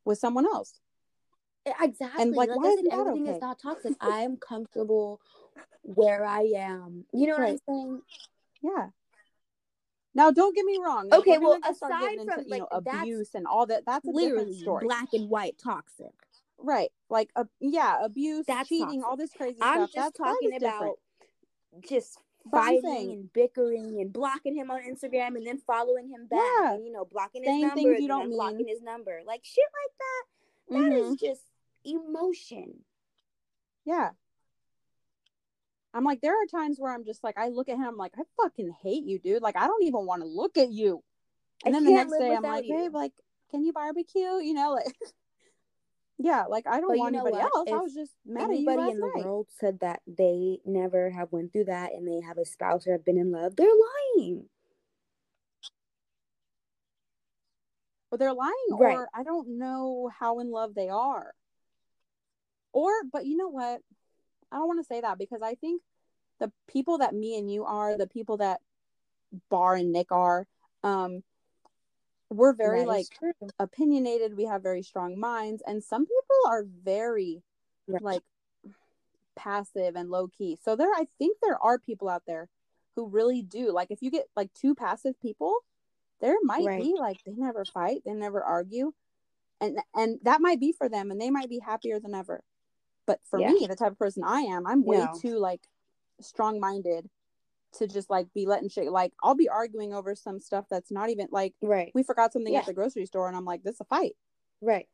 with 0.05 0.18
someone 0.18 0.47
else. 0.47 0.81
Exactly. 1.83 2.31
like, 2.31 2.49
like 2.49 2.57
why 2.57 2.68
I 2.70 2.77
said, 2.77 2.85
everything 2.93 3.22
okay? 3.24 3.37
is 3.37 3.43
not 3.43 3.59
toxic. 3.59 3.95
I 4.01 4.20
am 4.20 4.37
comfortable 4.37 5.20
where 5.83 6.24
I 6.24 6.43
am. 6.57 7.05
You 7.12 7.27
know 7.27 7.35
what 7.35 7.43
I'm 7.43 7.59
saying? 7.68 8.03
Yeah. 8.62 8.87
Now, 10.14 10.31
don't 10.31 10.55
get 10.55 10.64
me 10.64 10.79
wrong. 10.83 11.09
like, 11.11 11.20
Okay, 11.20 11.39
well, 11.39 11.59
aside 11.68 12.14
into, 12.18 12.33
from, 12.33 12.45
you 12.47 12.59
know 12.59 12.68
abuse 12.70 13.31
and 13.35 13.47
all 13.47 13.66
that. 13.66 13.85
That's 13.85 14.07
a 14.07 14.12
different 14.12 14.37
literally 14.37 14.59
story, 14.61 14.87
black 14.87 15.09
and 15.12 15.29
white 15.29 15.59
toxic. 15.62 16.14
Right? 16.59 16.91
Like, 17.11 17.31
uh, 17.37 17.45
yeah, 17.61 18.05
abuse, 18.05 18.47
That's 18.47 18.69
cheating, 18.69 19.03
all 19.05 19.17
this 19.17 19.33
crazy 19.33 19.59
I'm 19.61 19.87
stuff. 19.87 19.93
just 19.93 20.17
That's 20.17 20.19
talking 20.19 20.53
is 20.53 20.61
different. 20.61 20.83
about 20.85 21.83
just 21.89 22.19
fighting 22.51 23.11
and 23.13 23.33
bickering 23.33 24.01
and 24.01 24.13
blocking 24.13 24.55
him 24.55 24.71
on 24.71 24.81
Instagram 24.83 25.37
and 25.37 25.47
then 25.47 25.59
following 25.59 26.09
him 26.09 26.27
back 26.29 26.39
Yeah. 26.61 26.75
and 26.75 26.85
you 26.87 26.93
know 26.93 27.05
blocking 27.05 27.43
his 27.43 27.61
number 27.61 27.75
things 27.75 28.01
you 28.01 28.07
don't 28.09 28.31
unblocking 28.31 28.57
mean. 28.59 28.69
his 28.69 28.81
number 28.83 29.21
like 29.27 29.41
shit 29.45 29.65
like 29.83 29.99
that 29.99 30.91
That 30.91 30.97
is 30.97 31.15
Mhm. 31.17 31.19
just 31.21 31.43
emotion 31.85 32.85
Yeah. 33.85 34.11
I'm 35.93 36.05
like, 36.05 36.21
there 36.21 36.35
are 36.35 36.47
times 36.47 36.79
where 36.79 36.93
I'm 36.93 37.05
just 37.05 37.25
like, 37.25 37.39
I 37.39 37.49
look 37.49 37.69
at 37.71 37.77
him, 37.79 37.85
I'm 37.85 37.97
like, 37.97 38.13
I 38.19 38.23
fucking 38.41 38.71
hate 38.83 39.05
you, 39.05 39.19
dude. 39.19 39.41
Like, 39.43 39.57
I 39.57 39.67
don't 39.67 39.83
even 39.85 40.05
want 40.05 40.21
to 40.23 40.29
look 40.29 40.59
at 40.59 40.71
you. 40.71 41.03
And 41.65 41.75
I 41.75 41.79
then 41.81 41.85
the 41.87 41.93
next 41.93 42.13
day, 42.19 42.35
I'm 42.35 42.43
like, 42.43 42.67
you. 42.67 42.75
babe, 42.77 42.95
like, 42.95 43.13
can 43.51 43.65
you 43.65 43.73
barbecue? 43.73 44.21
You 44.43 44.53
know, 44.55 44.73
like, 44.73 44.95
yeah, 46.19 46.45
like 46.45 46.67
I 46.67 46.81
don't 46.81 46.89
But 46.89 46.95
you 46.95 47.01
want 47.01 47.14
know 47.14 47.27
anybody 47.27 47.43
what? 47.43 47.53
else. 47.55 47.69
I 47.71 47.79
was 47.79 47.95
just 47.95 48.12
mad 48.27 48.45
at 48.45 48.51
you 48.51 48.55
anybody 48.57 48.79
last 48.79 48.91
in 48.93 49.01
the 49.01 49.07
night. 49.14 49.25
world 49.25 49.47
said 49.51 49.81
that 49.81 50.01
they 50.07 50.59
never 50.64 51.11
have 51.11 51.31
went 51.33 51.53
through 51.53 51.64
that 51.64 51.93
and 51.93 52.07
they 52.07 52.21
have 52.27 52.39
a 52.39 52.45
spouse 52.45 52.87
or 52.87 52.93
have 52.93 53.05
been 53.05 53.19
in 53.19 53.31
love 53.33 53.57
they're 53.57 53.69
lying 54.17 54.45
But 58.11 58.21
they're 58.21 58.33
lying, 58.35 58.53
Right. 58.71 58.97
or 58.97 59.09
I 59.12 59.25
don't 59.25 59.59
know 59.59 60.11
how 60.19 60.39
in 60.39 60.51
love 60.51 60.75
they 60.75 60.89
are. 60.89 61.35
Or, 62.73 62.93
but 63.12 63.27
you 63.27 63.37
know 63.37 63.49
what? 63.49 63.81
I 64.53 64.57
don't 64.57 64.69
want 64.69 64.81
to 64.81 64.87
say 64.87 65.01
that 65.01 65.19
because 65.19 65.43
I 65.43 65.57
think 65.57 65.83
the 66.39 66.53
people 66.69 66.99
that 66.99 67.14
me 67.14 67.37
and 67.37 67.51
you 67.51 67.64
are, 67.64 67.99
the 67.99 68.07
people 68.07 68.37
that 68.37 68.61
Bar 69.51 69.75
and 69.75 69.93
Nick 69.93 70.12
are, 70.12 70.47
um, 70.85 71.23
we're 72.31 72.53
very 72.55 72.85
like 72.85 73.07
true. 73.18 73.33
opinionated 73.59 74.37
we 74.37 74.45
have 74.45 74.62
very 74.62 74.83
strong 74.83 75.18
minds 75.18 75.62
and 75.66 75.83
some 75.83 76.05
people 76.05 76.37
are 76.49 76.64
very 76.85 77.43
Right. 77.89 78.03
like 78.03 78.22
passive 79.37 79.95
and 79.97 80.11
low 80.11 80.29
key 80.29 80.59
so 80.62 80.74
there 80.74 80.91
i 80.95 81.07
think 81.18 81.37
there 81.43 81.62
are 81.62 81.79
people 81.79 82.09
out 82.09 82.22
there 82.27 82.49
who 82.97 83.07
really 83.07 83.43
do 83.43 83.70
like 83.70 83.91
if 83.91 84.01
you 84.03 84.11
get 84.11 84.24
like 84.35 84.53
two 84.55 84.74
passive 84.74 85.14
people 85.20 85.55
there 86.20 86.37
might 86.43 86.64
Right. 86.66 86.83
be 86.83 86.95
like 86.99 87.18
they 87.24 87.33
never 87.37 87.64
fight 87.64 88.03
they 88.05 88.12
never 88.12 88.43
argue 88.43 88.93
and 89.61 89.79
and 89.95 90.18
that 90.22 90.41
might 90.41 90.59
be 90.59 90.72
for 90.72 90.89
them 90.89 91.11
and 91.11 91.20
they 91.20 91.31
might 91.31 91.51
be 91.51 91.61
happier 91.61 92.01
than 92.01 92.14
ever 92.14 92.43
but 93.07 93.20
for 93.31 93.39
Yeah. 93.39 93.53
me 93.53 93.66
the 93.68 93.77
type 93.77 93.93
of 93.93 93.99
person 93.99 94.24
i 94.24 94.41
am 94.41 94.66
i'm 94.66 94.85
way 94.85 94.99
No. 95.01 95.18
too 95.20 95.39
like 95.39 95.61
strong 96.20 96.59
minded 96.59 97.09
to 97.79 97.87
just 97.87 98.11
like 98.11 98.27
be 98.35 98.47
letting 98.47 98.68
shit 98.68 98.91
like 98.91 99.12
i'll 99.22 99.35
be 99.35 99.49
arguing 99.49 99.93
over 99.95 100.14
some 100.14 100.41
stuff 100.41 100.64
that's 100.70 100.91
not 100.91 101.11
even 101.11 101.29
like 101.31 101.55
right 101.62 101.91
we 101.95 102.03
forgot 102.03 102.33
something 102.33 102.53
Yeah. 102.53 102.61
at 102.61 102.66
the 102.66 102.72
grocery 102.74 103.07
store 103.07 103.29
and 103.29 103.37
I'm 103.37 103.45
like, 103.45 103.62
this 103.62 103.74
is 103.74 103.81
a 103.81 103.85
fight. 103.85 104.12
right 104.61 104.87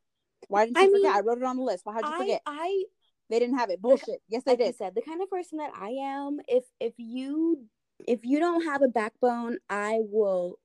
Why 0.48 0.64
didn't 0.66 0.78
I 0.78 0.86
forget? 0.86 1.02
mean, 1.02 1.12
I 1.12 1.20
wrote 1.20 1.38
it 1.38 1.44
on 1.44 1.56
the 1.56 1.62
list. 1.62 1.84
Well, 1.86 1.94
how'd 1.94 2.04
you 2.04 2.12
i 2.14 2.18
forget? 2.18 2.42
i 2.46 2.84
They 3.30 3.38
didn't 3.38 3.58
have 3.58 3.70
it. 3.70 3.80
Bullshit. 3.80 4.20
Yes, 4.28 4.42
they 4.44 4.52
like 4.52 4.58
you 4.60 4.66
did. 4.66 4.76
said 4.76 4.94
the 4.94 5.02
kind 5.02 5.22
of 5.22 5.30
person 5.30 5.58
that 5.58 5.70
i 5.78 5.88
am 5.90 6.38
if 6.48 6.64
if 6.80 6.94
you 6.98 7.64
if 8.06 8.20
you 8.24 8.38
don't 8.40 8.64
have 8.64 8.82
a 8.82 8.88
backbone 8.88 9.58
i 9.70 10.00
will 10.00 10.58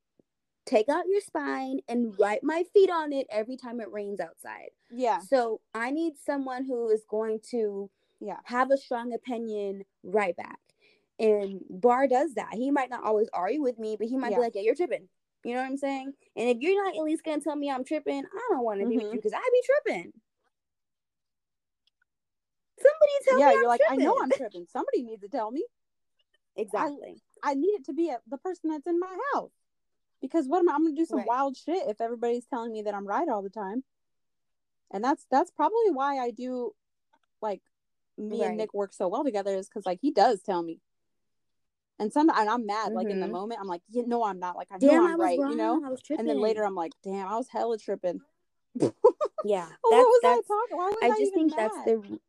take 0.66 0.90
out 0.90 1.06
your 1.08 1.22
spine 1.22 1.80
and 1.88 2.18
wipe 2.18 2.42
my 2.44 2.64
feet 2.74 2.90
on 2.90 3.14
it 3.14 3.26
every 3.30 3.56
time 3.56 3.80
it 3.80 3.92
rains 3.92 4.20
outside 4.20 4.70
Yeah. 4.92 5.20
so 5.20 5.62
i 5.74 5.92
need 5.92 6.14
someone 6.18 6.66
who 6.66 6.90
is 6.90 7.04
going 7.10 7.40
to 7.52 7.90
Yeah. 8.20 8.40
have 8.46 8.72
a 8.72 8.78
strong 8.78 9.14
opinion 9.14 9.84
right 10.04 10.36
back 10.36 10.60
and 11.20 11.60
bar 11.70 12.08
does 12.08 12.34
that 12.36 12.54
he 12.54 12.70
might 12.72 12.90
not 12.90 13.04
always 13.04 13.28
argue 13.34 13.62
with 13.62 13.80
me 13.80 13.96
but 13.98 14.08
he 14.08 14.18
might 14.18 14.30
Yeah. 14.30 14.38
be 14.38 14.42
like 14.42 14.56
yeah 14.56 14.62
you're 14.62 14.76
tripping 14.76 15.08
you 15.44 15.54
know 15.54 15.62
what 15.62 15.68
i'm 15.68 15.78
saying 15.78 16.14
and 16.36 16.50
if 16.50 16.58
you're 16.60 16.84
not 16.84 16.96
at 16.96 17.02
least 17.04 17.24
gonna 17.24 17.42
tell 17.42 17.56
me 17.56 17.70
i'm 17.72 17.84
tripping 17.84 18.24
i 18.24 18.48
don't 18.52 18.64
want 18.64 18.80
to 18.82 18.88
be 18.88 18.98
with 18.98 19.06
Mhm. 19.08 19.14
you 19.14 19.18
because 19.20 19.34
i 19.34 19.50
be 19.52 19.62
tripping 19.66 20.14
somebody 22.80 23.12
tell 23.24 23.40
yeah. 23.40 23.48
me 23.50 23.54
You're 23.56 23.64
I'm 23.64 23.70
like, 23.70 23.82
I 23.90 23.96
know. 23.96 24.16
I'm 24.22 24.32
tripping. 24.32 24.68
Somebody 24.72 25.04
needs 25.04 25.22
to 25.24 25.28
tell 25.30 25.52
me. 25.52 25.66
exactly 26.56 27.22
I 27.44 27.54
need 27.54 27.68
it 27.70 27.86
to 27.86 27.94
be 27.94 28.10
a, 28.10 28.20
the 28.28 28.38
person 28.38 28.70
that's 28.72 28.88
in 28.88 29.00
my 29.00 29.16
house. 29.34 29.52
Because 30.22 30.48
what 30.48 30.60
am 30.60 30.70
I? 30.70 30.74
I'm 30.74 30.84
gonna 30.84 30.96
do 30.96 31.06
some 31.06 31.20
Right. 31.20 31.28
wild 31.28 31.56
shit 31.58 31.88
if 31.88 32.02
everybody's 32.02 32.46
telling 32.46 32.72
me 32.72 32.82
that 32.84 32.96
I'm 32.96 33.06
right 33.08 33.28
all 33.30 33.42
the 33.44 33.50
time. 33.50 33.84
And 34.92 35.04
that's 35.04 35.26
that's 35.30 35.52
probably 35.52 35.92
why 35.92 36.18
I 36.18 36.32
do 36.32 36.72
like 37.42 37.62
me 38.18 38.42
Right. 38.42 38.48
and 38.50 38.58
Nick 38.58 38.74
work 38.74 38.94
so 38.94 39.08
well 39.08 39.24
together 39.24 39.56
is 39.56 39.68
because 39.68 39.86
like 39.86 40.00
he 40.02 40.12
does 40.12 40.42
tell 40.42 40.64
me. 40.64 40.80
And 42.00 42.14
some 42.14 42.30
and 42.30 42.50
I'm 42.50 42.66
mad 42.66 42.94
like 42.94 43.10
in 43.10 43.20
the 43.20 43.26
Mhm. 43.26 43.32
moment 43.32 43.60
I'm 43.60 43.68
like 43.68 43.82
yeah 43.90 44.04
no 44.06 44.24
I'm 44.24 44.40
not 44.40 44.56
like 44.56 44.68
I 44.72 44.78
damn 44.78 45.04
know 45.04 45.08
i 45.10 45.12
I'm 45.14 45.18
was 45.18 45.26
right 45.26 45.40
wrong 45.40 45.52
you 45.52 45.58
know 45.58 45.82
i 45.84 46.14
and 46.20 46.28
then 46.28 46.40
later 46.40 46.64
I'm 46.64 46.76
like 46.76 46.92
damn 47.04 47.28
I 47.28 47.38
was 47.38 47.48
hella 47.48 47.78
tripping 47.78 48.22
yeah 48.80 49.68
Oh, 49.84 49.90
that's 49.90 50.06
what 50.06 50.06
was 50.06 50.22
I 50.24 50.42
talking? 50.48 50.78
Why 50.78 50.86
was 50.86 50.98
I, 51.02 51.06
i 51.08 51.10
just 51.20 51.34
think 51.34 51.56
that's 51.56 51.78
the 51.86 52.20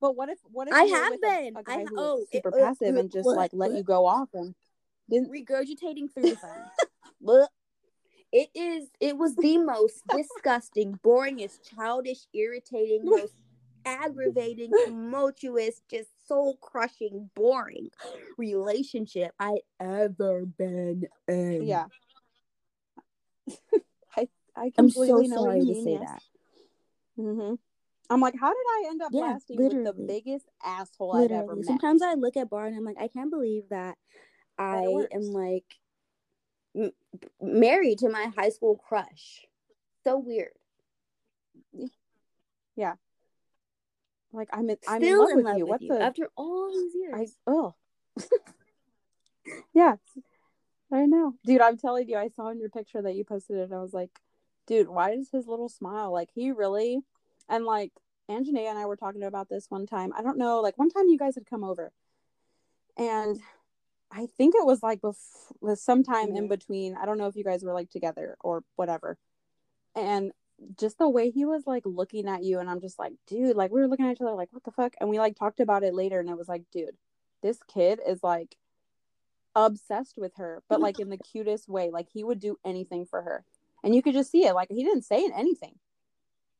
But 0.00 0.16
what 0.16 0.28
if 0.30 0.38
what 0.50 0.66
if 0.68 0.74
I 0.74 0.82
have 0.84 1.10
with 1.10 1.20
a- 1.22 1.26
been. 1.26 1.56
a, 1.56 1.58
I 1.60 1.62
guy 1.62 1.72
ha- 1.82 1.86
who 1.90 1.94
was 1.96 2.20
oh, 2.22 2.26
super 2.32 2.48
uh, 2.48 2.58
passive 2.58 2.96
uh, 2.96 3.00
and 3.00 3.10
just 3.12 3.26
like 3.28 3.50
let 3.52 3.72
you 3.72 3.82
go 3.82 4.06
off 4.06 4.30
and 4.34 4.54
didn't 5.08 5.30
regurgitating 5.30 6.12
through 6.12 6.30
the 6.30 6.36
phone. 6.36 7.46
It 8.32 8.48
is 8.54 8.88
it 8.98 9.18
was 9.18 9.36
the 9.36 9.58
most 9.58 10.02
disgusting, 10.08 10.98
boringest, 11.04 11.58
childish, 11.62 12.26
irritating, 12.32 13.04
most 13.10 13.34
aggravating, 13.84 14.72
tumultuous, 14.86 15.82
just 15.90 16.08
soul 16.32 16.56
crushing, 16.60 17.30
boring 17.34 17.90
relationship 18.38 19.32
I 19.38 19.56
ever 19.78 20.46
been 20.46 21.06
in. 21.28 21.66
yeah. 21.66 21.86
I 24.16 24.28
I 24.56 24.72
I'm 24.78 24.88
so 24.88 24.98
completely 24.98 25.28
know 25.28 25.36
what 25.42 25.44
sorry 25.44 25.66
to 25.66 25.74
say 25.74 25.92
yes. 25.92 26.00
that. 26.00 26.22
hmm 27.22 27.54
I'm 28.10 28.20
like, 28.20 28.34
how 28.38 28.48
did 28.48 28.56
I 28.56 28.84
end 28.88 29.02
up 29.02 29.10
Yeah, 29.12 29.20
lasting 29.22 29.56
with 29.58 29.84
the 29.84 29.92
biggest 29.92 30.46
asshole 30.64 31.12
I've 31.12 31.30
ever 31.30 31.32
Literally. 31.32 31.56
met? 31.60 31.66
Sometimes 31.66 32.02
I 32.02 32.14
look 32.14 32.36
at 32.36 32.50
Bar 32.50 32.66
and 32.66 32.76
I'm 32.76 32.84
like, 32.84 32.98
I 33.00 33.08
can't 33.08 33.30
believe 33.30 33.64
that 33.70 33.96
That 34.58 34.64
I 34.64 34.88
works. 34.88 35.14
am 35.14 35.22
like 35.32 35.64
m- 36.76 36.92
married 37.40 37.98
to 38.00 38.10
my 38.10 38.30
high 38.36 38.50
school 38.50 38.76
crush. 38.76 39.46
So 40.04 40.18
weird. 40.18 40.52
Like 44.32 44.48
I'm 44.52 44.70
in, 44.70 44.76
I'm 44.88 45.02
in 45.02 45.18
love 45.18 45.28
with 45.34 45.58
you. 45.58 45.66
What's 45.66 45.86
the 45.86 46.00
after 46.00 46.30
all 46.36 46.70
these 46.72 46.94
years. 46.94 47.36
I 47.46 47.50
oh 47.50 47.74
yeah, 49.74 49.96
I 50.92 51.06
know, 51.06 51.34
dude. 51.44 51.60
I'm 51.60 51.76
telling 51.76 52.08
you, 52.08 52.16
I 52.16 52.28
saw 52.28 52.48
in 52.48 52.58
your 52.60 52.70
picture 52.70 53.02
that 53.02 53.14
you 53.14 53.24
posted 53.24 53.56
it. 53.58 53.64
And 53.64 53.74
I 53.74 53.80
was 53.82 53.92
like, 53.92 54.10
dude, 54.66 54.88
why 54.88 55.14
does 55.14 55.30
his 55.30 55.46
little 55.46 55.68
smile 55.68 56.12
like 56.12 56.30
he 56.34 56.50
really? 56.52 57.00
And 57.48 57.64
like 57.64 57.92
Anjanae 58.30 58.68
and 58.68 58.78
I 58.78 58.86
were 58.86 58.96
talking 58.96 59.22
about 59.22 59.48
this 59.48 59.66
one 59.68 59.86
time. 59.86 60.12
I 60.16 60.22
don't 60.22 60.38
know, 60.38 60.60
like 60.60 60.78
one 60.78 60.90
time 60.90 61.08
you 61.08 61.18
guys 61.18 61.34
had 61.34 61.46
come 61.46 61.64
over, 61.64 61.92
and 62.96 63.38
I 64.10 64.26
think 64.26 64.54
it 64.54 64.66
was 64.66 64.82
like 64.82 65.00
before 65.00 65.76
sometime 65.76 66.36
in 66.36 66.44
Mhm. 66.44 66.48
between. 66.48 66.96
I 66.96 67.06
don't 67.06 67.18
know 67.18 67.26
if 67.26 67.36
you 67.36 67.44
guys 67.44 67.64
were 67.64 67.74
like 67.74 67.90
together 67.90 68.36
or 68.40 68.62
whatever, 68.76 69.18
and 69.94 70.32
just 70.78 70.98
the 70.98 71.08
way 71.08 71.30
he 71.30 71.44
was 71.44 71.66
like 71.66 71.82
looking 71.86 72.28
at 72.28 72.42
you 72.42 72.58
and 72.58 72.68
i'm 72.68 72.80
just 72.80 72.98
like 72.98 73.12
dude 73.26 73.56
like 73.56 73.70
we 73.70 73.80
were 73.80 73.88
looking 73.88 74.06
at 74.06 74.12
each 74.12 74.20
other 74.20 74.32
like 74.32 74.48
what 74.52 74.64
the 74.64 74.70
fuck? 74.70 74.94
And 75.00 75.08
we 75.08 75.18
like 75.18 75.36
talked 75.36 75.60
about 75.60 75.82
it 75.82 75.94
later 75.94 76.20
and 76.20 76.28
it 76.28 76.36
was 76.36 76.48
like 76.48 76.62
dude 76.72 76.96
this 77.42 77.58
kid 77.72 78.00
is 78.06 78.22
like 78.22 78.56
obsessed 79.54 80.16
with 80.16 80.32
her 80.36 80.62
but 80.68 80.80
like 80.80 80.98
in 80.98 81.10
the 81.10 81.16
cutest 81.32 81.68
way 81.68 81.90
like 81.90 82.08
he 82.12 82.24
would 82.24 82.40
do 82.40 82.56
anything 82.64 83.04
for 83.06 83.22
her. 83.22 83.44
And 83.84 83.94
you 83.94 84.02
could 84.02 84.14
just 84.14 84.30
see 84.30 84.46
it 84.46 84.54
like 84.54 84.68
he 84.70 84.84
didn't 84.84 85.02
say 85.02 85.28
anything. 85.34 85.74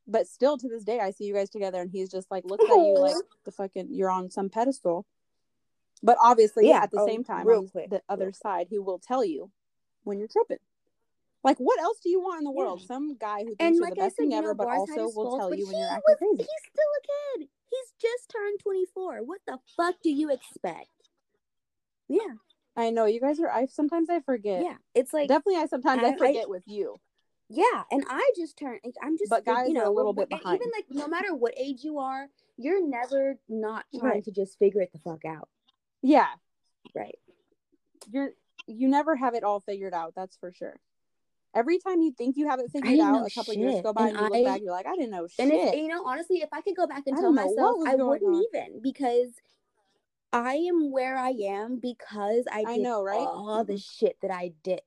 But 0.09 0.27
still 0.27 0.59
to 0.59 0.69
this 0.69 0.85
day 0.85 0.99
i 1.01 1.11
see 1.11 1.25
you 1.25 1.35
guys 1.35 1.51
together 1.51 1.81
and 1.81 1.91
he's 1.91 2.11
just 2.11 2.31
like 2.31 2.45
looks 2.45 2.65
at 2.65 2.71
you 2.71 2.99
like 2.99 3.15
the 3.45 3.53
fucking 3.53 3.89
you're 3.91 4.11
on 4.11 4.31
some 4.31 4.49
pedestal. 4.49 5.07
But 6.03 6.19
obviously 6.23 6.69
Yeah, 6.69 6.83
at 6.83 6.91
the 6.91 7.01
oh, 7.01 7.07
same 7.07 7.23
time 7.25 7.47
on 7.47 7.69
quick, 7.69 7.91
the 7.91 8.03
other 8.09 8.27
quick. 8.27 8.37
side 8.37 8.67
he 8.69 8.79
will 8.79 8.99
tell 8.99 9.25
you 9.25 9.51
when 10.05 10.19
you're 10.19 10.29
tripping 10.29 10.59
like 11.45 11.59
what 11.59 11.81
else 11.81 11.99
do 12.03 12.09
you 12.09 12.21
want 12.21 12.39
in 12.39 12.45
the 12.45 12.51
world 12.53 12.81
Yeah. 12.81 12.87
some 12.87 13.17
guy 13.17 13.41
who 13.41 13.47
thinks 13.55 13.61
And 13.61 13.75
you're 13.77 13.85
like 13.85 13.95
the 13.95 14.03
I 14.03 14.05
best 14.07 14.17
said, 14.17 14.23
thing 14.25 14.35
ever 14.35 14.55
but 14.55 14.69
also 14.69 15.09
will 15.15 15.39
tell 15.39 15.55
you 15.55 15.67
when 15.67 15.77
you're 15.77 15.89
acting 15.89 16.03
was, 16.07 16.17
crazy 16.19 16.37
He's 16.39 16.71
still 16.71 16.93
a 16.99 17.39
kid. 17.39 17.49
He's 17.71 17.93
just 18.01 18.31
turned 18.31 18.61
24. 18.61 19.19
What 19.25 19.41
the 19.47 19.59
fuck 19.77 19.97
do 20.03 20.11
you 20.11 20.31
expect? 20.31 20.89
Yeah, 22.09 22.35
I 22.77 22.91
know 22.91 23.07
you 23.07 23.21
guys 23.21 23.41
are. 23.41 23.49
I 23.51 23.67
sometimes 23.67 24.11
I 24.11 24.21
forget. 24.21 24.63
yeah. 24.63 24.77
It's 24.95 25.13
like 25.13 25.29
Definitely, 25.29 25.57
I 25.63 25.67
sometimes 25.67 26.03
I, 26.03 26.09
I- 26.09 26.11
I- 26.13 26.17
forget 26.19 26.49
with 26.49 26.65
you. 26.67 26.97
Yeah, 27.49 27.83
and 27.91 28.03
I 28.09 28.31
just 28.35 28.57
turned. 28.59 28.81
I'm 29.03 29.19
just, 29.19 29.29
But 29.29 29.45
guys 29.45 29.69
you 29.69 29.79
are 29.79 29.85
know, 29.85 29.91
a 29.91 29.93
little 29.93 30.15
bit 30.15 30.29
we're- 30.31 30.55
Even 30.55 30.71
like, 30.75 30.87
no 30.91 31.07
matter 31.07 31.35
what 31.35 31.53
age 31.59 31.85
you 31.85 31.99
are, 31.99 32.29
you're 32.57 32.87
never 32.87 33.39
not 33.47 33.85
trying 33.99 34.13
Right. 34.13 34.25
to 34.25 34.31
just 34.31 34.59
figure 34.59 34.81
it 34.81 34.91
the 34.93 34.99
fuck 34.99 35.25
out, 35.27 35.49
Yeah, 36.01 36.29
right? 36.95 37.19
you're 38.11 38.31
you 38.67 38.89
never 38.89 39.17
have 39.17 39.35
it 39.35 39.45
all 39.45 39.61
figured 39.61 39.93
out. 39.93 40.15
That's 40.15 40.37
for 40.37 40.51
sure. 40.53 40.79
Every 41.55 41.79
time 41.79 42.01
you 42.01 42.13
think 42.17 42.37
you 42.37 42.49
have 42.49 42.61
it 42.61 42.71
figured 42.73 42.99
out, 43.01 43.27
a 43.27 43.31
couple 43.31 43.55
years 43.55 43.81
go 43.83 43.93
by 43.93 44.09
and 44.09 44.17
and 44.17 44.27
you 44.27 44.33
look 44.33 44.45
back, 44.45 44.61
you're 44.63 44.73
like, 44.73 44.87
I 44.87 44.95
didn't 44.95 45.11
know 45.11 45.27
And 45.39 45.51
shit. 45.53 45.75
if 45.75 45.81
you 45.81 45.89
know, 45.89 46.03
honestly, 46.05 46.39
if 46.39 46.49
I 46.53 46.61
could 46.63 46.77
go 46.77 46.87
back 46.87 47.03
and 47.07 47.17
I 47.17 47.21
tell 47.21 47.33
didn't 47.33 47.37
know 47.37 47.43
what 47.43 47.57
myself, 47.57 47.77
I 47.87 47.95
wouldn't 47.97 48.35
on. 48.35 48.45
even 48.55 48.81
because 48.83 49.31
I 50.33 50.55
am 50.55 50.91
where 50.91 51.17
I 51.19 51.31
am 51.31 51.79
because 51.79 52.45
I, 52.51 52.61
I 52.61 52.65
did 52.77 52.83
know, 52.85 53.03
right? 53.03 53.19
all 53.19 53.65
the 53.65 53.75
Mhm. 53.75 53.85
shit 53.99 54.17
that 54.23 54.31
I 54.31 54.53
did. 54.63 54.81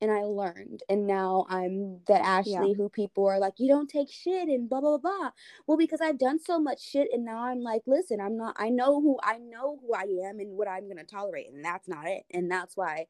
And 0.00 0.12
I 0.12 0.22
learned. 0.22 0.84
And 0.88 1.08
now 1.08 1.44
I'm 1.48 2.02
the 2.06 2.14
Ashley 2.24 2.72
who 2.72 2.88
people 2.88 3.26
are 3.26 3.40
like, 3.40 3.54
you 3.58 3.66
don't 3.66 3.88
take 3.90 4.12
shit 4.12 4.48
and 4.48 4.68
blah 4.68 4.80
blah 4.80 4.98
blah 4.98 5.10
blah. 5.18 5.30
Well, 5.66 5.76
because 5.76 6.00
I've 6.00 6.18
done 6.18 6.38
so 6.38 6.60
much 6.60 6.80
shit 6.80 7.08
and 7.12 7.24
now 7.24 7.38
I'm 7.42 7.62
like, 7.62 7.82
listen, 7.86 8.20
I'm 8.20 8.36
not 8.36 8.54
I 8.58 8.68
know 8.68 9.00
who 9.00 9.18
I 9.24 9.38
know 9.38 9.78
who 9.82 9.94
I 9.94 10.04
am 10.28 10.38
and 10.38 10.56
what 10.56 10.68
I'm 10.68 10.86
gonna 10.88 11.02
tolerate, 11.04 11.50
and 11.50 11.64
that's 11.64 11.88
not 11.88 12.06
it. 12.06 12.24
And 12.30 12.48
that's 12.50 12.76
why 12.76 13.06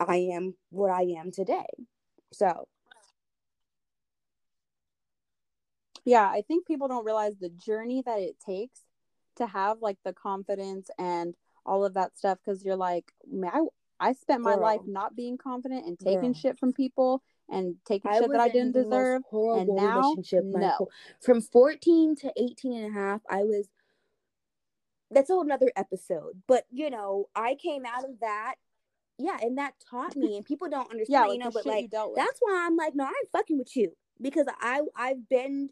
I 0.00 0.16
am 0.34 0.54
what 0.70 0.90
I 0.90 1.02
am 1.18 1.30
today. 1.30 1.66
So 2.32 2.66
yeah 6.04 6.26
i 6.28 6.42
think 6.46 6.66
people 6.66 6.88
don't 6.88 7.04
realize 7.04 7.34
the 7.40 7.50
journey 7.50 8.02
that 8.04 8.18
it 8.18 8.36
takes 8.44 8.80
to 9.36 9.46
have 9.46 9.78
like 9.80 9.98
the 10.04 10.12
confidence 10.12 10.90
and 10.98 11.34
all 11.66 11.84
of 11.84 11.94
that 11.94 12.16
stuff 12.16 12.38
because 12.44 12.64
you're 12.64 12.76
like 12.76 13.12
man 13.30 13.50
i, 13.54 14.08
I 14.08 14.12
spent 14.14 14.42
my 14.42 14.54
Girl. 14.54 14.62
life 14.62 14.80
not 14.86 15.14
being 15.14 15.38
confident 15.38 15.86
and 15.86 15.98
taking 15.98 16.32
Girl. 16.32 16.34
shit 16.34 16.58
from 16.58 16.72
people 16.72 17.22
and 17.48 17.76
taking 17.84 18.10
I 18.10 18.18
shit 18.18 18.30
that 18.30 18.40
i 18.40 18.48
didn't 18.48 18.72
deserve 18.72 19.22
And 19.60 19.68
now, 19.76 20.14
no. 20.32 20.88
from 21.20 21.40
14 21.42 22.16
to 22.16 22.32
18 22.36 22.82
and 22.84 22.96
a 22.96 22.98
half 22.98 23.20
i 23.28 23.44
was 23.44 23.68
that's 25.10 25.28
a 25.28 25.34
whole 25.34 25.44
nother 25.44 25.72
episode 25.76 26.40
but 26.46 26.64
you 26.70 26.88
know 26.88 27.28
i 27.34 27.56
came 27.56 27.84
out 27.84 28.04
of 28.04 28.20
that 28.20 28.54
yeah 29.20 29.36
and 29.40 29.58
that 29.58 29.74
taught 29.88 30.16
me 30.16 30.36
and 30.36 30.44
people 30.44 30.68
don't 30.68 30.90
understand 30.90 31.08
yeah 31.12 31.26
like 31.26 31.32
you 31.32 31.38
know 31.38 31.50
but 31.50 31.66
like 31.66 31.82
you 31.82 31.88
dealt 31.88 32.10
with. 32.10 32.16
that's 32.16 32.38
why 32.40 32.64
i'm 32.66 32.76
like 32.76 32.94
no 32.94 33.04
i'm 33.04 33.12
fucking 33.32 33.58
with 33.58 33.74
you 33.76 33.92
because 34.20 34.46
i 34.60 34.80
i've 34.96 35.28
been 35.28 35.68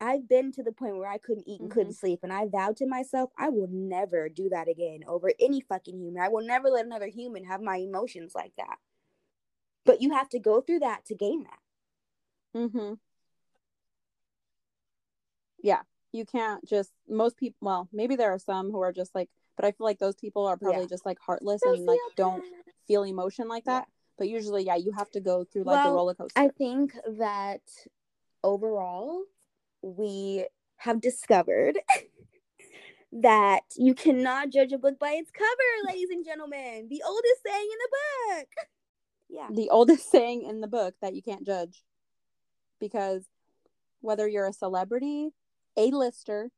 i've 0.00 0.28
been 0.28 0.52
to 0.52 0.62
the 0.62 0.72
point 0.72 0.96
where 0.96 1.10
i 1.10 1.18
couldn't 1.18 1.48
eat 1.48 1.60
and 1.60 1.70
couldn't 1.70 1.92
sleep 1.94 2.20
and 2.22 2.32
i 2.32 2.46
vowed 2.46 2.76
to 2.76 2.86
myself 2.86 3.30
i 3.38 3.48
will 3.48 3.68
never 3.70 4.28
do 4.28 4.48
that 4.48 4.68
again 4.68 5.00
over 5.06 5.30
any 5.40 5.60
fucking 5.60 5.98
human. 5.98 6.22
I 6.22 6.28
will 6.28 6.46
never 6.46 6.68
let 6.68 6.86
another 6.86 7.08
human 7.08 7.44
have 7.44 7.60
my 7.60 7.76
emotions 7.76 8.32
like 8.34 8.52
that. 8.56 8.76
But 9.84 10.00
you 10.02 10.12
have 10.12 10.28
to 10.30 10.38
go 10.38 10.60
through 10.60 10.80
that 10.80 11.04
to 11.06 11.14
gain 11.14 11.44
that. 11.44 12.58
Mm-hmm. 12.60 12.94
Yeah 15.62 15.80
you 16.12 16.24
can't 16.24 16.66
just 16.66 16.90
most 17.08 17.36
people 17.36 17.56
well 17.60 17.88
maybe 17.92 18.16
there 18.16 18.32
are 18.32 18.38
some 18.38 18.70
who 18.70 18.80
are 18.80 18.92
just 18.92 19.14
like 19.14 19.28
but 19.56 19.64
i 19.64 19.72
feel 19.72 19.84
like 19.84 19.98
those 19.98 20.16
people 20.16 20.46
are 20.46 20.56
probably 20.56 20.82
Yeah. 20.82 20.88
just 20.88 21.04
like 21.06 21.18
heartless 21.20 21.60
and 21.64 21.84
like 21.84 21.98
don't 22.16 22.42
feel 22.88 23.04
emotion 23.04 23.46
like 23.46 23.64
that 23.64 23.86
but 24.18 24.28
usually 24.28 24.64
yeah 24.64 24.74
you 24.74 24.90
have 24.92 25.10
to 25.10 25.20
go 25.20 25.44
through 25.44 25.62
like 25.62 25.82
the 25.84 25.88
Well, 25.90 25.94
roller 25.94 26.14
coaster 26.14 26.40
I 26.40 26.48
think 26.48 26.94
that 27.18 27.60
overall, 28.42 29.22
we 29.82 30.46
have 30.78 31.00
discovered 31.00 31.78
that 33.12 33.60
you 33.76 33.94
cannot 33.94 34.50
judge 34.50 34.72
a 34.72 34.78
book 34.78 34.98
by 34.98 35.12
its 35.12 35.30
cover, 35.30 35.86
ladies 35.86 36.10
and 36.10 36.24
gentlemen. 36.24 36.88
The 36.88 37.02
oldest 37.06 37.42
saying 37.46 37.68
in 37.72 37.78
the 37.78 37.88
book. 38.36 38.48
Yeah. 39.30 39.48
the 39.52 39.68
oldest 39.68 40.10
saying 40.10 40.44
in 40.44 40.62
the 40.62 40.66
book 40.66 40.94
that 41.02 41.14
you 41.14 41.20
can't 41.20 41.44
judge 41.44 41.84
because 42.80 43.26
whether 44.00 44.26
you're 44.26 44.46
a 44.46 44.54
celebrity 44.54 45.34
a 45.76 45.90
lister 45.90 46.50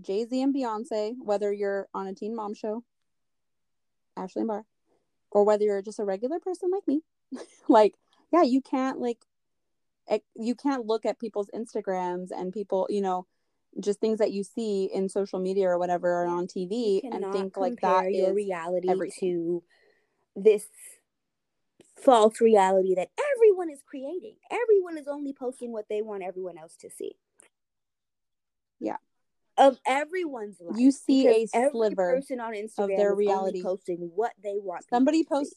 jay-z 0.00 0.42
and 0.42 0.54
beyonce 0.54 1.12
whether 1.22 1.52
you're 1.52 1.88
on 1.92 2.06
a 2.06 2.14
teen 2.14 2.34
mom 2.34 2.54
show 2.54 2.82
ashley 4.16 4.40
and 4.40 4.48
bar 4.48 4.64
or 5.30 5.44
whether 5.44 5.64
you're 5.64 5.82
just 5.82 5.98
a 5.98 6.04
regular 6.04 6.38
person 6.38 6.70
like 6.70 6.86
me 6.86 7.02
like 7.68 7.94
yeah 8.32 8.42
you 8.42 8.60
can't 8.60 8.98
like 8.98 9.18
you 10.34 10.54
can't 10.56 10.86
look 10.86 11.06
at 11.06 11.20
people's 11.20 11.50
instagrams 11.54 12.30
and 12.32 12.52
people 12.52 12.86
you 12.90 13.00
know 13.00 13.26
just 13.78 14.00
things 14.00 14.18
that 14.18 14.32
you 14.32 14.42
see 14.42 14.90
in 14.92 15.08
social 15.08 15.38
media 15.38 15.68
or 15.68 15.78
whatever 15.78 16.22
or 16.22 16.26
on 16.26 16.46
tv 16.46 17.00
and 17.04 17.32
think 17.32 17.56
like 17.56 17.80
that 17.80 18.12
your 18.12 18.30
is 18.30 18.34
reality 18.34 18.88
everything. 18.88 19.20
to 19.20 19.62
this 20.34 20.66
false 22.00 22.40
reality 22.40 22.94
that 22.94 23.10
everyone 23.36 23.70
is 23.70 23.82
creating. 23.86 24.36
Everyone 24.50 24.98
is 24.98 25.06
only 25.06 25.32
posting 25.32 25.72
what 25.72 25.86
they 25.88 26.02
want 26.02 26.22
everyone 26.22 26.58
else 26.58 26.76
to 26.76 26.90
see. 26.90 27.12
Yeah. 28.78 28.96
Of 29.60 29.78
everyone's 29.86 30.56
life. 30.60 30.78
You 30.78 30.90
see 30.90 31.28
a 31.28 31.46
sliver 31.70 32.14
person 32.16 32.40
on 32.40 32.54
Instagram 32.54 32.78
of 32.84 32.88
their 32.88 33.14
reality. 33.14 33.62
posting 33.62 34.10
what 34.14 34.32
they 34.42 34.56
want. 34.58 34.84
somebody 34.88 35.22
to 35.22 35.28
posts 35.28 35.54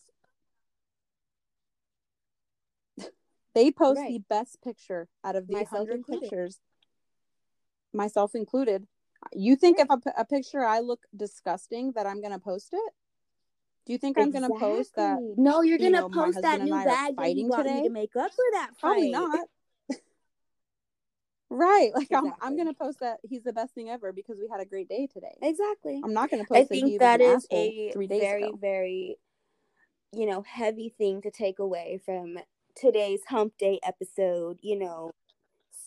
they 3.56 3.72
post 3.72 4.00
Right. 4.02 4.10
the 4.10 4.24
best 4.30 4.62
picture 4.62 5.08
out 5.24 5.36
of 5.36 5.48
the 5.48 5.64
hundred 5.64 6.06
pictures 6.06 6.60
myself 7.94 8.36
included 8.36 8.88
you 9.32 9.56
think 9.56 9.80
if 9.80 9.88
a, 9.90 10.00
a 10.18 10.26
picture 10.26 10.66
i 10.66 10.80
look 10.80 11.06
disgusting 11.16 11.92
that 11.96 12.06
i'm 12.06 12.22
gonna 12.22 12.40
post 12.40 12.70
it 12.74 12.94
do 13.86 13.94
you 13.94 14.00
think 14.00 14.18
i'm 14.20 14.32
gonna 14.32 14.50
post 14.50 14.96
that 14.96 15.20
No, 15.38 15.62
you're 15.62 15.80
you 15.80 15.92
gonna 15.92 16.10
post 16.10 16.42
that 16.42 16.62
new 16.62 16.72
bag 16.74 16.86
that 16.88 17.10
he 17.10 17.16
fighting 17.16 17.50
bought 17.50 17.66
me 17.66 17.72
today? 17.74 17.84
to 17.84 17.90
make 17.94 18.16
up 18.16 18.32
for 18.34 18.44
that 18.54 18.70
fight. 18.72 18.80
probably 18.80 19.12
not 19.12 19.40
right 21.54 21.92
like 21.96 22.10
I'm, 22.14 22.34
I'm 22.42 22.58
gonna 22.58 22.74
post 22.74 23.00
that 23.00 23.20
he's 23.24 23.44
the 23.44 23.54
best 23.54 23.74
thing 23.74 23.90
ever 23.90 24.12
because 24.12 24.38
we 24.40 24.48
had 24.52 24.60
a 24.62 24.66
great 24.66 24.90
day 24.90 25.08
today 25.12 25.36
Exactly. 25.42 26.02
i'm 26.04 26.14
not 26.14 26.30
gonna 26.30 26.46
post 26.46 26.62
I 26.62 26.64
think 26.66 27.00
that 27.00 27.22
asshole 27.22 27.70
a 27.70 27.92
three 27.94 28.08
days 28.08 28.22
very, 28.22 28.44
ago 28.44 28.58
very, 28.62 29.18
you 30.14 30.26
know, 30.26 30.42
heavy 30.44 30.90
thing 30.98 31.22
to 31.22 31.32
take 31.32 31.60
away 31.60 32.00
from 32.06 32.38
today's 32.76 33.22
hump 33.30 33.54
day 33.58 33.80
episode. 33.84 34.60
You 34.62 34.80
know, 34.80 35.12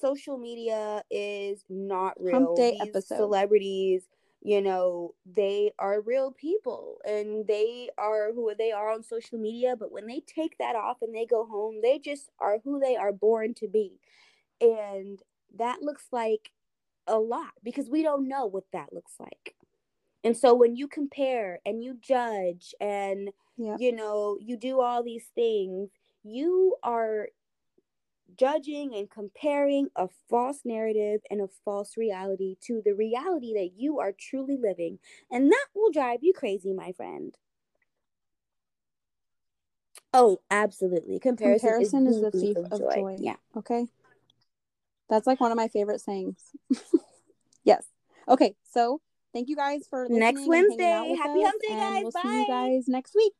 social 0.01 0.39
media 0.39 1.03
is 1.11 1.64
not 1.69 2.14
real. 2.21 2.35
Hump 2.35 2.57
day 2.57 2.77
These 2.81 2.89
episode. 2.89 3.17
celebrities, 3.19 4.03
you 4.43 4.61
know, 4.61 5.14
they 5.25 5.73
are 5.79 6.01
real 6.01 6.33
people 6.33 6.99
and 7.05 7.47
they 7.47 7.91
are 7.99 8.33
who 8.33 8.53
they 8.57 8.73
are 8.73 8.91
on 8.91 9.03
social 9.03 9.39
media. 9.39 9.77
But 9.77 9.93
when 9.93 10.07
they 10.07 10.21
take 10.21 10.59
that 10.59 10.77
off 10.77 10.99
and 11.03 11.14
they 11.14 11.27
go 11.27 11.47
home, 11.47 11.81
they 11.83 11.99
just 11.99 12.31
are 12.41 12.59
who 12.64 12.81
they 12.81 12.97
are 12.97 13.12
born 13.12 13.55
to 13.55 13.69
be. 13.69 14.01
And 14.61 15.21
that 15.59 15.83
looks 15.83 16.07
like 16.13 16.51
a 17.07 17.19
lot 17.19 17.53
because 17.63 17.89
we 17.89 18.03
don't 18.03 18.29
know 18.29 18.47
what 18.47 18.65
that 18.73 18.93
looks 18.93 19.15
like. 19.19 19.55
And 20.25 20.37
so 20.37 20.55
when 20.55 20.75
you 20.75 20.89
compare 20.89 21.61
and 21.65 21.83
you 21.83 21.95
judge 22.01 22.75
and 22.81 23.31
yeah 23.57 23.77
you 23.79 23.93
know, 23.93 24.39
you 24.41 24.57
do 24.57 24.81
all 24.81 25.03
these 25.03 25.31
things, 25.35 25.91
you 26.25 26.77
are 26.83 27.29
judging 28.37 28.95
and 28.95 29.11
comparing 29.11 29.89
a 29.97 30.09
false 30.29 30.61
narrative 30.65 31.21
and 31.31 31.41
a 31.41 31.49
false 31.65 31.97
reality 31.97 32.57
to 32.63 32.83
the 32.85 32.93
reality 32.93 33.55
that 33.55 33.73
you 33.77 33.99
are 34.01 34.13
truly 34.13 34.57
living. 34.57 34.99
And 35.31 35.51
that 35.51 35.67
will 35.75 35.91
drive 35.91 36.21
you 36.23 36.33
crazy, 36.33 36.73
my 36.73 36.93
friend. 36.93 37.37
Oh, 40.13 40.41
absolutely. 40.51 41.19
Comparison, 41.19 41.71
comparison 41.71 42.07
is 42.07 42.21
the 42.21 42.31
thief 42.31 42.57
thief 42.57 42.57
of 42.73 42.79
joy. 42.79 43.17
Yeah. 43.19 43.37
Okay. 43.57 43.87
That's 45.09 45.27
like 45.27 45.41
one 45.41 45.53
of 45.53 45.57
my 45.57 45.69
favorite 45.69 46.01
sayings. 46.01 46.41
yes. 47.65 47.85
Okay. 48.29 48.55
So 48.71 49.01
thank 49.33 49.49
you 49.49 49.57
guys 49.57 49.87
for 49.89 50.07
Next 50.11 50.47
Wednesday. 50.47 51.15
Happy 51.19 51.43
hump 51.43 51.63
day, 51.63 51.69
guys. 51.69 52.03
we'll 52.03 52.13
see 52.13 52.41
you 52.41 52.47
Bye. 52.47 52.53
guys 52.53 52.89
next 52.89 53.15
week. 53.15 53.35